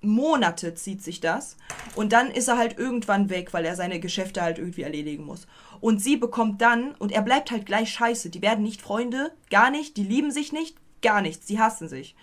[0.00, 1.56] Monate zieht sich das.
[1.96, 5.46] Und dann ist er halt irgendwann weg, weil er seine Geschäfte halt irgendwie erledigen muss.
[5.80, 8.30] Und sie bekommt dann, und er bleibt halt gleich scheiße.
[8.30, 12.16] Die werden nicht Freunde, gar nicht, die lieben sich nicht, gar nichts, sie hassen sich.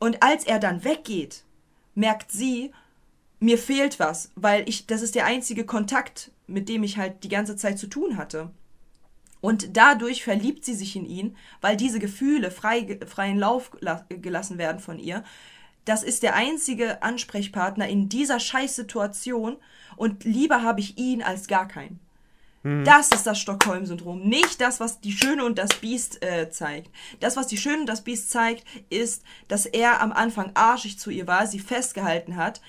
[0.00, 1.44] Und als er dann weggeht,
[1.94, 2.72] merkt sie,
[3.38, 7.28] mir fehlt was, weil ich, das ist der einzige Kontakt, mit dem ich halt die
[7.28, 8.50] ganze Zeit zu tun hatte.
[9.40, 14.58] Und dadurch verliebt sie sich in ihn, weil diese Gefühle frei, freien Lauf la- gelassen
[14.58, 15.22] werden von ihr.
[15.84, 19.56] Das ist der einzige Ansprechpartner in dieser Scheißsituation
[19.96, 22.00] und lieber habe ich ihn als gar keinen.
[22.64, 26.90] Das ist das Stockholm-Syndrom, nicht das, was die Schöne und das Biest äh, zeigt.
[27.20, 31.10] Das, was die Schöne und das Biest zeigt, ist, dass er am Anfang arschig zu
[31.10, 32.60] ihr war, sie festgehalten hat,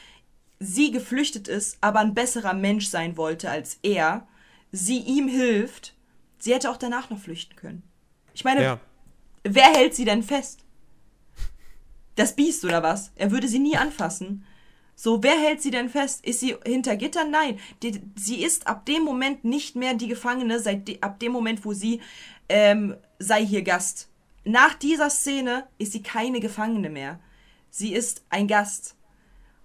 [0.60, 4.28] sie geflüchtet ist, aber ein besserer Mensch sein wollte als er,
[4.72, 5.96] sie ihm hilft.
[6.38, 7.84] Sie hätte auch danach noch flüchten können.
[8.34, 8.80] Ich meine, Ja.
[9.44, 10.64] wer hält sie denn fest?
[12.16, 13.12] Das Biest oder was?
[13.16, 14.46] Er würde sie nie anfassen.
[15.02, 16.26] So, wer hält sie denn fest?
[16.26, 17.32] Ist sie hinter Gittern?
[17.32, 17.58] Nein.
[17.84, 21.64] Die, sie ist ab dem Moment nicht mehr die Gefangene, seit de, ab dem Moment,
[21.64, 22.02] wo sie
[22.50, 24.10] ähm, sei hier Gast.
[24.44, 27.22] Nach dieser Szene ist sie keine Gefangene mehr.
[27.70, 28.98] Sie ist ein Gast.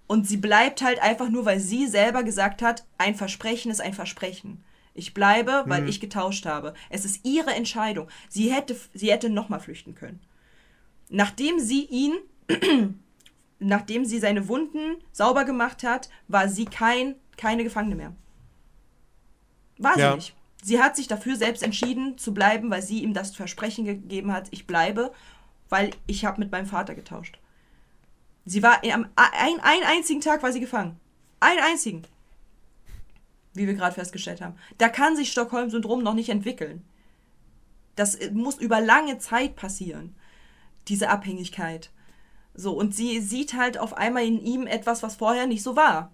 [0.07, 3.93] Und sie bleibt halt einfach nur, weil sie selber gesagt hat, ein Versprechen ist ein
[3.93, 4.63] Versprechen.
[4.93, 6.73] Ich bleibe, weil ich getauscht habe.
[6.89, 8.07] Es ist ihre Entscheidung.
[8.29, 10.21] Sie hätte, sie hätte nochmal flüchten können.
[11.09, 12.13] Nachdem sie ihn,
[13.59, 18.15] nachdem sie seine Wunden sauber gemacht hat, war sie kein, keine Gefangene mehr.
[19.77, 20.15] War sie Ja.
[20.15, 20.35] nicht.
[20.63, 24.47] Sie hat sich dafür selbst entschieden zu bleiben, weil sie ihm das Versprechen gegeben hat,
[24.51, 25.11] ich bleibe,
[25.69, 27.39] weil ich habe mit meinem Vater getauscht.
[28.45, 30.99] Sie war am ein, einen einzigen Tag war sie gefangen.
[31.39, 32.03] Einen einzigen.
[33.53, 34.55] Wie wir gerade festgestellt haben.
[34.77, 36.83] Da kann sich Stockholm-Syndrom noch nicht entwickeln.
[37.95, 40.15] Das muss über lange Zeit passieren.
[40.87, 41.91] Diese Abhängigkeit.
[42.55, 46.11] So, und sie sieht halt auf einmal in ihm etwas, was vorher nicht so war.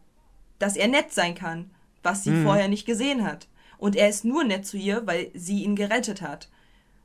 [0.60, 1.70] Dass er nett sein kann,
[2.04, 3.48] was sie vorher nicht gesehen hat.
[3.78, 6.50] Und er ist nur nett zu ihr, weil sie ihn gerettet hat.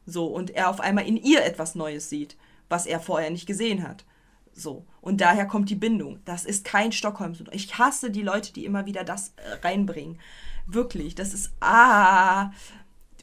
[0.07, 2.37] So, und er auf einmal in ihr etwas Neues sieht,
[2.69, 4.05] was er vorher nicht gesehen hat.
[4.53, 6.21] So, und daher kommt die Bindung.
[6.25, 7.55] Das ist kein Stockholm-Syndrom.
[7.55, 10.19] Ich hasse die Leute, die immer wieder das äh, reinbringen.
[10.67, 12.53] Wirklich, das ist, ah,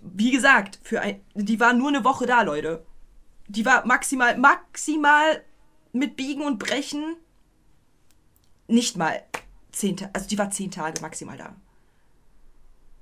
[0.03, 2.85] wie gesagt, für ein, die war nur eine Woche da, Leute.
[3.47, 5.41] Die war maximal, maximal
[5.93, 7.15] mit Biegen und Brechen
[8.67, 9.23] nicht mal
[9.71, 11.55] zehn Tage, also die war zehn Tage maximal da.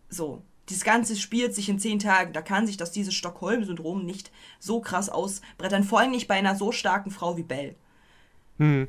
[0.10, 0.44] So.
[0.70, 2.32] Dieses Ganze spielt sich in zehn Tagen.
[2.32, 5.84] Da kann sich das dieses Stockholm-Syndrom nicht so krass ausbrettern.
[5.84, 7.76] Vor allem nicht bei einer so starken Frau wie Belle.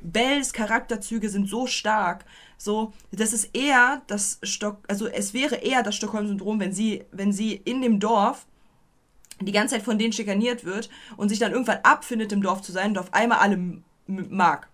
[0.02, 2.26] Bells Charakterzüge sind so stark,
[2.58, 7.32] so, das ist eher das Stock, also es wäre eher das Stockholm-Syndrom, wenn sie, wenn
[7.32, 8.46] sie in dem Dorf
[9.40, 12.70] die ganze Zeit von denen schikaniert wird und sich dann irgendwann abfindet, im Dorf zu
[12.70, 14.68] sein und auf einmal alle mag.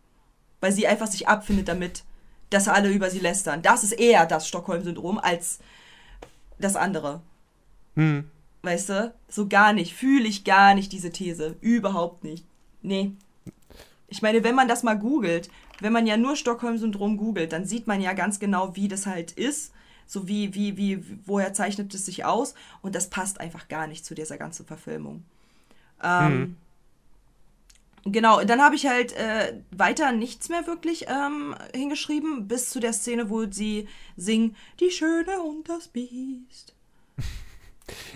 [0.61, 2.05] Weil sie einfach sich abfindet damit,
[2.51, 3.63] dass alle über sie lästern.
[3.63, 5.59] Das ist eher das Stockholm-Syndrom als
[6.59, 7.21] das andere.
[8.63, 9.15] Weißt du?
[9.29, 9.95] So gar nicht.
[9.95, 11.57] Fühle ich gar nicht diese These.
[11.61, 12.45] Überhaupt nicht.
[12.83, 13.13] Nee.
[14.09, 15.51] Ich meine, wenn man das mal googelt,
[15.81, 19.33] wenn man ja nur Stockholm-Syndrom googelt, dann sieht man ja ganz genau, wie das halt
[19.33, 19.73] ist.
[20.07, 22.55] So wie, wie, wie, woher zeichnet es sich aus?
[22.81, 25.23] Und das passt einfach gar nicht zu dieser ganzen Verfilmung.
[26.03, 26.57] Ähm,
[28.05, 32.93] Genau, dann habe ich halt äh, weiter nichts mehr wirklich ähm, hingeschrieben, bis zu der
[32.93, 36.75] Szene, wo sie singen, die Schöne und das Biest.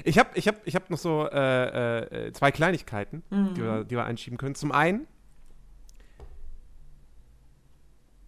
[0.05, 3.55] Ich habe ich hab, ich hab noch so äh, äh, zwei Kleinigkeiten, Mhm.
[3.55, 4.55] die, wir, die wir einschieben können.
[4.55, 5.07] Zum einen,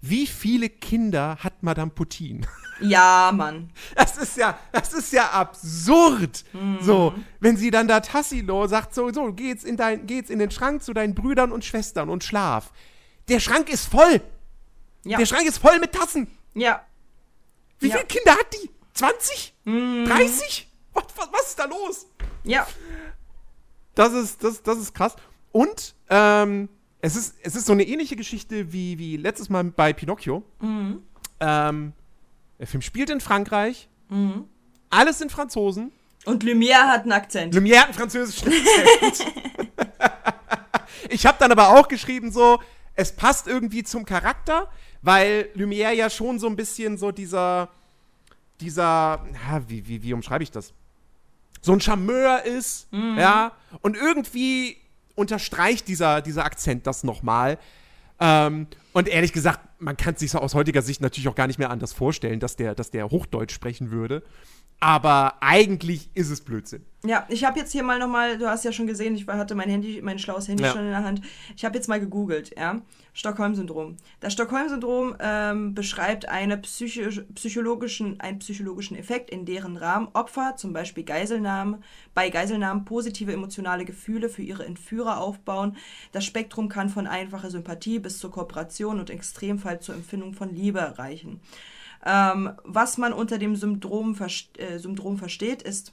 [0.00, 2.46] wie viele Kinder hat Madame Putin?
[2.80, 3.70] Ja, Mann.
[3.96, 6.44] Das ist ja, das ist ja absurd.
[6.52, 6.78] Mhm.
[6.80, 10.30] So, wenn sie dann da Tassilo sagt, so, so, geh jetzt, in dein, geh jetzt
[10.30, 12.72] in den Schrank zu deinen Brüdern und Schwestern und schlaf.
[13.28, 14.20] Der Schrank ist voll.
[15.04, 15.18] Ja.
[15.18, 16.28] Der Schrank ist voll mit Tassen.
[16.54, 16.84] Ja.
[17.80, 17.94] Wie Ja.
[17.94, 17.98] Mhm.
[17.98, 18.70] viele Kinder hat die?
[18.94, 19.54] 20?
[19.64, 20.68] 30?
[20.92, 22.06] Was, was, was ist da los?
[22.44, 22.66] Ja.
[23.94, 25.16] Das ist, das, das ist krass.
[25.52, 26.68] Und ähm,
[27.00, 30.42] es, ist, es ist so eine ähnliche Geschichte wie, wie letztes Mal bei Pinocchio.
[31.40, 31.92] Ähm,
[32.58, 33.88] der Film spielt in Frankreich.
[34.90, 35.92] Alles sind Franzosen.
[36.24, 37.54] Und Lumière hat einen Akzent.
[37.54, 39.32] Lumière hat einen französischen Akzent.
[41.10, 42.60] ich habe dann aber auch geschrieben so,
[42.94, 44.70] es passt irgendwie zum Charakter,
[45.02, 47.68] weil Lumière ja schon so ein bisschen so dieser,
[48.60, 50.72] dieser, ja, wie, wie, wie umschreibe ich das?
[51.60, 54.76] So ein Charmeur ist, ja, und irgendwie
[55.14, 57.58] unterstreicht dieser, dieser Akzent das nochmal.
[58.20, 61.46] Ähm, und ehrlich gesagt, man kann es sich so aus heutiger Sicht natürlich auch gar
[61.46, 64.22] nicht mehr anders vorstellen, dass der, dass der Hochdeutsch sprechen würde.
[64.80, 66.84] Aber eigentlich ist es Blödsinn.
[67.06, 69.68] Ja, ich habe jetzt hier mal nochmal, du hast ja schon gesehen, ich hatte mein
[69.68, 70.72] Handy, mein schlaues Handy Ja.
[70.72, 71.20] schon in der Hand.
[71.54, 72.80] Ich habe jetzt mal gegoogelt, ja.
[73.12, 73.98] Stockholm-Syndrom.
[74.20, 80.72] Das Stockholm-Syndrom ähm, beschreibt eine psychisch, psychologischen, einen psychologischen Effekt, in deren Rahmen Opfer, zum
[80.72, 81.84] Beispiel Geiselnahmen,
[82.14, 85.76] bei Geiselnahmen positive emotionale Gefühle für ihre Entführer aufbauen.
[86.12, 90.98] Das Spektrum kann von einfacher Sympathie bis zur Kooperation und Extremfall zur Empfindung von Liebe
[90.98, 91.40] reichen.
[92.04, 95.92] Ähm, was man unter dem Syndrom, verst- äh, Syndrom versteht, ist,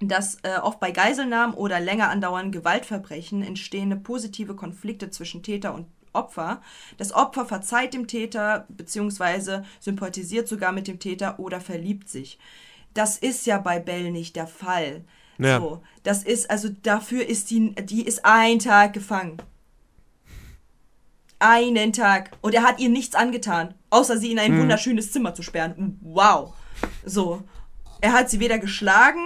[0.00, 5.86] dass äh, oft bei Geiselnahmen oder länger andauernden Gewaltverbrechen entstehende positive Konflikte zwischen Täter und
[6.12, 6.62] Opfer.
[6.96, 9.62] Das Opfer verzeiht dem Täter bzw.
[9.80, 12.38] sympathisiert sogar mit dem Täter oder verliebt sich.
[12.94, 15.04] Das ist ja bei Bell nicht der Fall.
[15.38, 15.60] Ja.
[15.60, 19.36] So, das ist also dafür ist die die ist ein Tag gefangen.
[21.40, 25.42] Einen Tag und er hat ihr nichts angetan, außer sie in ein wunderschönes Zimmer zu
[25.42, 25.98] sperren.
[26.02, 26.52] Wow.
[27.04, 27.42] So,
[28.00, 29.20] er hat sie weder geschlagen,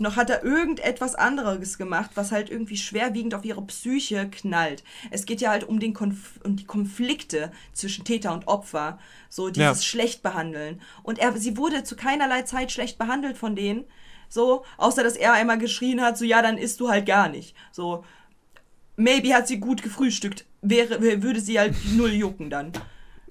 [0.00, 4.82] noch hat er irgendetwas anderes gemacht, was halt irgendwie schwerwiegend auf ihre Psyche knallt.
[5.12, 8.98] Es geht ja halt um, den Konf um die Konflikte zwischen Täter und Opfer,
[9.28, 9.74] so dieses Ja.
[9.76, 10.80] schlecht behandeln.
[11.04, 13.84] Und er, sie wurde zu keinerlei Zeit schlecht behandelt von denen,
[14.28, 17.54] so, außer dass er einmal geschrien hat, so ja, dann isst du halt gar nicht.
[17.70, 18.04] So,
[18.96, 22.72] maybe hat sie gut gefrühstückt, wäre, würde sie halt null jucken dann.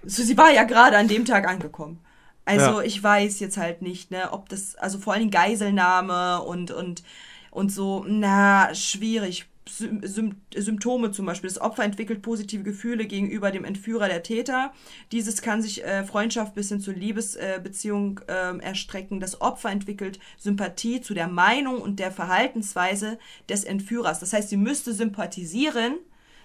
[0.06, 2.00] So, sie war ja gerade an dem Tag angekommen.
[2.46, 2.82] Also Ja.
[2.82, 7.04] ich weiß jetzt halt nicht, ne, ob das, also vor allem Geiselnahme und, und,
[7.52, 9.46] und so, na, schwierig.
[9.66, 11.50] Sym Sym Symptome zum Beispiel.
[11.50, 14.74] Das Opfer entwickelt positive Gefühle gegenüber dem Entführer der Täter.
[15.14, 19.22] Dieses kann sich äh, Freundschaft bis hin zur Liebesbeziehung ähm, erstrecken.
[19.22, 24.20] Das Opfer entwickelt Sympathie zu der Meinung und der Verhaltensweise des Entführers.
[24.20, 25.94] Das heißt, sie müsste sympathisieren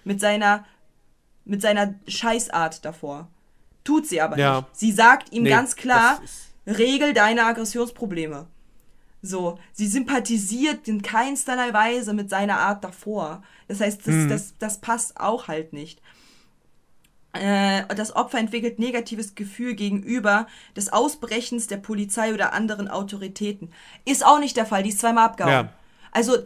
[0.05, 0.65] mit seiner,
[1.49, 3.27] mit seiner Scheißart davor.
[3.83, 4.57] Tut sie aber Ja.
[4.57, 4.67] nicht.
[4.73, 6.21] Sie sagt ihm Nee, ganz klar,
[6.67, 8.47] regel deine Aggressionsprobleme.
[9.21, 13.43] So, sie sympathisiert in keinsterlei Weise mit seiner Art davor.
[13.67, 16.01] Das heißt, das, das, das passt auch halt nicht.
[17.33, 23.71] Äh, das Opfer entwickelt negatives Gefühl gegenüber des Ausbrechens der Polizei oder anderen Autoritäten.
[24.05, 25.53] Ist auch nicht der Fall, die ist zweimal abgehauen.
[25.53, 25.73] Ja.
[26.11, 26.37] Also,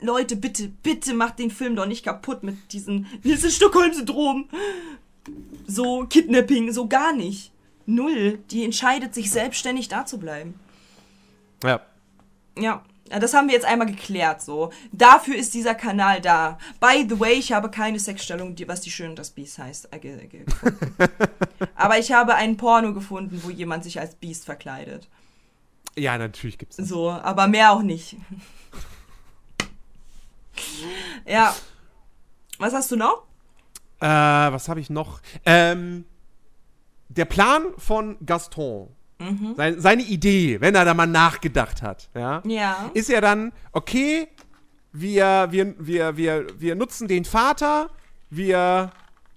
[0.00, 4.48] Leute, bitte, bitte macht den Film doch nicht kaputt mit diesem, dieses Stockholm-Syndrom.
[5.66, 7.52] So, Kidnapping, so gar nicht.
[7.86, 8.38] Null.
[8.50, 10.54] Die entscheidet sich selbstständig da zu bleiben.
[11.64, 11.80] Ja.
[12.58, 14.72] Ja, das haben wir jetzt einmal geklärt, so.
[14.90, 16.58] Dafür ist dieser Kanal da.
[16.80, 19.98] By the way, ich habe keine Sexstellung, was die Schön und das Biest heißt, äh,
[19.98, 20.44] gefunden.
[21.74, 25.08] Aber ich habe einen Porno gefunden, wo jemand sich als Biest verkleidet.
[25.96, 26.88] Ja, natürlich gibt's das.
[26.88, 28.16] So, aber mehr auch nicht.
[31.26, 31.54] Ja.
[32.58, 33.24] Was hast du noch?
[34.00, 35.20] Äh, was habe ich noch?
[35.44, 36.04] Ähm,
[37.08, 38.88] der Plan von Gaston,
[39.56, 42.90] sein, seine Idee, wenn er da mal nachgedacht hat, ja, Ja.
[42.94, 44.26] ist ja dann, okay,
[44.92, 47.90] wir, wir, wir, wir, wir nutzen den Vater,
[48.30, 48.90] wir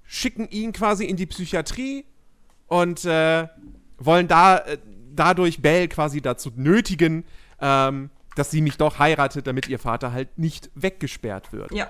[0.03, 2.05] schicken ihn quasi in die Psychiatrie
[2.67, 3.47] und äh,
[3.99, 4.77] wollen da äh,
[5.13, 7.23] dadurch Belle quasi dazu nötigen,
[7.61, 11.71] ähm, dass sie mich doch heiratet, damit ihr Vater halt nicht weggesperrt wird.
[11.71, 11.89] Ja.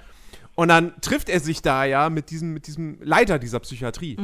[0.56, 4.18] Und dann trifft er sich da ja mit diesem, mit diesem Leiter dieser Psychiatrie.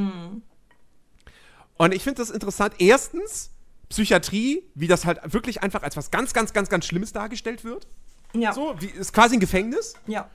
[1.78, 2.76] Und ich finde das interessant.
[2.80, 3.52] Erstens,
[3.90, 7.88] Psychiatrie, wie das halt wirklich einfach als was ganz, ganz, ganz, ganz Schlimmes dargestellt wird.
[8.34, 8.54] Ja.
[8.54, 9.96] So, wie, ist quasi ein Gefängnis.
[10.08, 10.30] Ja.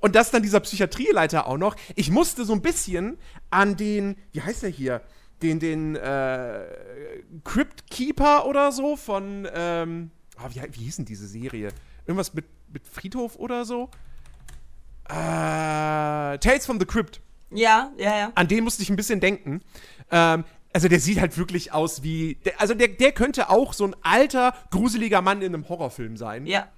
[0.00, 3.18] Und dass dann dieser Psychiatrieleiter auch noch, ich musste so ein bisschen
[3.50, 5.02] an den, wie heißt der hier?
[5.42, 6.64] Den, den, äh,
[7.44, 11.70] Crypt Keeper oder so von, ähm, ah, wie, wie hieß denn diese Serie?
[12.06, 13.90] Irgendwas mit, mit Friedhof oder so?
[15.08, 17.20] Äh, Tales from the Crypt.
[17.50, 18.32] Ja, ja, ja.
[18.34, 19.62] An den musste ich ein bisschen denken.
[20.10, 23.84] Ähm, also der sieht halt wirklich aus wie, der, also der, der könnte auch so
[23.86, 26.46] ein alter, gruseliger Mann in einem Horrorfilm sein.
[26.46, 26.68] Ja.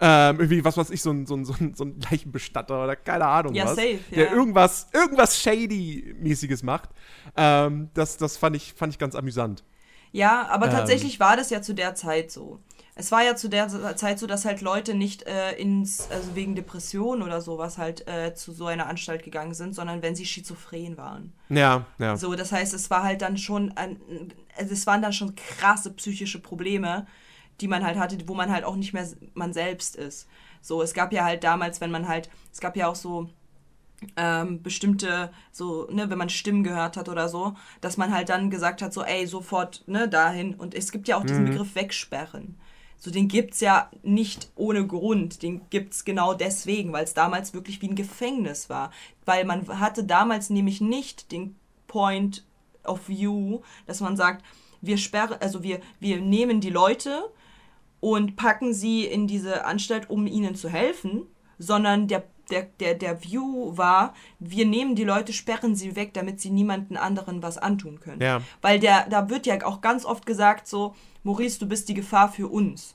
[0.00, 2.96] Ähm, irgendwie, was weiß ich, so ein, so ein, so ein, so ein Leichenbestatter oder
[2.96, 3.76] keine Ahnung Ja, was.
[3.76, 4.32] safe, der ja.
[4.32, 6.90] irgendwas, irgendwas Shady-mäßiges macht.
[7.36, 9.64] Ähm, das das fand, ich, fand ich ganz amüsant.
[10.12, 10.72] Ja, aber Ähm.
[10.72, 12.60] tatsächlich war das ja zu der Zeit so.
[12.96, 16.54] Es war ja zu der Zeit so, dass halt Leute nicht äh, ins, also wegen
[16.54, 20.96] Depression oder sowas halt äh, zu so einer Anstalt gegangen sind, sondern wenn sie schizophren
[20.96, 21.32] waren.
[21.48, 22.16] Ja, ja.
[22.16, 24.00] So, das heißt, es war halt dann schon, ein,
[24.56, 27.06] also es waren dann schon krasse psychische Probleme,
[27.60, 30.28] die man halt hatte, wo man halt auch nicht mehr man selbst ist.
[30.60, 33.28] So, es gab ja halt damals, wenn man halt, es gab ja auch so
[34.16, 38.50] ähm, bestimmte, so, ne, wenn man Stimmen gehört hat oder so, dass man halt dann
[38.50, 40.54] gesagt hat, so, ey, sofort, ne, dahin.
[40.54, 42.56] Und es gibt ja auch diesen Begriff wegsperren.
[42.98, 45.42] So, den gibt's ja nicht ohne Grund.
[45.42, 48.90] Den gibt's genau deswegen, weil es damals wirklich wie ein Gefängnis war.
[49.24, 51.56] Weil man hatte damals nämlich nicht den
[51.86, 52.44] Point
[52.84, 54.44] of View, dass man sagt,
[54.80, 57.30] wir sperren, also wir, wir nehmen die Leute
[58.00, 61.22] und packen sie in diese Anstalt, um ihnen zu helfen,
[61.58, 66.40] sondern der, der, der, der View war, wir nehmen die Leute, sperren sie weg, damit
[66.40, 68.20] sie niemanden anderen was antun können.
[68.20, 68.42] Ja.
[68.60, 70.94] Weil der, da wird ja auch ganz oft gesagt so,
[71.24, 72.94] Maurice, du bist die Gefahr für uns.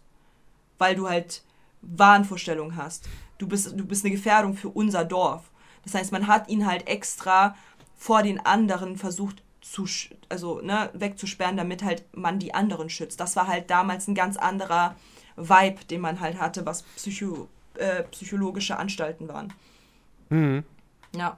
[0.77, 1.43] Weil du halt
[1.81, 3.09] Wahnvorstellungen hast.
[3.37, 5.51] Du bist, du bist eine Gefährdung für unser Dorf.
[5.83, 7.55] Das heißt, man hat ihn halt extra
[7.97, 9.85] vor den anderen versucht zu,
[10.29, 13.19] also, ne, wegzusperren, damit halt man die anderen schützt.
[13.19, 14.95] Das war halt damals ein ganz anderer
[15.35, 19.53] Vibe, den man halt hatte, was Psycho, äh, psychologische Anstalten waren.
[21.15, 21.37] Ja.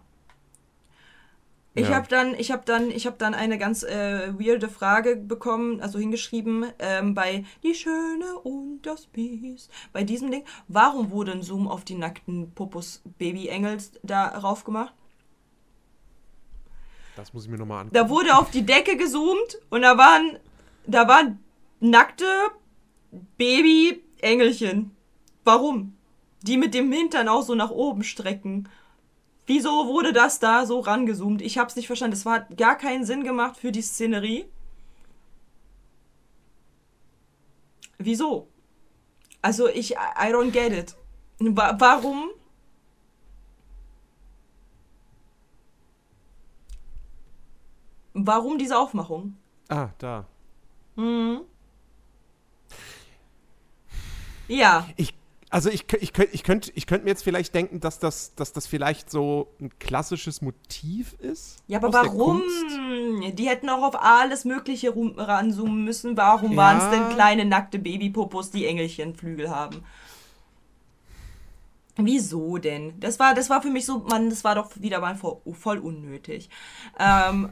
[1.73, 1.95] Ich Ja.
[1.95, 5.99] habe dann, ich habe dann, ich habe dann eine ganz äh, weirde Frage bekommen, also
[5.99, 9.71] hingeschrieben ähm, bei Die Schöne und das Biest.
[9.93, 14.93] Bei diesem Ding, warum wurde ein Zoom auf die nackten Popos Baby-Engels darauf gemacht?
[17.15, 17.95] Das muss ich mir nochmal angucken.
[17.95, 20.39] Da wurde auf die Decke gezoomt und da waren,
[20.87, 21.39] da waren
[21.79, 22.25] nackte
[23.37, 24.91] Baby-Engelchen.
[25.45, 25.95] Warum?
[26.41, 28.67] Die mit dem Hintern auch so nach oben strecken.
[29.53, 31.41] Wieso wurde das da so rangezoomt?
[31.41, 32.15] Ich hab's nicht verstanden.
[32.15, 34.45] Das war, hat gar keinen Sinn gemacht für die Szenerie.
[37.97, 38.47] Wieso?
[39.41, 40.95] Also ich, I don't get it.
[41.39, 42.29] Wa warum?
[48.13, 49.35] Warum diese Aufmachung?
[49.67, 50.25] Ah, da.
[54.47, 55.13] Ja, Ich,
[55.53, 58.33] Also ich, kö- ich, könnte ich könnt, ich könnt mir jetzt vielleicht denken, dass das,
[58.35, 61.57] dass das vielleicht so ein klassisches Motiv ist.
[61.67, 62.41] Ja, aber warum?
[63.33, 66.15] Die hätten auch auf alles Mögliche ranzoomen müssen.
[66.15, 66.57] Warum Ja.
[66.57, 69.83] waren es denn kleine nackte Babypopos, die Engelchenflügel haben?
[71.97, 72.97] Wieso denn?
[73.01, 75.79] Das war, das war für mich so, Mann, das war doch wieder mal voll, voll
[75.79, 76.49] unnötig.
[76.97, 77.49] Ähm,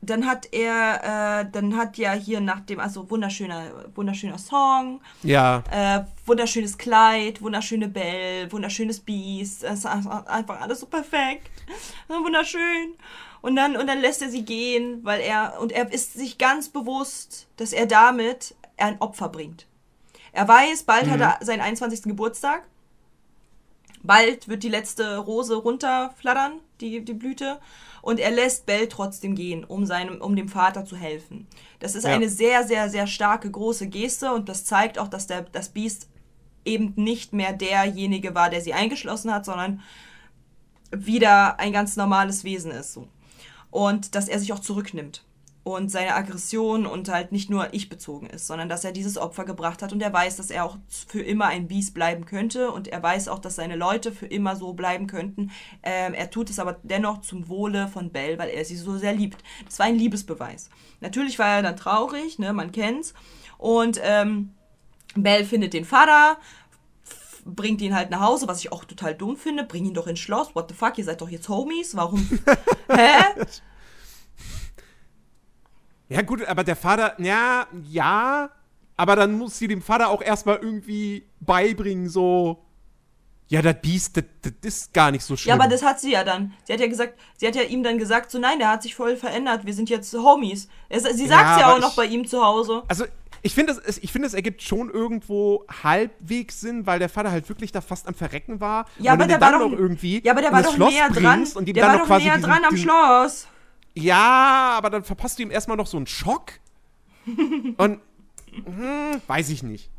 [0.00, 5.62] dann hat er, äh, dann hat ja hier nach dem, also wunderschöner, wunderschöner Song, Ja,
[5.70, 9.64] äh, wunderschönes Kleid, wunderschöne Belle, wunderschönes Biest.
[9.64, 11.50] Es ist einfach alles so perfekt.
[12.08, 12.94] Wunderschön.
[13.42, 16.68] Und dann, und dann lässt er sie gehen, weil er, und er ist sich ganz
[16.68, 19.66] bewusst, dass er damit ein Opfer bringt.
[20.32, 22.02] Er weiß, bald hat er seinen 21.
[22.02, 22.62] Geburtstag.
[24.02, 27.58] Bald wird die letzte Rose runterflattern, die, die Blüte.
[28.06, 31.48] Und er lässt Bell trotzdem gehen, um, seinem, um dem Vater zu helfen.
[31.80, 32.14] Das ist Ja.
[32.14, 36.08] eine sehr, sehr, sehr starke, große Geste und das zeigt auch, dass der, das Biest
[36.64, 39.80] eben nicht mehr derjenige war, der sie eingeschlossen hat, sondern
[40.92, 42.92] wieder ein ganz normales Wesen ist.
[42.92, 43.08] So.
[43.72, 45.24] Und dass er sich auch zurücknimmt
[45.66, 49.44] und seine Aggression und halt nicht nur ich bezogen ist, sondern dass er dieses Opfer
[49.44, 52.86] gebracht hat und er weiß, dass er auch für immer ein Biest bleiben könnte und
[52.86, 55.50] er weiß auch, dass seine Leute für immer so bleiben könnten.
[55.82, 59.12] Ähm, er tut es aber dennoch zum Wohle von Belle, weil er sie so sehr
[59.12, 59.42] liebt.
[59.64, 60.70] Das war ein Liebesbeweis.
[61.00, 63.12] Natürlich war er dann traurig, ne, man kennt's.
[63.58, 64.54] Und ähm,
[65.16, 66.38] Belle findet den Vater,
[67.44, 69.64] bringt ihn halt nach Hause, was ich auch total dumm finde.
[69.64, 70.54] Bring ihn doch ins Schloss.
[70.54, 71.96] What the fuck, ihr seid doch jetzt Homies.
[71.96, 72.20] Warum?
[72.88, 73.44] Hä?
[76.08, 78.50] Ja, gut, aber der Vater, ja, ja,
[78.96, 82.62] aber dann muss sie dem Vater auch erstmal irgendwie beibringen, so.
[83.48, 85.56] Ja, das Biest, das, das ist gar nicht so schlimm.
[85.56, 86.52] Ja, aber das hat sie ja dann.
[86.64, 88.96] Sie hat ja gesagt, sie hat ja ihm dann gesagt, so nein, der hat sich
[88.96, 89.64] voll verändert.
[89.64, 90.68] Wir sind jetzt Homies.
[90.88, 92.82] Es, sie sagt Ja, ja, auch noch ich- bei ihm zu Hause.
[92.88, 93.04] Also,
[93.42, 97.48] ich finde, es, ich finde, es ergibt schon irgendwo halbwegs Sinn, weil der Vater halt
[97.48, 98.86] wirklich da fast am Verrecken war.
[98.98, 101.46] Ja, aber der war doch noch irgendwie Ja, aber der war doch Schloss näher dran.
[101.54, 103.46] und Der war noch doch näher diesen, dran am Schloss.
[103.96, 106.52] Ja, aber dann verpasst du ihm erstmal noch so einen Schock.
[107.26, 108.00] und
[108.52, 109.90] hm, weiß ich nicht.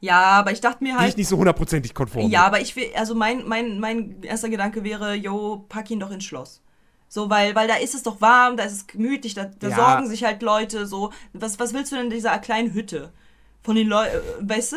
[0.00, 1.10] Ja, aber ich dachte mir Bin halt.
[1.10, 2.28] ich nicht so hundertprozentig konform.
[2.28, 6.10] Ja, aber ich will, also mein, mein, mein erster Gedanke wäre, yo, pack ihn doch
[6.10, 6.60] ins Schloss.
[7.08, 9.76] So, weil, weil da ist es doch warm, da ist es gemütlich, da, da Ja.
[9.76, 11.12] sorgen sich halt Leute so.
[11.34, 13.12] Was, was willst du denn in dieser kleinen Hütte?
[13.62, 14.18] Von den Leuten,
[14.48, 14.76] weißt du?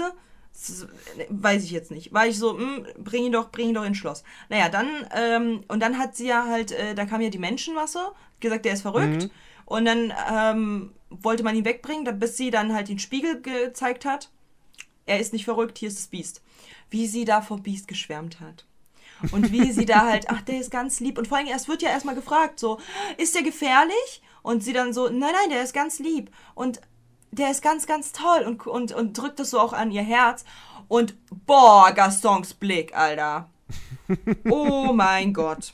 [1.30, 2.14] Weiß ich jetzt nicht.
[2.14, 4.23] War ich so, hm, bring ihn doch, bring ihn doch ins Schloss.
[4.49, 8.11] Naja, dann, ähm, und dann hat sie ja halt, äh, da kam ja die Menschenmasse,
[8.40, 9.23] gesagt, der ist verrückt.
[9.65, 14.06] Und dann ähm, wollte man ihn wegbringen, da- bis sie dann halt den Spiegel gezeigt
[14.06, 14.30] hat.
[15.06, 16.41] Er ist nicht verrückt, hier ist das Biest.
[16.90, 18.65] Wie sie da vom Biest geschwärmt hat.
[19.32, 21.18] Und wie sie da halt, ach, der ist ganz lieb.
[21.18, 22.80] Und vor allem, es wird ja erstmal gefragt, so,
[23.18, 24.22] ist der gefährlich?
[24.44, 26.30] Und sie dann so, nein, nein, der ist ganz lieb.
[26.53, 26.80] Und
[27.37, 28.43] der ist ganz, ganz toll.
[28.45, 30.45] Und, und, und drückt das so auch an ihr Herz.
[30.87, 33.49] Und boah, Gastons Blick, Alter.
[34.49, 35.73] Oh mein Gott.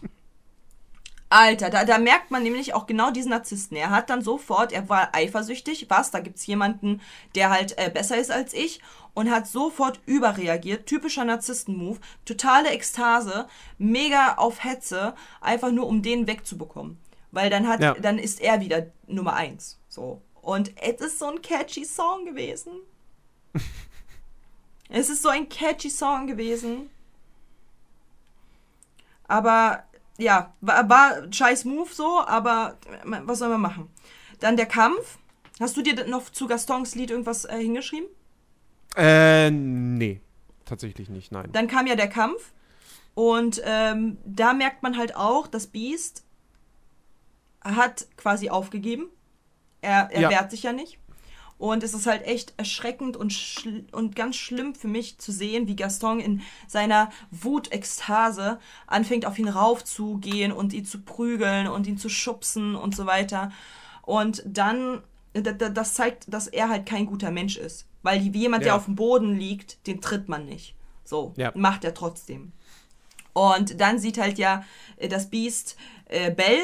[1.29, 3.77] Alter, da, da merkt man nämlich auch genau diesen Narzissten.
[3.77, 6.99] Er hat dann sofort, er war eifersüchtig, was, da gibt's jemanden,
[7.35, 8.81] der halt äh, besser ist als ich
[9.13, 10.87] und hat sofort überreagiert.
[10.87, 13.47] Typischer Narzissten-Move, totale Ekstase,
[13.77, 16.97] mega auf Hetze, einfach nur um den wegzubekommen.
[17.31, 17.93] Weil dann hat, Ja.
[17.93, 19.79] dann ist er wieder Nummer eins.
[19.87, 20.21] So.
[20.41, 22.73] Und es ist so ein catchy Song gewesen.
[24.89, 26.89] es ist so ein catchy Song gewesen.
[29.27, 29.83] Aber
[30.17, 33.89] ja, war, war scheiß Move so, aber was soll man machen?
[34.39, 35.19] Dann der Kampf.
[35.59, 38.09] Hast du dir noch zu Gastons Lied irgendwas äh, hingeschrieben?
[38.95, 40.21] Äh, nee.
[40.65, 41.49] Tatsächlich nicht, nein.
[41.51, 42.53] Dann kam ja der Kampf.
[43.13, 46.23] Und ähm, da merkt man halt auch, das Biest
[47.61, 49.09] hat quasi aufgegeben.
[49.81, 50.29] Er, er Ja.
[50.29, 50.97] wehrt sich ja nicht.
[51.57, 53.35] Und es ist halt echt erschreckend und,
[53.91, 59.47] und ganz schlimm für mich zu sehen, wie Gaston in seiner Wutekstase anfängt, auf ihn
[59.47, 63.51] raufzugehen und ihn zu prügeln und ihn zu schubsen und so weiter.
[64.01, 65.03] Und dann,
[65.33, 67.85] da- da- das zeigt, dass er halt kein guter Mensch ist.
[68.01, 68.77] Weil jemand, der Ja.
[68.77, 70.73] auf dem Boden liegt, den tritt man nicht.
[71.03, 71.51] So, Ja.
[71.55, 72.51] macht er trotzdem.
[73.33, 74.63] Und dann sieht halt ja
[74.97, 76.63] äh, das Biest äh, Belle,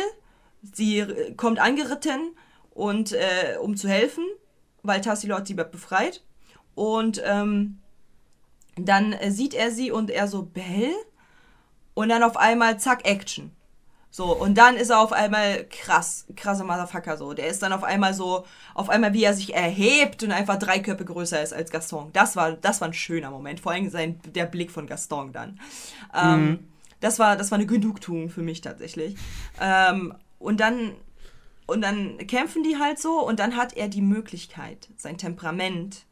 [0.73, 2.31] sie äh, kommt angeritten
[2.77, 4.23] und äh, um zu helfen,
[4.83, 6.23] weil Tassilot sie befreit.
[6.75, 7.79] Und ähm,
[8.75, 10.93] dann äh, sieht er sie und er so, Belle?
[11.95, 13.51] Und dann auf einmal, zack, Action.
[14.11, 17.33] So, und dann ist er auf einmal krass, krasser Motherfucker so.
[17.33, 18.45] Der ist dann auf einmal so,
[18.75, 22.11] auf einmal wie er sich erhebt und einfach drei Köpfe größer ist als Gaston.
[22.13, 23.59] Das war, das war ein schöner Moment.
[23.59, 25.59] Vor allem sein, der Blick von Gaston dann.
[26.15, 26.67] Ähm,
[26.99, 29.15] das, war, das war eine Genugtuung für mich tatsächlich.
[29.59, 30.93] Ähm, und dann,
[31.67, 36.05] und dann kämpfen die halt so und dann hat er die Möglichkeit, sein Temperament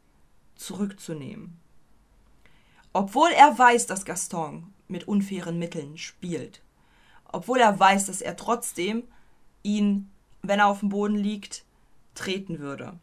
[0.54, 1.58] zurückzunehmen.
[2.92, 6.62] obwohl er weiß, dass Gaston mit unfairen Mitteln spielt,
[7.30, 9.02] obwohl er weiß, dass er trotzdem
[9.62, 10.10] ihn,
[10.42, 11.64] wenn er auf dem Boden liegt,
[12.14, 12.98] treten würde,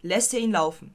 [0.00, 0.94] lässt er ihn laufen.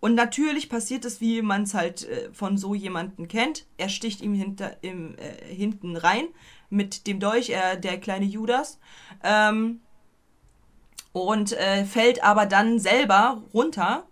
[0.00, 3.66] Und natürlich passiert es, wie man es halt äh, von so jemanden kennt.
[3.76, 6.26] Er sticht ihm hinter, im, äh, hinten rein
[6.72, 8.78] mit dem Dolch, er, der kleine Judas.
[9.22, 9.80] Ähm,
[11.12, 14.04] und äh, fällt aber dann selber runter,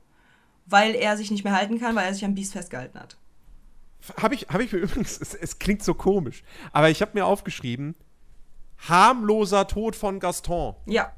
[0.66, 3.16] weil er sich nicht mehr halten kann, weil er sich am Biest festgehalten hat.
[4.20, 7.24] Habe ich, hab ich mir übrigens, es, es klingt so komisch, aber ich habe mir
[7.24, 7.94] aufgeschrieben,
[8.88, 10.74] harmloser Tod von Gaston.
[10.86, 11.12] Ja,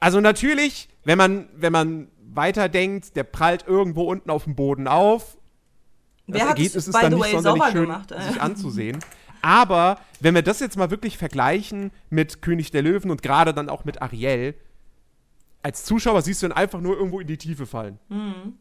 [0.00, 5.38] Also natürlich, wenn man, wenn man weiterdenkt, der prallt irgendwo unten auf dem Boden auf.
[6.26, 8.12] Das Wer hat Ergebnis es, ist dann nicht way, sauber schön gemacht?
[8.12, 8.22] äh?
[8.22, 8.98] sich anzusehen.
[9.42, 13.68] Aber wenn wir das jetzt mal wirklich vergleichen mit König der Löwen und gerade dann
[13.68, 14.54] auch mit Ariel,
[15.62, 17.98] als Zuschauer siehst du ihn einfach nur irgendwo in die Tiefe fallen.
[18.08, 18.58] Mhm.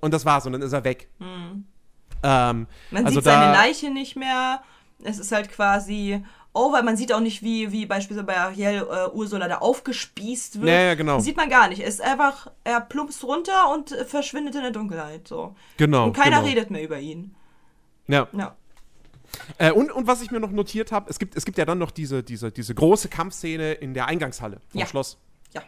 [0.00, 1.08] Und das war's und dann ist er weg.
[2.22, 4.62] Ähm, Man also sieht seine Leiche nicht mehr.
[5.02, 6.82] Es ist halt quasi over.
[6.82, 10.68] Man sieht auch nicht, wie, wie beispielsweise bei Ariel äh, Ursula da aufgespießt wird.
[10.68, 11.20] Ja, ja, genau.
[11.20, 11.80] Sieht man gar nicht.
[11.82, 15.28] Es ist einfach, er plumpst runter und verschwindet in der Dunkelheit.
[15.28, 15.54] So.
[15.76, 16.06] Genau.
[16.06, 16.48] und keiner genau.
[16.48, 17.34] redet mehr über ihn.
[18.08, 18.28] Ja.
[18.32, 18.56] Ja.
[19.58, 21.78] Äh, und, und was ich mir noch notiert habe, es gibt, es gibt ja dann
[21.78, 24.86] noch diese, diese, diese große Kampfszene in der Eingangshalle vom Ja.
[24.86, 25.18] Schloss.
[25.52, 25.62] Ja.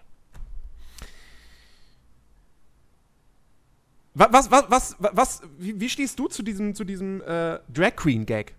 [4.15, 7.97] Was, was, was, was, was wie, wie stehst du zu diesem, zu diesem äh, Drag
[7.97, 8.55] Queen Gag?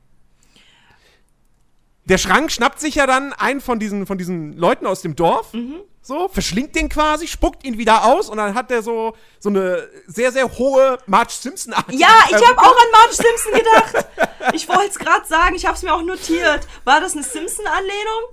[2.05, 5.53] Der Schrank schnappt sich ja dann einen von diesen, von diesen Leuten aus dem Dorf,
[5.53, 5.75] Mhm.
[6.01, 9.88] so, verschlingt den quasi, spuckt ihn wieder aus und dann hat der so, so eine
[10.07, 14.07] sehr, sehr hohe Marge simpson art Ja, ich habe auch an Marge Simpson gedacht.
[14.53, 16.67] Ich wollte es gerade sagen, ich habe es mir auch notiert.
[16.84, 18.23] War das eine Simpson-Anlehnung?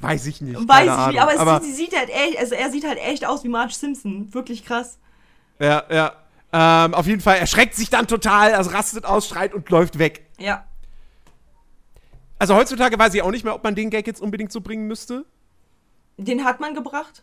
[0.00, 0.56] Weiß ich nicht.
[0.66, 3.44] Weiß ich nicht, aber, es, sie sieht halt echt, also er sieht halt echt aus
[3.44, 4.32] wie Marge Simpson.
[4.32, 4.98] Wirklich krass.
[5.58, 6.12] Ja, ja.
[6.52, 10.24] Ähm, auf jeden Fall erschreckt sich dann total, also rastet aus, schreit und läuft weg.
[10.38, 10.64] Ja.
[12.38, 14.86] Also heutzutage weiß ich auch nicht mehr, ob man den Gag jetzt unbedingt so bringen
[14.86, 15.24] müsste.
[16.18, 17.22] Den hat man gebracht.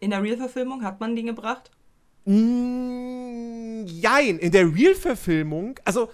[0.00, 1.70] In der Real-Verfilmung hat man den gebracht.
[2.24, 6.10] Mm, jein, in der Real-Verfilmung, also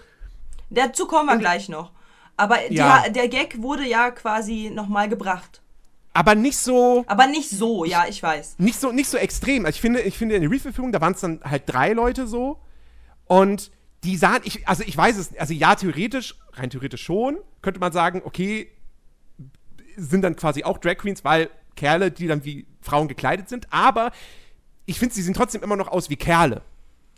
[0.71, 1.93] Dazu kommen wir gleich noch.
[2.37, 3.03] Aber Ja.
[3.05, 5.63] der, der Gag wurde ja quasi nochmal gebracht.
[6.15, 8.57] aber nicht so, Aber nicht so, ja, ich weiß.
[8.59, 9.65] nicht so, nicht so extrem.
[9.67, 12.27] Also ich finde, ich finde in der Real-Verfilmung, da waren es dann halt drei Leute
[12.27, 12.59] so
[13.27, 13.71] und
[14.05, 17.93] die sahen, ich, also ich weiß es, also ja, theoretisch, rein theoretisch schon, könnte man
[17.93, 18.71] sagen, okay,
[19.97, 24.13] sind dann quasi auch Drag Queens, weil Kerle, die dann wie Frauen gekleidet sind, aber
[24.87, 26.63] ich finde, sie sehen trotzdem immer noch aus wie Kerle.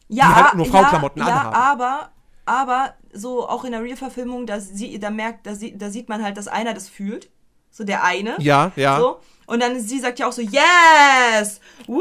[0.08, 1.56] Ja, halt nur Frauenklamotten ja, ja, anhaben.
[1.56, 2.10] aber,
[2.44, 6.22] aber so auch in der Real-Verfilmung, da, sie, da merkt, da, sie, da sieht man
[6.22, 7.30] halt, dass einer das fühlt.
[7.70, 8.34] So der eine.
[8.40, 8.98] Ja, ja.
[8.98, 9.20] So.
[9.50, 11.60] Und dann sie sagt ja auch so, yes!
[11.88, 12.00] Woo!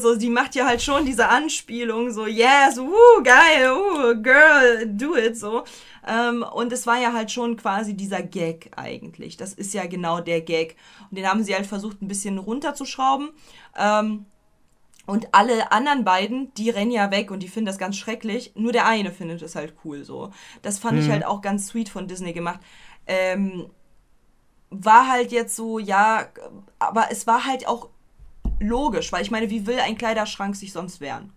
[0.00, 5.14] So, sie macht ja halt schon diese Anspielung, so, yes, woo, geil, woo, girl, do
[5.14, 5.64] it, so.
[6.08, 9.36] Ähm, und es war ja halt schon quasi dieser Gag eigentlich.
[9.36, 10.76] Das ist ja genau der Gag.
[11.10, 13.28] Und den haben sie halt versucht, ein bisschen runterzuschrauben.
[13.76, 14.24] Ähm,
[15.04, 18.52] und alle anderen beiden, die rennen ja weg und die finden das ganz schrecklich.
[18.54, 20.30] Nur der eine findet es halt cool so.
[20.62, 22.60] Das fand ich halt auch ganz sweet von Disney gemacht.
[23.06, 23.66] Ähm,
[24.70, 26.26] war halt jetzt so, ja,
[26.78, 27.88] aber es war halt auch
[28.60, 31.32] logisch, weil ich meine, wie will ein Kleiderschrank sich sonst wehren?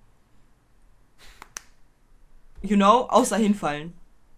[2.61, 3.93] You know, außer hinfallen.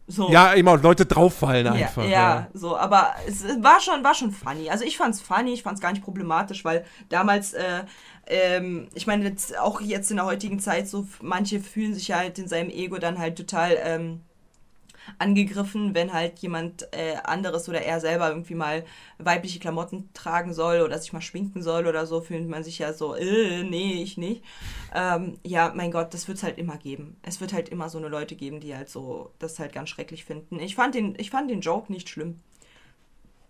[0.07, 0.29] So.
[0.29, 2.07] Ja, immer Leute drauffallen Ja, einfach.
[2.07, 4.69] ja, so, aber es war schon, war schon funny.
[4.69, 7.83] Also ich fand's funny, ich fand's gar nicht problematisch, weil damals, äh,
[8.27, 12.17] ähm, ich meine, jetzt, auch jetzt in der heutigen Zeit, so manche fühlen sich ja
[12.17, 14.21] halt in seinem Ego dann halt total ähm,
[15.19, 18.85] angegriffen, wenn halt jemand äh, anderes oder er selber irgendwie mal
[19.17, 22.93] weibliche Klamotten tragen soll oder sich mal schminken soll oder so, fühlt man sich ja
[22.93, 24.43] so, äh, nee, ich nicht.
[24.93, 27.17] Ähm, ja, mein Gott, das wird's halt immer geben.
[27.21, 30.25] Es wird halt immer so eine Leute geben, die halt so das halt ganz schrecklich
[30.25, 30.59] finden.
[30.59, 32.39] Ich fand den, ich fand den Joke nicht schlimm.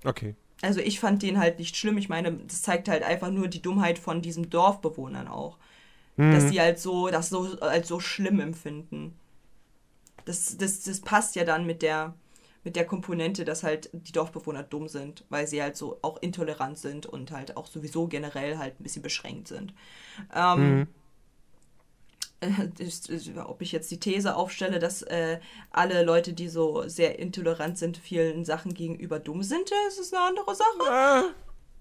[0.04, 0.36] Okay.
[0.62, 1.98] Also ich fand den halt nicht schlimm.
[1.98, 5.58] Ich meine, das zeigt halt einfach nur die Dummheit von diesen Dorfbewohnern auch.
[6.18, 9.20] Dass die halt so, das so als so schlimm empfinden.
[10.26, 12.16] Das, das, das passt ja dann mit der,
[12.64, 16.78] mit der Komponente, dass halt die Dorfbewohner dumm sind, weil sie halt so auch intolerant
[16.78, 19.74] sind und halt auch sowieso generell halt ein bisschen beschränkt sind.
[20.34, 20.88] Ähm,
[22.40, 25.40] äh, das, das, ob ich jetzt die These aufstelle, dass äh,
[25.72, 30.24] alle Leute, die so sehr intolerant sind, vielen Sachen gegenüber dumm sind, das ist eine
[30.24, 31.34] andere Sache.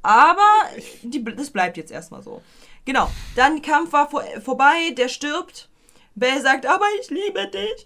[0.03, 0.69] Aber
[1.03, 2.43] die, das bleibt jetzt erstmal so.
[2.85, 3.11] Genau.
[3.37, 5.71] Dann Kampf war vor, vorbei, der stirbt.
[6.17, 7.85] Bell sagt, aber ich liebe dich.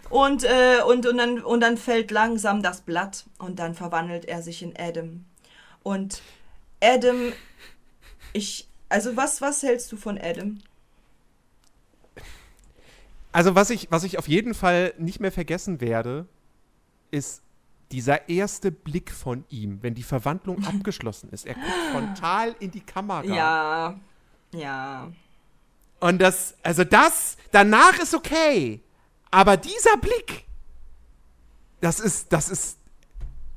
[0.10, 4.40] Und, äh, und, und, dann, und dann fällt langsam das Blatt und dann verwandelt er
[4.40, 5.26] sich in Adam.
[5.82, 6.22] Und
[6.82, 7.32] Adam,
[8.32, 10.60] ich, also was, was hältst du von Adam?
[13.32, 16.26] Also, was ich, was ich auf jeden Fall nicht mehr vergessen werde,
[17.10, 17.42] ist
[17.92, 21.46] dieser erste Blick von ihm, wenn die Verwandlung abgeschlossen ist.
[21.46, 23.24] Er guckt frontal in die Kamera.
[23.24, 24.00] Ja.
[24.54, 25.12] Ja.
[26.00, 28.80] Und das, also das, danach ist okay.
[29.30, 30.44] Aber dieser Blick,
[31.80, 32.78] das ist, das ist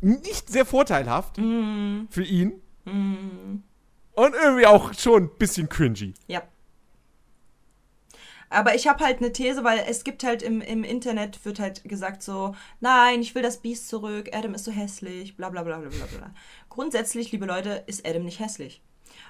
[0.02, 2.62] nicht sehr vorteilhaft für ihn.
[2.86, 3.64] Und
[4.36, 6.14] irgendwie auch schon ein bisschen cringy.
[6.28, 6.42] Ja.
[8.50, 11.84] Aber ich habe halt eine These, weil es gibt halt im, im Internet, wird halt
[11.86, 15.78] gesagt so, nein, ich will das Biest zurück, Adam ist so hässlich, bla bla bla
[15.78, 16.34] bla bla bla.
[16.68, 18.82] Grundsätzlich, liebe Leute, ist Adam nicht hässlich.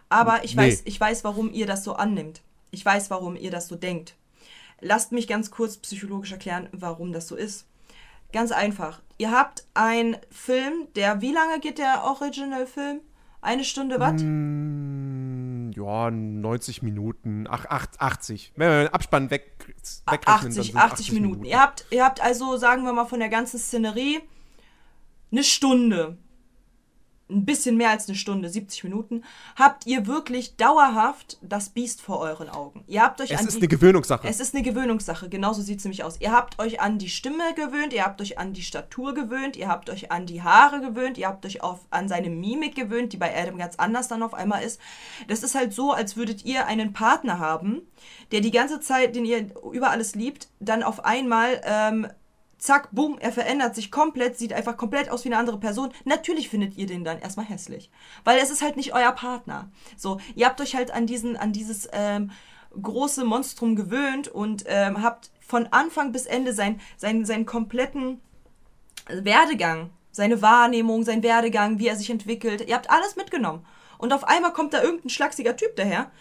[0.09, 0.63] Aber ich Nee.
[0.63, 2.41] weiß, ich weiß, warum ihr das so annimmt.
[2.71, 4.15] Ich weiß, warum ihr das so denkt.
[4.79, 7.67] Lasst mich ganz kurz psychologisch erklären, warum das so ist.
[8.33, 9.01] Ganz einfach.
[9.17, 13.01] Ihr habt einen Film, der, wie lange geht der Original-Film?
[13.41, 14.21] Eine Stunde was?
[14.23, 18.53] Mm, ja, 90 Minuten, ach, ach, 80.
[18.55, 19.51] Wenn wir den Abspann weg,
[20.09, 21.45] wegrechnen, dann 80, sind 80 Minuten.
[21.45, 24.21] Ihr habt, ihr habt also, sagen wir mal, von der ganzen Szenerie
[25.31, 26.17] eine Stunde.
[27.31, 29.23] Ein bisschen mehr als eine Stunde, 70 Minuten,
[29.55, 32.83] habt ihr wirklich dauerhaft das Biest vor euren Augen.
[32.87, 34.27] Ihr habt euch Es an ist die, eine Gewöhnungssache.
[34.27, 36.19] es ist eine Gewöhnungssache, genauso sieht es nämlich aus.
[36.19, 39.69] Ihr habt euch an die Stimme gewöhnt, ihr habt euch an die Statur gewöhnt, ihr
[39.69, 43.17] habt euch an die Haare gewöhnt, ihr habt euch auf, an seine Mimik gewöhnt, die
[43.17, 44.79] bei Adam ganz anders dann auf einmal ist.
[45.27, 47.81] Das ist halt so, als würdet ihr einen Partner haben,
[48.31, 52.07] der die ganze Zeit, den ihr über alles liebt, dann auf einmal, ähm,
[52.61, 55.91] zack, bumm, er verändert sich komplett, sieht einfach komplett aus wie eine andere Person.
[56.05, 57.89] Natürlich findet ihr den dann erstmal hässlich.
[58.23, 59.69] Weil es ist halt nicht euer Partner.
[59.97, 62.31] So, ihr habt euch halt an diesen, an dieses ähm,
[62.79, 68.21] große Monstrum gewöhnt und ähm, habt von Anfang bis Ende sein, sein, seinen kompletten
[69.07, 72.67] Werdegang, seine Wahrnehmung, sein Werdegang, wie er sich entwickelt.
[72.67, 73.65] Ihr habt alles mitgenommen.
[73.97, 76.11] Und auf einmal kommt da irgendein schlachsiger Typ daher.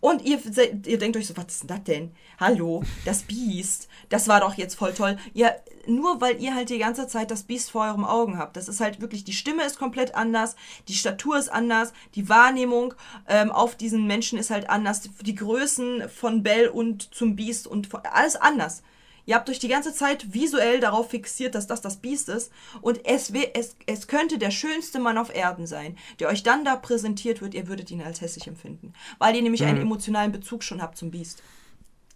[0.00, 0.38] Und ihr,
[0.86, 2.12] ihr denkt euch so, was ist denn das denn?
[2.38, 3.88] Hallo, das Biest.
[4.08, 5.18] Das war doch jetzt voll toll.
[5.34, 5.52] Ja,
[5.86, 8.56] nur weil ihr halt die ganze Zeit das Biest vor eurem Augen habt.
[8.56, 10.54] Das ist halt wirklich, die Stimme ist komplett anders,
[10.86, 12.94] die Statur ist anders, die Wahrnehmung
[13.26, 17.88] ähm, auf diesen Menschen ist halt anders, die Größen von Bell und zum Biest und
[18.04, 18.82] alles anders.
[19.28, 22.50] Ihr habt euch die ganze Zeit visuell darauf fixiert, dass das das Biest ist.
[22.80, 26.76] Und es, es, es könnte der schönste Mann auf Erden sein, der euch dann da
[26.76, 27.52] präsentiert wird.
[27.52, 28.94] Ihr würdet ihn als hässlich empfinden.
[29.18, 31.42] Weil ihr nämlich einen emotionalen Bezug schon habt zum Biest.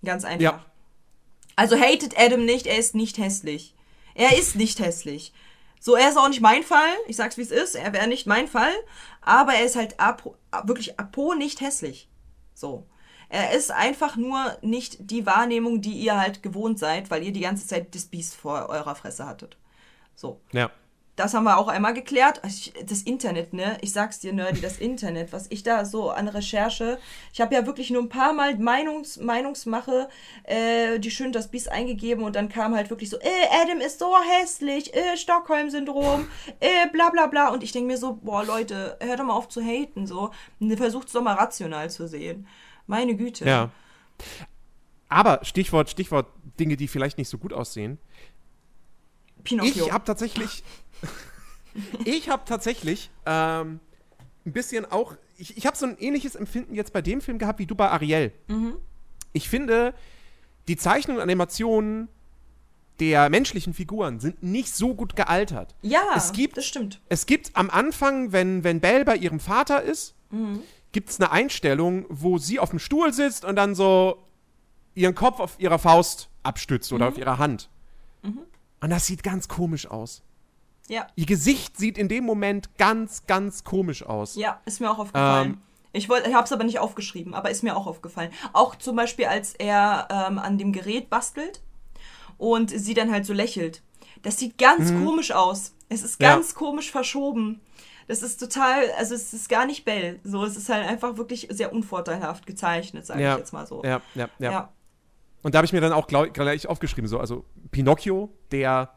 [0.02, 0.40] Ganz einfach.
[0.40, 0.64] Ja.
[1.54, 3.74] Also hatet Adam nicht, er ist nicht hässlich.
[4.14, 5.34] Er ist nicht hässlich.
[5.80, 6.94] So, er ist auch nicht mein Fall.
[7.08, 7.74] Ich sag's wie es ist.
[7.74, 8.72] Er wäre nicht mein Fall.
[9.20, 10.34] Aber er ist halt apo,
[10.64, 12.08] wirklich apo nicht hässlich.
[12.54, 12.86] So.
[13.32, 17.40] Er ist einfach nur nicht die Wahrnehmung, die ihr halt gewohnt seid, weil ihr die
[17.40, 19.56] ganze Zeit das Biest vor eurer Fresse hattet.
[20.14, 20.38] So.
[20.52, 20.70] Ja.
[21.16, 22.42] Das haben wir auch einmal geklärt.
[22.44, 23.78] Also ich- Das Internet, ne?
[23.80, 26.98] Ich sag's dir, Nerdy, das Internet, was ich da so an Recherche.
[27.32, 30.08] Ich habe ja wirklich nur ein paar Mal Meinungs Meinungsmache,
[30.44, 33.98] äh, die schön das Biest eingegeben und dann kam halt wirklich so, äh, Adam ist
[33.98, 36.28] so hässlich, äh, Stockholm-Syndrom,
[36.60, 37.48] äh, bla bla bla.
[37.48, 40.30] Und ich denke mir so, boah, Leute, hört doch mal auf zu haten, so.
[40.76, 42.46] Versucht's doch mal rational zu sehen.
[42.86, 43.44] Meine Güte.
[43.44, 43.70] Ja.
[45.08, 46.28] Aber Stichwort, Stichwort
[46.58, 47.98] Dinge, die vielleicht nicht so gut aussehen.
[49.44, 49.84] Pinocchio.
[49.86, 50.62] Ich habe tatsächlich.
[52.04, 53.80] ich habe tatsächlich ähm,
[54.46, 55.14] ein bisschen auch.
[55.38, 57.88] Ich, ich habe so ein ähnliches Empfinden jetzt bei dem Film gehabt wie du bei
[57.90, 58.32] Ariel.
[59.32, 59.94] Ich finde,
[60.68, 62.08] die Zeichnungen und Animationen
[63.00, 65.74] der menschlichen Figuren sind nicht so gut gealtert.
[65.82, 67.00] ja, es gibt- das stimmt.
[67.08, 70.14] Es gibt am Anfang, wenn, wenn Belle bei ihrem Vater ist,
[70.92, 74.18] gibt es eine Einstellung, wo sie auf dem Stuhl sitzt und dann so
[74.94, 77.68] ihren Kopf auf ihrer Faust abstützt oder auf ihrer Hand.
[78.22, 80.22] Und das sieht ganz komisch aus.
[80.88, 81.06] Ja.
[81.14, 84.34] Ihr Gesicht sieht in dem Moment ganz, ganz komisch aus.
[84.34, 85.50] Ja, ist mir auch aufgefallen.
[85.52, 85.58] Ähm.
[85.92, 88.30] ich wollte, ich habe es aber nicht aufgeschrieben, aber ist mir auch aufgefallen.
[88.52, 91.62] Auch zum Beispiel, als er ähm, an dem Gerät bastelt
[92.36, 93.82] und sie dann halt so lächelt.
[94.22, 95.72] Das sieht ganz komisch aus.
[95.88, 96.24] Es ist Mhm.
[96.26, 96.34] Ja.
[96.34, 97.60] ganz komisch verschoben.
[98.08, 100.20] Das ist total, also es ist gar nicht Bell.
[100.24, 103.82] So, es ist halt einfach wirklich sehr unvorteilhaft gezeichnet, sage Ja, ich jetzt mal so.
[103.84, 104.50] Ja, ja, ja.
[104.50, 104.72] ja.
[105.42, 108.92] Und da habe ich mir dann auch glau- gleich aufgeschrieben, so, also Pinocchio, der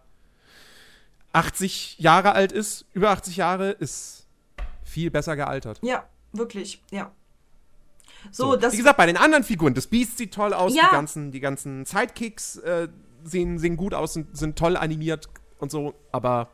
[1.34, 4.28] 80 Jahre alt ist, über 80 Jahre, ist
[4.84, 5.80] viel besser gealtert.
[5.82, 7.12] Ja, wirklich, ja.
[8.32, 10.84] So, das Wie gesagt, bei den anderen Figuren, das Beast sieht toll aus, Ja.
[10.90, 12.88] die ganzen, die ganzen Sidekicks äh,
[13.24, 15.30] sehen, sehen gut aus, sind, sind toll animiert
[15.60, 16.50] und so, aber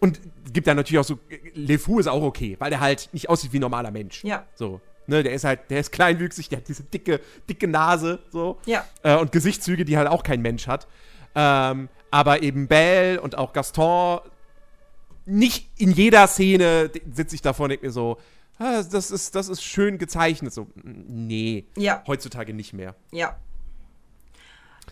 [0.00, 0.20] und
[0.52, 1.18] gibt da natürlich auch so,
[1.54, 4.22] LeFou ist auch okay, weil der halt nicht aussieht wie ein normaler Mensch.
[4.24, 4.44] Ja.
[4.54, 8.58] So, ne, der ist halt, der ist kleinwüchsig, der hat diese dicke, dicke Nase, so.
[8.66, 8.84] Ja.
[9.02, 10.86] Äh, und Gesichtszüge, die halt auch kein Mensch hat.
[11.34, 14.20] Ähm, aber eben Belle und auch Gaston,
[15.24, 18.18] nicht in jeder Szene sitze ich davor und denke mir so,
[18.58, 20.52] ah, das, ist, das ist schön gezeichnet.
[20.52, 22.02] So, nee, Ja.
[22.06, 22.94] heutzutage nicht mehr.
[23.12, 23.36] Ja.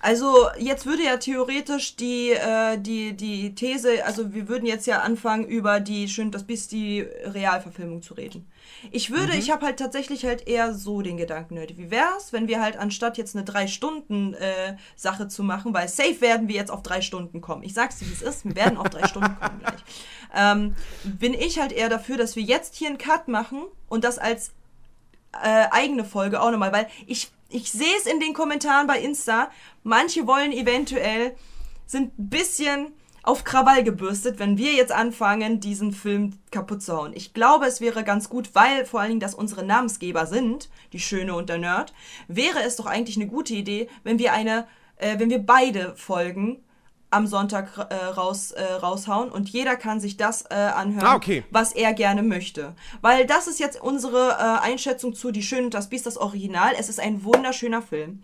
[0.04, 5.00] Also jetzt würde ja theoretisch die, äh, die, die These, also wir würden jetzt ja
[5.00, 8.46] anfangen, über die Schön das Biest, die Realverfilmung zu reden.
[8.90, 12.48] Ich würde, ich habe halt tatsächlich halt eher so den Gedanken, Leute, wie wär's, wenn
[12.48, 16.56] wir halt anstatt jetzt eine drei Stunden äh, Sache zu machen, weil safe werden wir
[16.56, 17.62] jetzt auf drei Stunden kommen.
[17.62, 19.74] Ich sag's dir, wie es ist, wir werden auf drei Stunden kommen gleich.
[20.36, 20.74] Ähm,
[21.04, 24.50] bin ich halt eher dafür, dass wir jetzt hier einen Cut machen und das als
[25.42, 29.48] äh, eigene Folge auch nochmal, weil ich, ich sehe es in den Kommentaren bei Insta,
[29.84, 31.36] manche wollen eventuell,
[31.86, 32.88] sind ein bisschen
[33.22, 37.12] auf Krawall gebürstet, wenn wir jetzt anfangen, diesen Film kaputt zu hauen.
[37.14, 40.98] Ich glaube, es wäre ganz gut, weil vor allen Dingen das unsere Namensgeber sind, die
[40.98, 41.94] Schöne und der Nerd,
[42.26, 44.66] wäre es doch eigentlich eine gute Idee, wenn wir eine,
[44.96, 46.63] äh, wenn wir beide Folgen
[47.14, 51.44] am Sonntag äh, raus, äh, raushauen und jeder kann sich das äh, anhören, Ah, okay.
[51.50, 52.74] was er gerne möchte.
[53.00, 56.72] Weil das ist jetzt unsere äh, Einschätzung zu Die Schöne und das Biest, das Original.
[56.78, 58.20] Es ist ein wunderschöner Film.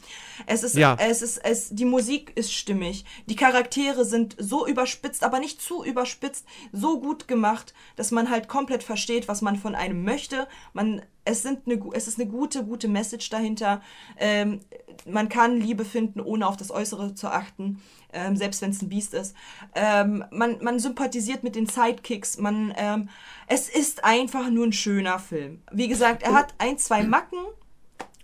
[0.46, 0.96] Es ist, Ja.
[0.98, 3.04] es ist, es, die Musik ist stimmig.
[3.26, 8.48] Die Charaktere sind so überspitzt, aber nicht zu überspitzt, so gut gemacht, dass man halt
[8.48, 10.48] komplett versteht, was man von einem möchte.
[10.72, 13.80] Man, es, sind eine, es ist eine gute, gute Message dahinter.
[14.18, 14.60] Ähm,
[15.06, 17.80] man kann Liebe finden, ohne auf das Äußere zu achten,
[18.12, 19.34] ähm, selbst wenn es ein Biest ist.
[19.74, 22.38] Ähm, man, man sympathisiert mit den Sidekicks.
[22.38, 23.08] Man, ähm,
[23.46, 25.62] es ist einfach nur ein schöner Film.
[25.72, 27.38] Wie gesagt, er hat ein, zwei Macken.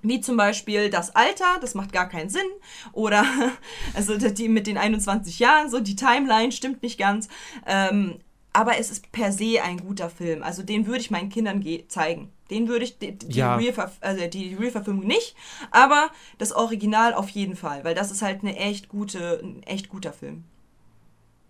[0.03, 2.47] Wie zum Beispiel das Alter, das macht gar keinen Sinn.
[2.93, 3.25] Oder
[3.95, 7.29] also die mit den 21 Jahren, so die Timeline stimmt nicht ganz.
[7.67, 8.19] Ähm,
[8.53, 10.43] aber es ist per se ein guter Film.
[10.43, 12.31] Also den würde ich meinen Kindern ge- zeigen.
[12.51, 13.57] Den würde ich, die, die, Ja.
[13.57, 15.35] Real also die Real-Verfilmung nicht,
[15.71, 19.89] aber das Original auf jeden Fall, weil das ist halt eine echt gute, ein echt
[19.89, 20.45] guter Film.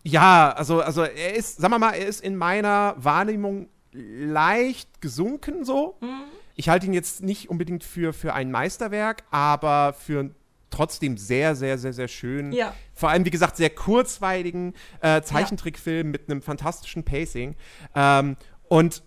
[0.03, 5.65] Ja, also, also er ist, sagen wir mal, er ist in meiner Wahrnehmung leicht gesunken
[5.65, 5.97] so.
[6.01, 6.23] Mhm.
[6.55, 10.35] Ich halte ihn jetzt nicht unbedingt für, für ein Meisterwerk, aber für einen
[10.71, 12.53] trotzdem sehr, sehr, sehr, sehr schön.
[12.53, 12.75] Ja.
[12.93, 17.57] Vor allem, wie gesagt, sehr kurzweiligen äh, Zeichentrickfilm mit einem fantastischen Pacing.
[17.95, 18.37] Ähm,
[18.69, 19.03] und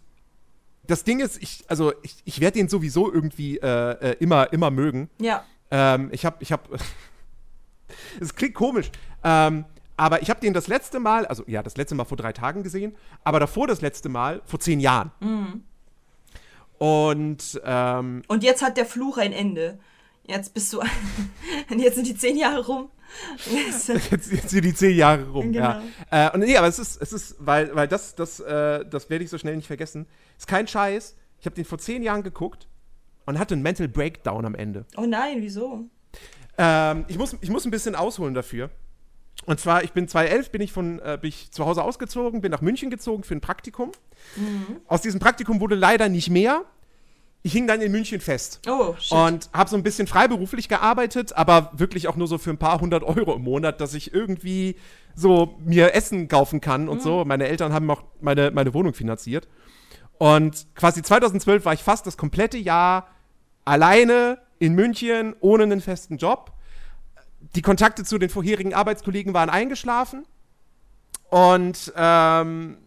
[0.89, 4.71] das Ding ist, ich, also ich, ich werde den sowieso irgendwie äh, äh, immer, immer
[4.71, 5.09] mögen.
[5.19, 5.43] Ja.
[5.71, 6.63] Ähm, ich habe, ich habe,
[8.19, 8.91] es klingt komisch,
[9.23, 9.65] ähm,
[9.97, 12.63] aber ich habe den das letzte Mal, also ja, das letzte Mal vor drei Tagen
[12.63, 15.11] gesehen, aber davor das letzte Mal vor zehn Jahren.
[16.77, 19.77] Und ähm, Und jetzt hat der Fluch ein Ende.
[20.25, 20.81] Jetzt bist du,
[21.77, 22.89] jetzt sind die zehn Jahre rum.
[23.51, 25.51] Jetzt, jetzt, sind die zehn Jahre rum.
[25.53, 25.81] Ja.
[26.09, 26.27] Genau.
[26.27, 29.23] Äh, und nee, aber es ist, es ist, weil, weil das, das, äh, das werde
[29.23, 30.07] ich so schnell nicht vergessen.
[30.37, 31.15] Ist kein Scheiß.
[31.39, 32.67] Ich habe den vor zehn Jahren geguckt
[33.25, 34.85] und hatte einen Mental Breakdown am Ende.
[34.97, 35.85] oh nein, wieso?
[36.57, 38.69] Ähm, ich, muss, ich muss ein bisschen ausholen dafür.
[39.45, 42.51] Und zwar, ich bin 2011, bin ich von äh, bin ich zu Hause ausgezogen, bin
[42.51, 43.91] nach München gezogen für ein Praktikum.
[44.87, 46.65] Aus diesem Praktikum wurde leider nicht mehr.
[47.41, 48.59] Ich hing dann in München fest.
[48.67, 49.17] Oh, shit.
[49.17, 52.81] Und habe so ein bisschen freiberuflich gearbeitet, aber wirklich auch nur so für ein paar
[52.81, 54.75] hundert Euro im Monat, dass ich irgendwie
[55.15, 57.23] so mir Essen kaufen kann und so.
[57.23, 59.47] Meine Eltern haben auch meine, meine Wohnung finanziert.
[60.17, 63.07] Und quasi 2012 war ich fast das komplette Jahr
[63.63, 66.51] alleine in München, ohne einen festen Job.
[67.55, 70.25] Die Kontakte zu den vorherigen Arbeitskollegen waren eingeschlafen.
[71.29, 72.77] Und, ähm,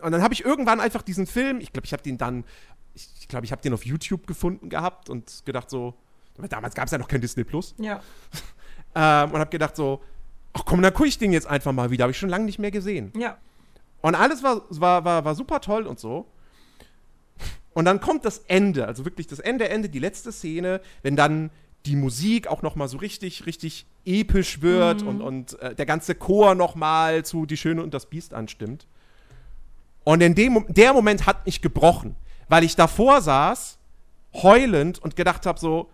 [0.00, 2.44] und dann habe ich irgendwann einfach diesen Film, ich glaube, ich habe den dann,
[3.28, 5.92] ich, glaube, ich habe den auf YouTube gefunden gehabt und gedacht so,
[6.48, 7.74] damals gab es ja noch kein Disney Plus.
[7.78, 8.00] ja.
[8.94, 10.02] Ähm, und habe gedacht so,
[10.54, 12.04] ach komm, dann gucke ich den jetzt einfach mal wieder.
[12.04, 13.12] Habe ich schon lange nicht mehr gesehen.
[13.14, 13.36] Ja.
[14.00, 16.26] Und alles war, war, war, war super toll und so.
[17.74, 21.50] Und dann kommt das Ende, also wirklich das Ende, Ende, die letzte Szene, wenn dann
[21.84, 26.14] die Musik auch noch mal so richtig, richtig episch wird und, und äh, der ganze
[26.14, 28.86] Chor noch mal zu Die Schöne und das Biest anstimmt.
[30.02, 32.16] Und in dem der Moment hat mich gebrochen,
[32.48, 33.78] weil ich davor saß,
[34.34, 35.90] heulend und gedacht habe so,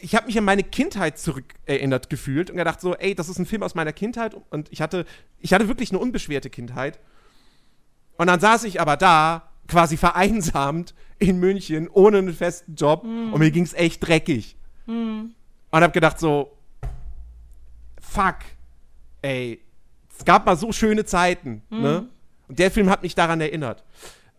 [0.00, 3.46] ich habe mich an meine Kindheit zurückerinnert gefühlt und gedacht so, ey, das ist ein
[3.46, 5.04] Film aus meiner Kindheit und ich hatte,
[5.40, 6.98] ich hatte wirklich eine unbeschwerte Kindheit.
[8.16, 13.02] Und dann saß ich aber da, quasi vereinsamt in München, ohne einen festen Job
[13.32, 14.56] und mir ging es echt dreckig.
[15.70, 16.56] Und hab gedacht so,
[18.00, 18.36] fuck,
[19.22, 19.60] ey,
[20.16, 22.08] es gab mal so schöne Zeiten, ne?
[22.48, 23.84] Und der Film hat mich daran erinnert.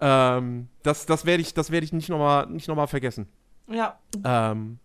[0.01, 3.27] Ähm, das das werde ich, das werd ich nicht nochmal noch mal vergessen.
[3.67, 3.99] Ja.
[4.23, 4.79] Ähm,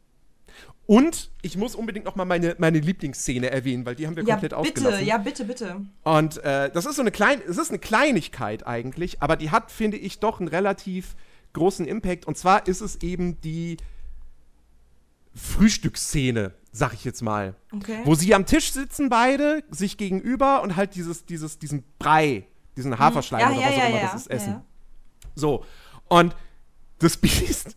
[0.86, 4.34] und ich muss unbedingt noch mal meine, meine Lieblingsszene erwähnen, weil die haben wir Ja,
[4.34, 5.06] komplett bitte, ausgelassen.
[5.06, 5.80] ja, bitte, bitte.
[6.02, 9.70] Und äh, das ist so eine kleine, es ist eine Kleinigkeit eigentlich, aber die hat,
[9.70, 11.16] finde ich, doch einen relativ
[11.54, 12.26] großen Impact.
[12.26, 13.78] Und zwar ist es eben die
[15.34, 17.54] Frühstücksszene, sag ich jetzt mal.
[17.72, 18.00] Okay.
[18.04, 22.46] Wo sie am Tisch sitzen beide, sich gegenüber und halt dieses, dieses, diesen Brei,
[22.76, 24.60] diesen Haferschleim ja, oder ja, was auch immer das ist, essen.
[25.34, 25.64] So.
[26.08, 26.34] Und
[26.98, 27.76] das Biest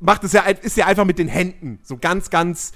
[0.00, 2.72] macht es ja, ist ja einfach mit den Händen so ganz, ganz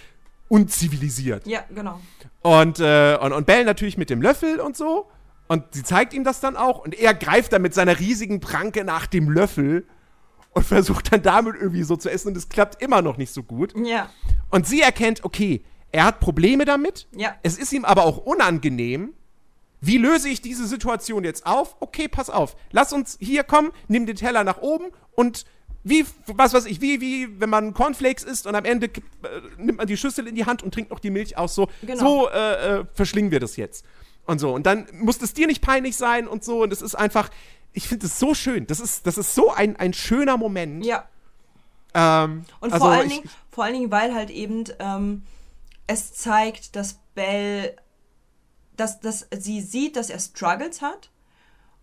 [0.48, 1.46] unzivilisiert.
[1.46, 2.00] Ja, genau.
[2.42, 5.08] Und, äh, und, und Bell natürlich mit dem Löffel und so.
[5.48, 6.78] Und sie zeigt ihm das dann auch.
[6.84, 9.86] Und er greift dann mit seiner riesigen Pranke nach dem Löffel
[10.50, 12.28] und versucht dann damit irgendwie so zu essen.
[12.28, 13.74] Und es klappt immer noch nicht so gut.
[13.76, 14.10] Ja.
[14.50, 17.06] Und sie erkennt, okay, er hat Probleme damit.
[17.14, 17.34] Ja.
[17.42, 19.14] Es ist ihm aber auch unangenehm.
[19.84, 21.76] Wie löse ich diese Situation jetzt auf?
[21.80, 22.56] Okay, pass auf.
[22.70, 24.86] Lass uns hier kommen, nimm den Teller nach oben
[25.16, 25.44] und
[25.84, 29.00] wie, was weiß ich, wie, wie, wenn man Cornflakes isst und am Ende äh,
[29.58, 31.56] nimmt man die Schüssel in die Hand und trinkt noch die Milch aus.
[31.56, 31.98] So, Genau.
[31.98, 33.84] so äh, äh, verschlingen wir das jetzt.
[34.24, 34.54] Und so.
[34.54, 36.62] Und dann muss es dir nicht peinlich sein und so.
[36.62, 37.30] Und es ist einfach,
[37.72, 38.68] ich finde es so schön.
[38.68, 40.86] Das ist, das ist so ein, ein schöner Moment.
[40.86, 41.08] Ja.
[41.94, 45.22] Ähm, Und also vor, allen ich- Dingen, vor allen Dingen, weil halt eben ähm,
[45.88, 47.74] es zeigt, dass Belle,
[48.82, 51.10] dass, dass sie sieht, dass er Struggles hat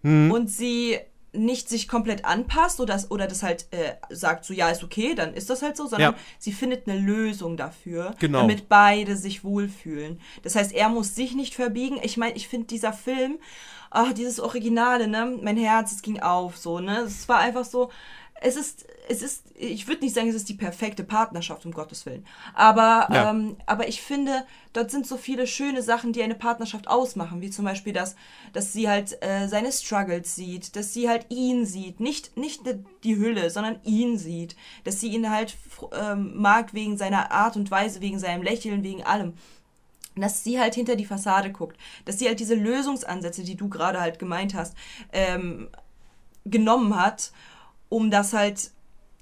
[0.01, 0.31] Mhm.
[0.31, 0.97] und sie
[1.33, 5.13] nicht sich komplett anpasst oder das, oder das halt äh, sagt, so ja, ist okay,
[5.13, 6.19] dann ist das halt so, sondern Ja.
[6.39, 8.39] sie findet eine Lösung dafür, Genau.
[8.39, 10.19] damit beide sich wohlfühlen.
[10.41, 11.99] Das heißt, er muss sich nicht verbiegen.
[12.01, 13.37] Ich meine, ich finde dieser Film,
[13.91, 17.91] ach, dieses Originale, ne, mein Herz, es ging auf, so, ne, es war einfach so,
[18.41, 22.05] es ist, es ist, ich würde nicht sagen, es ist die perfekte Partnerschaft, um Gottes
[22.05, 22.25] Willen.
[22.53, 23.31] Aber, Ja.
[23.31, 27.49] ähm, aber ich finde, dort sind so viele schöne Sachen, die eine Partnerschaft ausmachen, wie
[27.49, 28.15] zum Beispiel, dass,
[28.53, 32.61] dass sie halt äh, seine Struggles sieht, dass sie halt ihn sieht, nicht, nicht
[33.03, 35.57] die Hülle, sondern ihn sieht, dass sie ihn halt
[35.91, 39.33] ähm, mag wegen seiner Art und Weise, wegen seinem Lächeln, wegen allem
[40.15, 44.01] dass sie halt hinter die Fassade guckt, dass sie halt diese Lösungsansätze, die du gerade
[44.01, 44.75] halt gemeint hast,
[45.13, 45.69] ähm,
[46.45, 47.31] genommen hat,
[47.89, 48.71] um das halt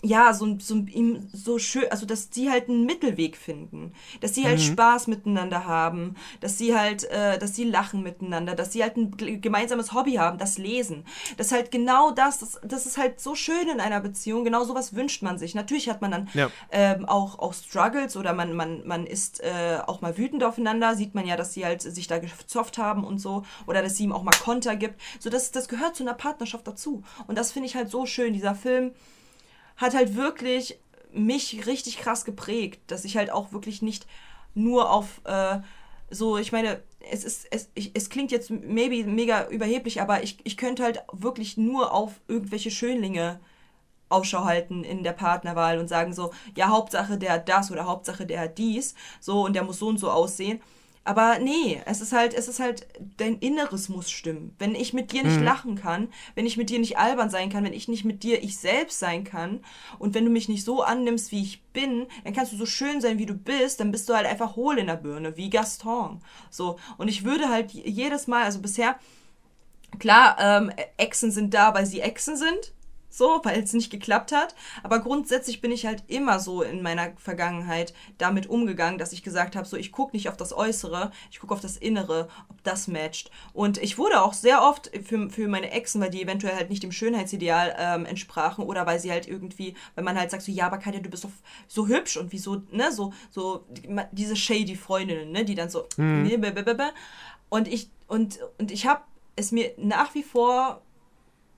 [0.03, 4.45] ja, so, so, ihm so schön, also dass sie halt einen Mittelweg finden, dass sie
[4.45, 8.95] halt Spaß miteinander haben, dass sie halt, äh, dass sie lachen miteinander, dass sie halt
[8.95, 11.03] ein gemeinsames Hobby haben, das Lesen.
[11.37, 14.63] Das ist halt genau das, das, das ist halt so schön in einer Beziehung, genau
[14.65, 15.55] sowas wünscht man sich.
[15.55, 16.51] Natürlich hat man dann Ja.
[16.71, 21.15] ähm, auch, auch Struggles oder man, man, man ist äh, auch mal wütend aufeinander, sieht
[21.15, 24.11] man ja, dass sie halt sich da gezofft haben und so oder dass sie ihm
[24.11, 25.01] auch mal Konter gibt.
[25.19, 27.01] So, das, das gehört zu einer Partnerschaft dazu.
[27.25, 28.33] Und das finde ich halt so schön.
[28.33, 28.91] Dieser Film
[29.77, 30.79] hat halt wirklich
[31.11, 34.05] mich richtig krass geprägt, dass ich halt auch wirklich nicht
[34.53, 35.59] nur auf äh,
[36.09, 36.81] so, ich meine,
[37.11, 41.03] es ist, es, ich, es klingt jetzt maybe mega überheblich, aber ich, ich könnte halt
[41.11, 43.39] wirklich nur auf irgendwelche Schönlinge
[44.09, 48.25] Ausschau halten in der Partnerwahl und sagen so, ja, Hauptsache der hat das oder Hauptsache
[48.25, 50.61] der hat dies, so und der muss so und so aussehen.
[51.07, 52.85] Aber nee, es ist halt, es ist halt,
[53.15, 54.53] dein Inneres muss stimmen.
[54.59, 57.63] Wenn ich mit dir nicht lachen kann, wenn ich mit dir nicht albern sein kann,
[57.63, 59.61] wenn ich nicht mit dir ich selbst sein kann
[59.99, 62.99] und wenn du mich nicht so annimmst, wie ich bin, dann kannst du so schön
[62.99, 66.19] sein, wie du bist, dann bist du halt einfach hohl in der Birne, wie Gaston.
[66.49, 66.77] So.
[66.97, 68.99] Und ich würde halt jedes Mal, also bisher,
[69.99, 72.73] Klar, ähm, Echsen sind da, weil sie Echsen sind.
[73.17, 74.53] So, weil es nicht geklappt hat.
[74.83, 79.55] Aber grundsätzlich bin ich halt immer so in meiner Vergangenheit damit umgegangen, dass ich gesagt
[79.55, 82.87] habe, so ich gucke nicht auf das Äußere, ich gucke auf das Innere, ob das
[82.87, 83.31] matcht.
[83.53, 86.83] Und ich wurde auch sehr oft für, für meine Exen, weil die eventuell halt nicht
[86.83, 90.67] dem Schönheitsideal ähm, entsprachen oder weil sie halt irgendwie, weil man halt sagt so, ja,
[90.67, 91.31] aber Katja, du bist doch
[91.67, 93.65] so hübsch und wieso, ne, so, so
[94.11, 95.87] diese shady Freundinnen, ne, die dann so,
[96.75, 96.91] bäh.
[97.49, 99.01] und ich, und, und ich habe
[99.35, 100.83] es mir nach wie vor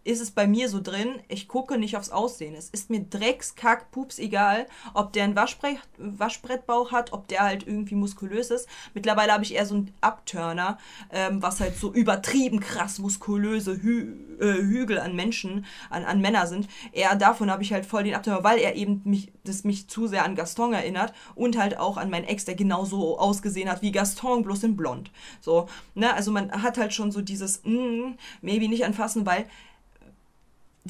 [0.04, 2.56] ist es bei mir so drin, ich gucke nicht aufs Aussehen.
[2.56, 7.42] Es ist mir Drecks, Kack, Pups egal, ob der einen Waschbrett, Waschbrettbauch hat, ob der
[7.42, 8.68] halt irgendwie muskulös ist.
[8.94, 10.78] Mittlerweile habe ich eher so einen Upturner,
[11.12, 16.48] ähm, was halt so übertrieben krass muskulöse Hü äh, Hügel an Menschen, an, an Männer
[16.48, 16.70] sind.
[16.94, 20.08] Eher davon habe ich halt voll den Upturner, weil er eben mich, das mich zu
[20.08, 23.92] sehr an Gaston erinnert und halt auch an meinen Ex, der genauso ausgesehen hat wie
[23.92, 25.12] Gaston, bloß in blond.
[25.42, 29.46] So, ne, also man hat halt schon so dieses, mm, maybe nicht anfassen, weil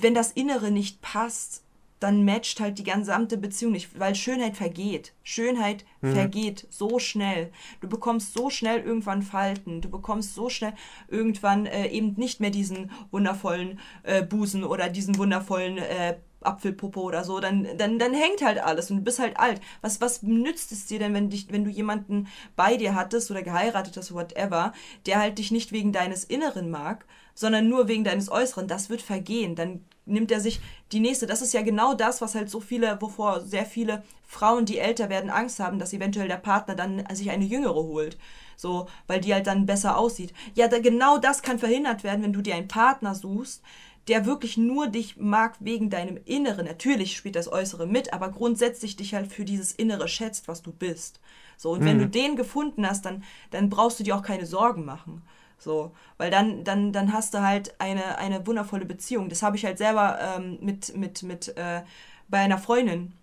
[0.03, 1.63] wenn das Innere nicht passt,
[1.99, 5.13] dann matcht halt die gesamte Beziehung nicht, weil Schönheit vergeht.
[5.21, 7.51] Schönheit vergeht so schnell.
[7.81, 9.81] Du bekommst so schnell irgendwann Falten.
[9.81, 10.73] Du bekommst so schnell
[11.09, 17.23] irgendwann äh, eben nicht mehr diesen wundervollen äh, Busen oder diesen wundervollen äh, Apfelpuppe oder
[17.23, 19.59] so, dann, dann, dann hängt halt alles und du bist halt alt.
[19.81, 23.43] Was, was nützt es dir denn, wenn, dich, wenn du jemanden bei dir hattest oder
[23.43, 24.73] geheiratet hast, whatever,
[25.05, 27.05] der halt dich nicht wegen deines Inneren mag,
[27.39, 28.67] sondern nur wegen deines Äußeren?
[28.67, 29.55] Das wird vergehen.
[29.55, 30.59] Dann nimmt er sich
[30.91, 31.25] die nächste.
[31.25, 35.09] Das ist ja genau das, was halt so viele, wovor sehr viele Frauen, die älter
[35.09, 38.17] werden, Angst haben, dass eventuell der Partner dann sich eine jüngere holt.
[38.57, 40.33] So, weil die halt dann besser aussieht.
[40.53, 43.63] Ja, da, genau das kann verhindert werden, wenn du dir einen Partner suchst,
[44.09, 46.65] der wirklich nur dich mag wegen deinem Inneren.
[46.65, 50.73] Natürlich spielt das Äußere mit, aber grundsätzlich dich halt für dieses Innere schätzt, was du
[50.73, 51.21] bist.
[51.55, 54.83] So, und wenn du den gefunden hast, dann, dann brauchst du dir auch keine Sorgen
[54.83, 55.21] machen.
[55.59, 59.29] So, weil dann, dann, dann hast du halt eine, eine wundervolle Beziehung.
[59.29, 61.83] Das habe ich halt selber ähm, mit, mit, mit, äh,
[62.29, 63.13] bei einer Freundin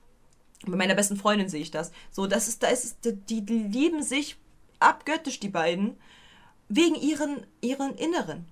[0.67, 1.93] Bei meiner besten Freundin sehe ich das.
[2.11, 2.97] So, das ist, da ist es,
[3.29, 4.37] die, die lieben sich
[4.81, 5.97] abgöttisch, die beiden,
[6.69, 8.47] wegen ihren, ihren Inneren.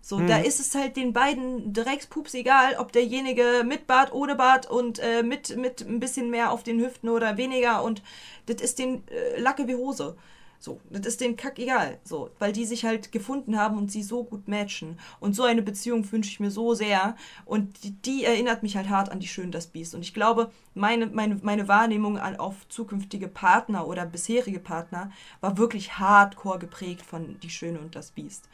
[0.00, 4.66] So, da ist es halt den beiden Dreckspups egal, ob derjenige mit Bart, ohne Bart
[4.70, 8.02] und äh, mit, mit ein bisschen mehr auf den Hüften oder weniger und
[8.46, 10.16] das ist den äh, Lacke wie Hose.
[10.64, 11.98] So, das ist den Kack egal.
[12.04, 14.98] So, weil die sich halt gefunden haben und sie so gut matchen.
[15.20, 17.16] Und so eine Beziehung wünsche ich mir so sehr.
[17.44, 19.94] Und die, die erinnert mich halt hart an die Schön das Biest.
[19.94, 25.12] Und ich glaube, meine, meine, meine Wahrnehmung an, auf zukünftige Partner oder bisherige Partner
[25.42, 28.48] war wirklich hardcore geprägt von die Schöne und das Biest.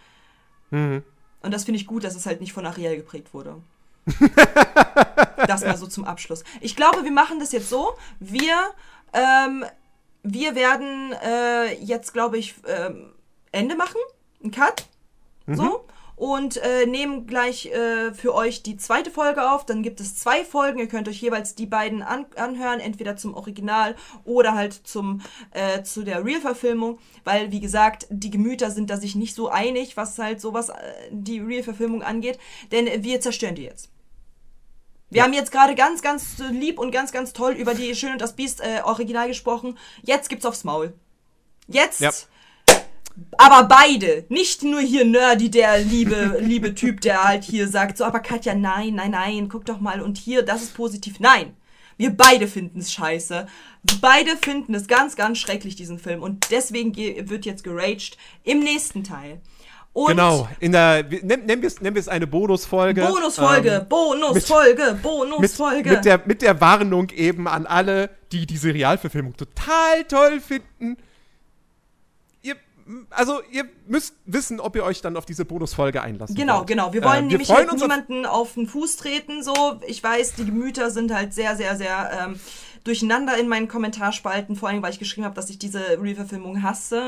[1.43, 3.63] Und das finde ich gut, dass es halt nicht von Ariel geprägt wurde.
[5.47, 6.43] das mal so zum Abschluss.
[6.61, 7.95] Ich glaube, wir machen das jetzt so.
[8.19, 8.57] Wir,
[9.13, 9.65] ähm,
[10.23, 13.13] wir werden äh, jetzt, glaube ich, ähm,
[13.53, 14.01] Ende machen.
[14.43, 14.87] Ein Cut.
[15.47, 15.85] So.
[16.17, 19.65] Und äh, nehmen gleich äh, für euch die zweite Folge auf.
[19.65, 20.79] Dann gibt es zwei Folgen.
[20.79, 25.23] Ihr könnt euch jeweils die beiden an anhören, entweder zum Original oder halt zum,
[25.53, 26.99] äh, zu der Real-Verfilmung.
[27.25, 30.75] Weil, wie gesagt, die Gemüter sind da sich nicht so einig, was halt sowas, äh,
[31.11, 32.39] die Real-Verfilmung angeht.
[32.71, 33.91] Denn wir zerstören die jetzt.
[35.11, 38.21] Wir haben jetzt gerade ganz, ganz lieb und ganz, ganz toll über die Schön und
[38.21, 39.77] das Biest äh, Original gesprochen.
[40.03, 40.95] Jetzt gibt's aufs Maul.
[41.67, 42.01] Jetzt.
[42.01, 42.11] Ja.
[43.37, 44.25] Aber beide.
[44.29, 48.55] Nicht nur hier Nerdy, der liebe, liebe Typ, der halt hier sagt, so, aber Katja,
[48.55, 51.19] nein, nein, nein, guck doch mal und hier, das ist positiv.
[51.21, 51.57] Nein.
[51.97, 53.47] Wir beide finden es scheiße.
[54.01, 56.23] Beide finden es ganz, ganz schrecklich, diesen Film.
[56.23, 59.41] Und deswegen ge- wird jetzt geraged im nächsten Teil.
[59.93, 63.03] Und Genau, in der, wir- nennen wir es nennen wir es eine Bonusfolge.
[63.05, 65.91] Bonusfolge, ähm, Bonusfolge, mit, Bonusfolge.
[65.91, 70.97] mit, der, mit der Warnung eben an alle, die diese Realverfilmung total toll finden.
[72.43, 72.55] Ihr,
[73.11, 76.69] also, ihr müsst wissen, ob ihr euch dann auf diese Bonusfolge einlassen Genau, wollt.
[76.69, 76.93] genau.
[76.93, 79.43] Wir Äh, wollen nämlich freuen halt uns auf- niemanden auf den Fuß treten.
[79.43, 82.41] So, ich weiß, die Gemüter sind halt sehr, sehr, sehr ähm,
[82.85, 84.57] durcheinander in meinen Kommentarspalten.
[84.57, 87.03] Vor allem, weil ich geschrieben habe, dass ich diese Real-Verfilmung hasse.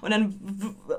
[0.00, 0.34] Und dann,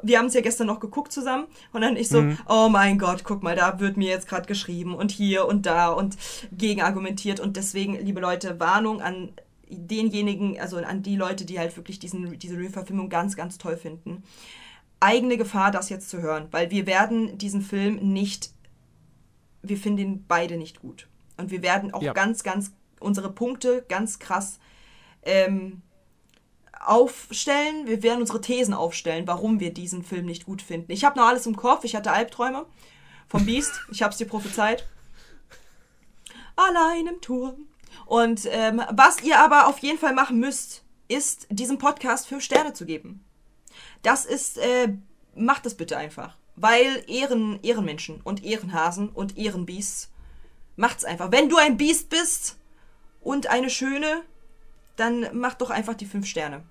[0.02, 1.46] wir haben es ja gestern noch geguckt zusammen.
[1.72, 2.38] Und dann ich so, Mhm.
[2.48, 5.90] oh mein Gott, guck mal, da wird mir jetzt gerade geschrieben und hier und da
[5.90, 6.18] und
[6.52, 7.40] gegen argumentiert.
[7.40, 9.32] Und deswegen, liebe Leute, Warnung an
[9.70, 14.24] denjenigen, also an die Leute, die halt wirklich diesen, diese Real-Verfilmung ganz, ganz toll finden
[15.00, 18.52] eigene Gefahr, das jetzt zu hören, weil wir werden diesen Film nicht,
[19.62, 21.10] wir finden ihn beide nicht gut.
[21.36, 22.14] Und wir werden auch Ja.
[22.14, 22.72] ganz, ganz
[23.04, 24.60] unsere Punkte ganz krass
[25.24, 25.82] ähm,
[26.80, 27.88] aufstellen.
[27.88, 30.92] Wir werden unsere Thesen aufstellen, warum wir diesen Film nicht gut finden.
[30.92, 31.84] Ich habe noch alles im Kopf.
[31.84, 32.66] Ich hatte Albträume
[33.28, 33.72] vom Beast.
[33.92, 34.88] Ich habe es dir prophezeit.
[36.56, 37.68] Allein im Turm.
[38.06, 42.74] Und ähm, was ihr aber auf jeden Fall machen müsst, ist diesem Podcast fünf Sterne
[42.74, 43.24] zu geben.
[44.02, 44.94] Das ist, äh,
[45.36, 46.36] macht das bitte einfach.
[46.56, 50.12] Weil Ehren, Ehrenmenschen und Ehrenhasen und Ehrenbiest
[50.76, 51.32] macht's einfach.
[51.32, 52.58] Wenn du ein Biest bist
[53.24, 54.22] und eine schöne,
[54.96, 56.64] dann mach doch einfach die fünf Sterne.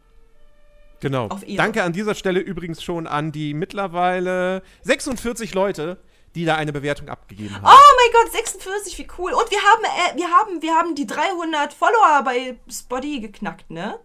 [1.00, 1.28] Genau.
[1.56, 5.98] Danke an dieser Stelle übrigens schon an die mittlerweile 46 Leute,
[6.36, 7.64] die da eine Bewertung abgegeben haben.
[7.64, 9.32] Oh mein Gott, 46, wie cool.
[9.32, 13.98] Und wir haben, äh, wir haben, wir haben die 300 Follower bei Spotty geknackt, ne?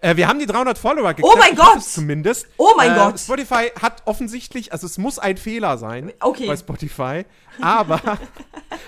[0.00, 1.34] Äh, wir haben die 300 Follower geknackt.
[1.34, 1.78] Oh mein Gott!
[1.78, 2.46] es Zumindest.
[2.58, 3.18] Oh mein äh, Gott!
[3.18, 6.46] Spotify hat offensichtlich, also es muss ein Fehler sein Okay.
[6.46, 7.24] bei Spotify,
[7.60, 8.00] aber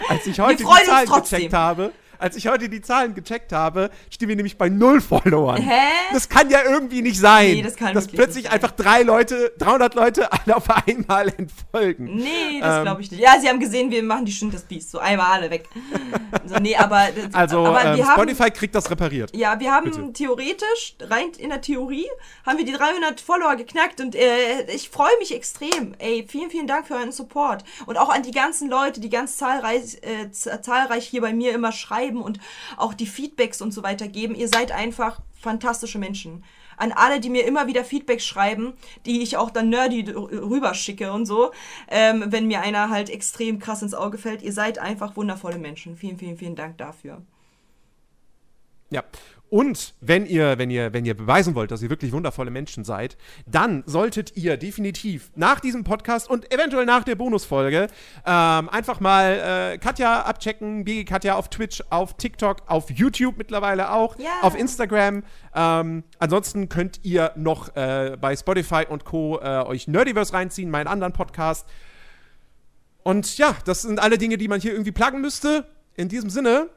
[0.08, 4.28] als ich heute die Zahlen gecheckt habe, als ich heute die Zahlen gecheckt habe, stehen
[4.28, 5.60] wir nämlich bei null Followern.
[5.62, 5.80] Hä?
[6.12, 7.52] Das kann ja irgendwie nicht sein.
[7.52, 12.16] Nee, das kann Dass plötzlich nicht einfach drei Leute, 300 Leute alle auf einmal entfolgen.
[12.16, 12.82] Nee, das Ähm.
[12.82, 13.20] glaube ich nicht.
[13.20, 14.90] Ja, sie haben gesehen, wir machen die Stunde das Biest.
[14.90, 15.68] So einmal alle weg.
[16.44, 19.34] So, nee, aber, Also aber ähm, wir haben, Spotify kriegt das repariert.
[19.36, 20.12] Ja, wir haben Bitte.
[20.12, 22.06] theoretisch, rein in der Theorie,
[22.44, 25.94] haben wir die 300 Follower geknackt und äh, ich freue mich extrem.
[25.98, 27.64] Ey, vielen, vielen Dank für euren Support.
[27.86, 31.72] Und auch an die ganzen Leute, die ganz zahlreich, äh, zahlreich hier bei mir immer
[31.72, 32.38] schreiben und
[32.76, 34.34] auch die Feedbacks und so weiter geben.
[34.34, 36.44] Ihr seid einfach fantastische Menschen.
[36.76, 38.74] An alle, die mir immer wieder Feedbacks schreiben,
[39.06, 41.52] die ich auch dann nerdy rüberschicke und so,
[41.88, 44.42] ähm, wenn mir einer halt extrem krass ins Auge fällt.
[44.42, 45.96] Ihr seid einfach wundervolle Menschen.
[45.96, 47.22] Vielen, vielen, vielen Dank dafür.
[48.90, 49.02] Ja.
[49.48, 53.16] Und wenn ihr, wenn ihr, wenn ihr beweisen wollt, dass ihr wirklich wundervolle Menschen seid,
[53.46, 57.86] dann solltet ihr definitiv nach diesem Podcast und eventuell nach der Bonusfolge
[58.26, 63.92] ähm, einfach mal äh, Katja abchecken, BG Katja auf Twitch, auf TikTok, auf YouTube mittlerweile
[63.92, 64.40] auch, Ja.
[64.42, 65.22] auf Instagram.
[65.54, 69.38] Ähm, ansonsten könnt ihr noch äh, bei Spotify und Co.
[69.40, 71.66] Äh, euch Nerdiverse reinziehen, meinen anderen Podcast.
[73.04, 75.66] Und ja, das sind alle Dinge, die man hier irgendwie pluggen müsste.
[75.94, 76.68] In diesem Sinne,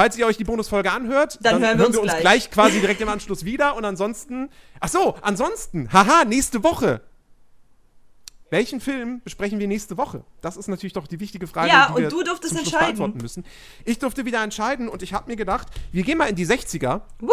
[0.00, 2.20] falls ihr euch die Bonusfolge anhört, Dann hören wir uns gleich.
[2.22, 2.50] gleich.
[2.50, 3.76] quasi direkt im Anschluss wieder.
[3.76, 4.48] Und ansonsten,
[4.80, 7.02] ach so, ansonsten, haha, nächste Woche
[8.52, 10.24] welchen Film besprechen wir nächste Woche?
[10.40, 12.78] Das ist natürlich doch die wichtige Frage, Ja, die und wir du durftest entscheiden.
[12.96, 13.44] beantworten müssen.
[13.84, 17.02] Ich durfte wieder entscheiden und ich habe mir gedacht, wir gehen mal in die 60er.
[17.20, 17.30] Woo!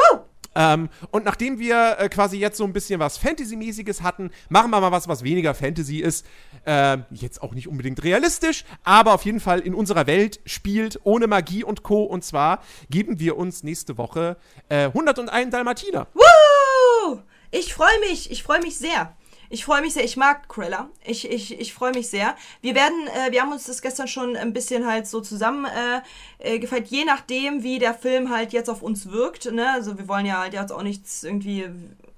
[0.57, 4.81] Ähm, und nachdem wir äh, quasi jetzt so ein bisschen was Fantasy-mäßiges hatten, machen wir
[4.81, 6.25] mal was, was weniger Fantasy ist.
[6.65, 11.27] Ähm, jetzt auch nicht unbedingt realistisch, aber auf jeden Fall in unserer Welt spielt, ohne
[11.27, 12.03] Magie und Co.
[12.03, 14.37] Und zwar geben wir uns nächste Woche
[14.69, 16.07] äh, 101 Dalmatiner.
[16.15, 17.21] Woo!
[17.51, 19.15] Ich freue mich, ich freue mich sehr.
[19.49, 20.89] Ich freue mich sehr, ich mag Cruella.
[21.05, 22.35] Ich, ich, ich freue mich sehr.
[22.61, 26.57] Wir werden, äh, wir haben uns das gestern schon ein bisschen halt so zusammen äh,
[26.57, 29.51] äh, je nachdem, wie der Film halt jetzt auf uns wirkt.
[29.51, 29.71] Ne?
[29.71, 31.65] Also wir wollen ja halt jetzt auch nichts irgendwie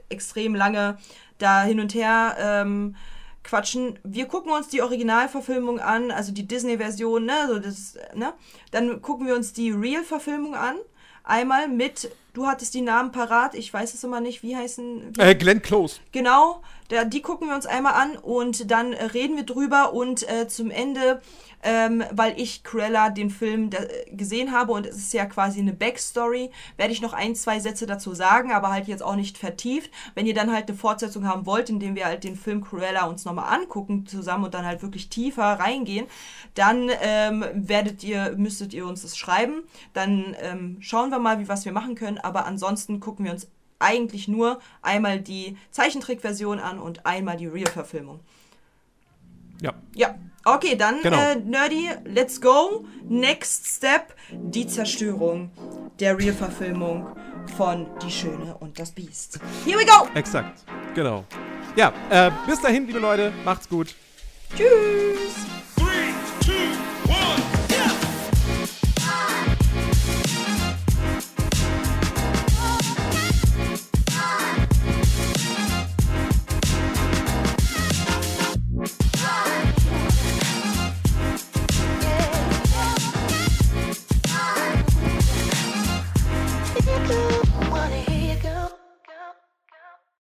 [0.09, 0.97] extrem lange
[1.37, 2.95] da hin und her ähm,
[3.43, 3.99] quatschen.
[4.03, 7.47] Wir gucken uns die Originalverfilmung an, also die Disney-Version, ne?
[7.47, 8.33] So das, ne?
[8.71, 10.75] Dann gucken wir uns die Real-Verfilmung an.
[11.23, 15.15] Einmal mit, du hattest die Namen parat, ich weiß es immer nicht, wie heißen.
[15.15, 15.99] Wie Äh, Glenn Close.
[16.11, 20.27] Genau, der, die gucken wir uns einmal an und dann äh, reden wir drüber und
[20.29, 21.21] äh, zum Ende,
[21.61, 23.79] ähm, weil ich Cruella den Film da,
[24.11, 27.85] gesehen habe und es ist ja quasi eine Backstory, werde ich noch ein, zwei Sätze
[27.85, 29.91] dazu sagen, aber halt jetzt auch nicht vertieft.
[30.15, 33.25] Wenn ihr dann halt eine Fortsetzung haben wollt, indem wir halt den Film Cruella uns
[33.25, 36.07] nochmal angucken zusammen und dann halt wirklich tiefer reingehen,
[36.55, 39.63] dann ähm, werdet ihr, müsstet ihr uns das schreiben.
[39.93, 43.47] Dann ähm, schauen wir mal, wie was wir machen können, aber ansonsten gucken wir uns
[43.79, 48.19] eigentlich nur einmal die Zeichentrickversion an und einmal die Real-Verfilmung.
[49.61, 49.73] Ja.
[49.95, 50.15] Ja,
[50.45, 51.17] okay, dann Genau.
[51.17, 52.85] äh, Nerdy, let's go.
[53.07, 55.51] Next step, die Zerstörung
[55.99, 57.07] der Real-Verfilmung
[57.57, 59.39] von Die Schöne und das Biest.
[59.65, 60.07] Here we go!
[60.15, 60.63] Exakt.
[60.95, 61.25] Genau.
[61.75, 63.95] Ja, äh, bis dahin, liebe Leute, macht's gut.
[64.55, 65.58] Tschüss!